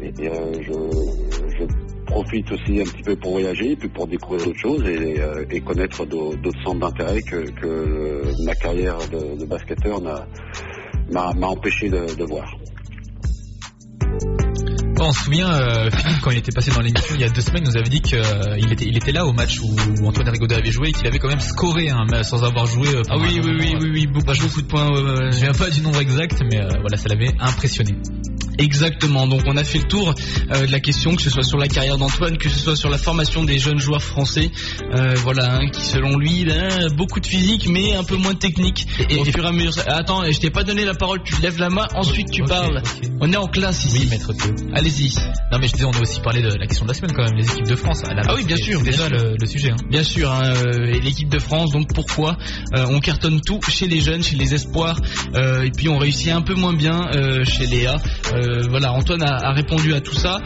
[0.01, 1.65] Et, euh, je, je
[2.05, 5.61] profite aussi un petit peu pour voyager, puis pour découvrir d'autres choses et, euh, et
[5.61, 11.89] connaître d'au- d'autres centres d'intérêt que, que euh, ma carrière de, de basketteur m'a empêché
[11.89, 12.53] de, de voir.
[14.95, 17.29] Bon, on se souvient, euh, Philippe, quand il était passé dans l'émission il y a
[17.29, 18.19] deux semaines, nous avait dit qu'il
[18.71, 21.17] était, il était là au match où, où Antoine Rigaudot avait joué et qu'il avait
[21.17, 22.87] quand même scoré hein, mais sans avoir joué.
[22.89, 24.87] euh, Ah oui, un oui, moment, oui, oui, oui, beaucoup, beaucoup de points.
[24.95, 27.95] Je me souviens pas du nombre exact, mais euh, voilà, ça l'avait impressionné.
[28.57, 29.27] Exactement.
[29.27, 30.13] Donc on a fait le tour
[30.51, 32.89] euh, de la question, que ce soit sur la carrière d'Antoine, que ce soit sur
[32.89, 34.51] la formation des jeunes joueurs français.
[34.93, 38.39] Euh, voilà, hein, qui selon lui, ben, beaucoup de physique, mais un peu moins de
[38.39, 38.87] technique.
[39.09, 39.83] Et, au fur et à mesure.
[39.87, 41.21] Attends, je t'ai pas donné la parole.
[41.23, 42.81] Tu lèves la main, ensuite tu parles.
[43.19, 43.99] On est en classe ici.
[44.01, 44.53] Oui, maître Théo.
[44.73, 45.15] Allez-y.
[45.51, 47.23] Non, mais je disais, on a aussi parlé de la question de la semaine quand
[47.23, 48.01] même, les équipes de France.
[48.03, 49.17] La Ah oui, bien sûr, bien déjà sûr.
[49.17, 49.71] le, le sujet.
[49.71, 49.75] Hein.
[49.89, 52.37] Bien sûr, hein, euh, et l'équipe de France, donc pourquoi
[52.75, 54.99] euh, on cartonne tout chez les jeunes, chez les espoirs,
[55.35, 57.09] et puis on réussit un peu moins bien
[57.43, 57.95] chez Léa.
[58.69, 60.39] Voilà, Antoine a, a répondu à tout ça.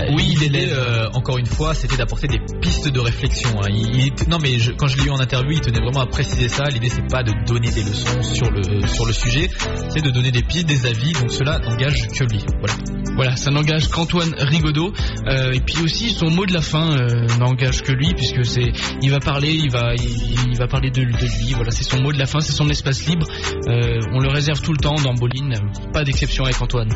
[0.00, 0.70] Euh, Oui, il élève.
[0.72, 3.50] euh, encore une fois, c'était d'apporter des pistes de réflexion.
[3.62, 3.68] hein.
[3.70, 6.00] Il- il était- non, mais je- quand je l'ai eu en interview, il tenait vraiment
[6.02, 6.64] à préciser ça.
[6.68, 9.50] L'idée, c'est pas de donner des leçons sur le sur le sujet,
[9.88, 11.12] c'est de donner des pistes, des avis.
[11.14, 12.44] Donc cela n'engage que lui.
[12.60, 12.74] Voilà.
[13.16, 14.92] Voilà, ça n'engage qu'Antoine Rigaudot.
[15.26, 18.70] Euh, et puis aussi son mot de la fin euh, n'engage que lui puisque c'est,
[19.02, 21.52] il va parler, il va, il, il va parler de, de lui.
[21.54, 23.26] Voilà, c'est son mot de la fin, c'est son espace libre.
[23.68, 25.54] Euh, on le réserve tout le temps dans Boline.
[25.92, 26.90] Pas d'exception avec Antoine.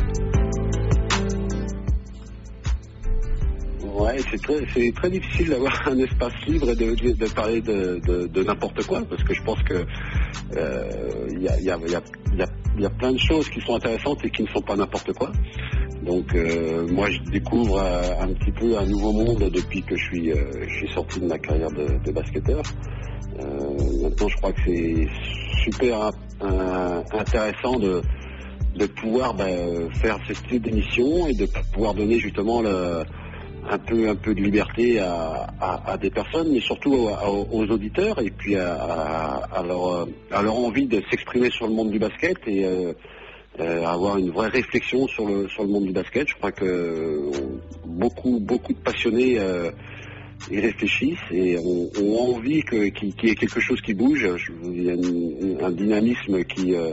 [4.13, 8.83] Ouais, c'est très, difficile d'avoir un espace libre et de, de- de parler de, n'importe
[8.83, 9.85] quoi, parce que je pense que
[10.55, 12.85] euh, il y, a, il y, a, il y, a, il y a- il y
[12.85, 15.31] a plein de choses qui sont intéressantes et qui ne sont pas n'importe quoi.
[16.03, 20.03] Donc euh, moi, je découvre euh, un petit peu un nouveau monde depuis que je
[20.03, 22.61] suis, euh, je suis sorti de ma carrière de, basketteur.
[23.39, 23.43] Euh,
[24.03, 25.07] maintenant, je crois que c'est
[25.63, 26.11] super
[26.43, 28.01] euh, intéressant de
[28.75, 33.03] de pouvoir ben, faire ce style d'émission et de pouvoir donner justement le,
[33.69, 38.19] un peu un peu de liberté à, à- à des personnes, mais surtout aux auditeurs
[38.21, 42.65] et puis à, à- leur, leur envie de s'exprimer sur le monde du basket et
[42.65, 42.93] euh,
[43.59, 46.27] euh, avoir une vraie réflexion sur le sur le monde du basket.
[46.27, 47.21] Je crois que
[47.85, 49.71] beaucoup beaucoup de passionnés euh,
[50.51, 52.83] y réfléchissent et ont, ont envie qu'il
[53.23, 54.27] y ait quelque chose qui bouge.
[54.73, 56.91] Il y a un dynamisme qui euh,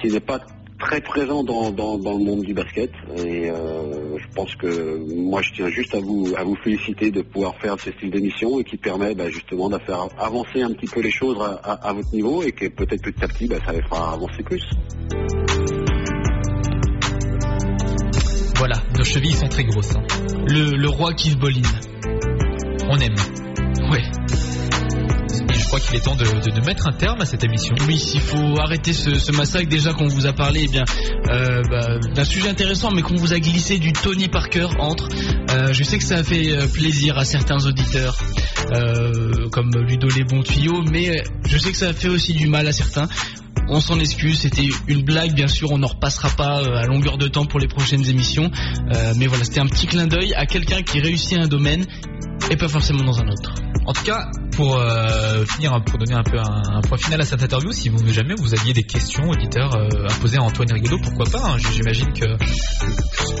[0.00, 0.40] qui n'est pas
[0.82, 5.52] très présent dans, dans, le monde du basket et euh, je pense que moi je
[5.52, 8.76] tiens juste à vous à vous féliciter de pouvoir faire ce style d'émission et qui
[8.76, 12.52] permet bah, justement de faire avancer un petit peu les choses à, votre niveau et
[12.52, 14.62] que peut-être petit à petit bah, ça les fera avancer plus.
[18.56, 19.94] Voilà, nos chevilles sont très grosses.
[19.96, 20.02] hein.
[20.46, 21.64] Le, le roi Keith Boline.
[22.88, 23.14] On aime.
[23.90, 24.51] Ouais.
[25.72, 27.74] Crois qu'il est temps de, mettre un terme à cette émission.
[27.88, 30.84] Oui, s'il faut arrêter ce, massacre, déjà qu'on vous a parlé eh bien
[31.30, 35.08] euh, bah, d'un sujet intéressant, mais qu'on vous a glissé du Tony Parker entre.
[35.48, 38.18] Euh, je sais que ça a fait euh, plaisir à certains auditeurs,
[38.74, 42.48] euh, comme Ludo les bons tuyaux, mais je sais que ça a fait aussi du
[42.48, 43.08] mal à certains.
[43.70, 47.28] On s'en excuse, c'était une blague, bien sûr, on n'en repassera pas à longueur de
[47.28, 48.50] temps pour les prochaines émissions.
[49.16, 51.86] Mais voilà, c'était un petit clin d'œil à quelqu'un qui réussit un domaine
[52.50, 53.54] et pas forcément dans un autre.
[53.84, 57.42] En tout cas, pour euh, finir, pour donner un peu un, point final à cette
[57.42, 60.98] interview, si vous jamais vous aviez des questions auditeurs euh, à poser à Antoine Rigaudot,
[61.02, 62.36] pourquoi pas hein, J'imagine que,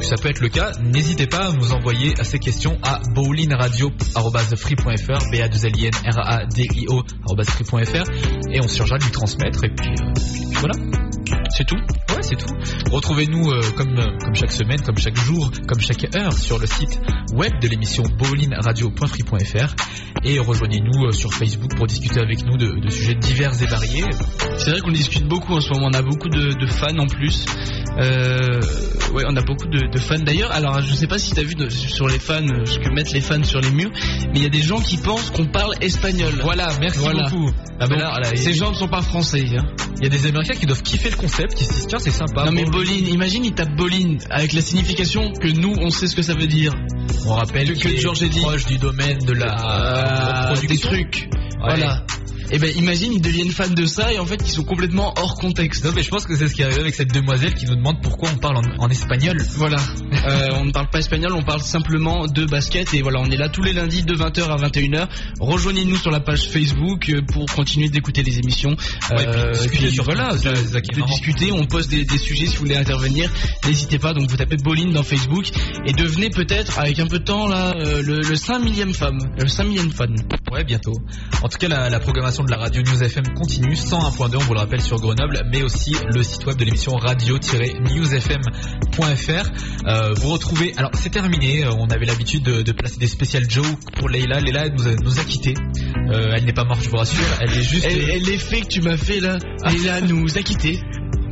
[0.02, 0.72] ça peut être le cas.
[0.80, 5.92] N'hésitez pas à nous envoyer ces questions à bowlinradio@free.fr, b a 2 l i n
[6.10, 6.86] r a d i
[8.52, 10.12] et on se chargera de lui transmettre et puis, euh,
[10.50, 10.74] puis voilà.
[11.54, 12.54] C'est tout Ouais, c'est tout.
[12.90, 16.66] Retrouvez-nous euh, comme, euh, comme chaque semaine, comme chaque jour, comme chaque heure sur le
[16.66, 16.98] site
[17.34, 19.74] web de l'émission bowlinradio.free.fr
[20.24, 24.04] et rejoignez-nous euh, sur Facebook pour discuter avec nous de, de sujets divers et variés.
[24.56, 27.06] C'est vrai qu'on discute beaucoup en ce moment, on a beaucoup de, de fans en
[27.06, 27.44] plus.
[27.98, 28.60] Euh,
[29.12, 30.52] ouais, on a beaucoup de, de fans d'ailleurs.
[30.52, 33.20] Alors, je sais pas si t'as vu de- sur les fans, ce que mettent les
[33.20, 33.90] fans sur les murs,
[34.32, 36.32] mais il y a des gens qui pensent qu'on parle espagnol.
[36.42, 37.28] Voilà, merci Voilà.
[37.28, 37.50] beaucoup.
[37.80, 39.44] Ah ben Donc, là, là, ces gens ne sont pas français.
[39.56, 39.64] hein.
[39.98, 42.10] il y a des Américains qui doivent kiffer le concept, qui se disent tiens c'est
[42.10, 42.44] sympa.
[42.44, 46.16] non mais Bolin, imagine il tape Bolin avec la signification que nous on sait ce
[46.16, 46.72] que ça veut dire.
[47.26, 48.40] On rappelle que- que est Georges dit.
[48.40, 50.68] proche du domaine de la Euh, production.
[50.68, 51.28] des trucs.
[51.32, 51.58] Ouais.
[51.76, 52.04] Voilà.
[52.52, 55.36] Et ben imagine ils deviennent fans de ça et en fait ils sont complètement hors
[55.36, 55.84] contexte.
[55.84, 57.76] Non mais je pense que c'est ce qui est arrivé avec cette demoiselle qui nous
[57.76, 59.36] demande pourquoi on parle en, en espagnol.
[59.56, 59.78] Voilà.
[60.24, 63.36] Euh, on ne parle pas espagnol, on parle simplement de basket et voilà, on est
[63.36, 65.08] là tous les lundis de 20h à 21h.
[65.40, 68.76] Rejoignez-nous sur la page Facebook euh, pour continuer d'écouter les émissions.
[69.10, 69.24] Ouais,
[69.64, 73.32] et puis voilà, de, de discuter, on poste des, des sujets si vous voulez intervenir.
[73.66, 75.46] N'hésitez pas, donc vous tapez Bolin dans Facebook
[75.86, 79.18] et devenez peut-être avec un peu de temps là euh, le, le 5 millième femme,
[79.36, 80.14] le 5 millième fan.
[80.52, 80.94] Ouais, bientôt.
[81.42, 84.54] En tout cas, la, la programmation de la radio News FM continue, 101.2, on vous
[84.54, 89.50] le rappelle, sur Grenoble, mais aussi le site web de l'émission radio-newsfm.fr.
[89.86, 93.48] Euh, vous retrouvez, alors c'est terminé, euh, on avait l'habitude de, de placer des spécial
[93.48, 94.40] jokes pour Leila.
[94.40, 95.54] Leila nous a, nous a quittés.
[96.10, 97.86] Euh, elle n'est pas morte, je vous rassure, elle est juste...
[97.86, 99.38] Et, et l'effet que tu m'as fait là,
[99.70, 100.80] et là nous a quittés.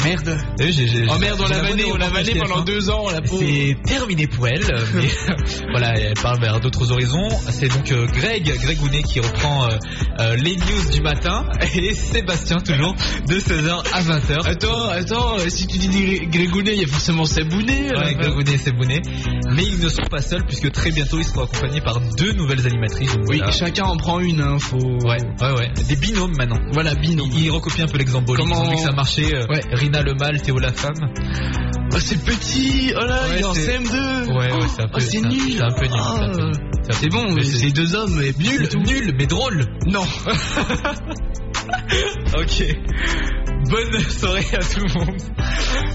[0.04, 0.38] Merde.
[0.56, 2.64] T'as vu, j'ai- j'ai- Oh merde, on l'a vanné, on l'a vanné pendant TF1.
[2.64, 3.42] deux ans, la pauvre.
[3.46, 4.64] C'est terminé pour elle,
[4.94, 5.08] mais
[5.70, 7.28] voilà, elle part vers d'autres horizons.
[7.50, 9.76] C'est donc euh, Greg, Greg Gounet qui reprend euh,
[10.20, 11.44] euh, les news du matin
[11.74, 12.94] et Sébastien toujours
[13.28, 14.46] de 16h à 20h.
[14.46, 17.90] Attends, attends, si tu dis Gré- Grégounet, il y a forcément Sabounet.
[17.96, 19.02] Ouais, Greg Gounet et Sébounet.
[19.54, 22.66] Mais ils ne sont pas seuls puisque très bientôt ils seront accompagnés par deux nouvelles
[22.66, 23.14] animatrices.
[23.28, 23.50] Oui, voilà.
[23.52, 24.78] chacun en prend une, hein, faut...
[24.78, 25.70] Ouais, ouais, ouais.
[25.88, 26.58] Des binômes maintenant.
[26.72, 27.28] Voilà, binôme.
[27.32, 28.32] Ils, ils recopient un peu l'exemple.
[28.36, 29.34] Comment- Ils ont vu que ça marchait.
[29.34, 29.60] euh, Ouais.
[29.92, 30.94] Le mâle, Théo la femme.
[31.92, 34.28] Oh, c'est petit, oh là, Ouais, il est en c'est- CM2.
[34.28, 35.00] Ouais, ouais, c'est un Oh, peu.
[35.00, 35.40] c'est un- nul.
[35.56, 35.92] C'est un peu nul.
[35.98, 36.52] Ah, peu.
[36.92, 39.66] C'est bon, mais c'est- deux hommes, et Nul, nul, mais drôle.
[39.86, 40.04] Non.
[42.36, 42.64] Ok.
[43.70, 45.16] Bonne soirée à tout le monde.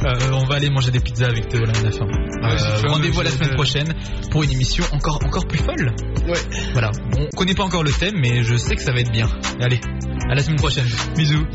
[0.05, 2.05] Euh, on va aller manger des pizzas avec Théo là, on a faim.
[2.05, 3.93] Ouais, Euh, Rendez-vous la semaine prochaine
[4.31, 5.93] pour une émission encore encore plus folle.
[6.27, 6.37] Ouais.
[6.73, 6.91] Voilà.
[7.17, 9.27] On connaît pas encore le thème, mais je sais que ça va être bien.
[9.59, 9.79] Allez,
[10.29, 10.85] à la semaine prochaine.
[11.17, 11.45] Bisous.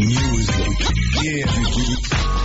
[0.00, 0.90] music.
[1.22, 2.40] Yeah.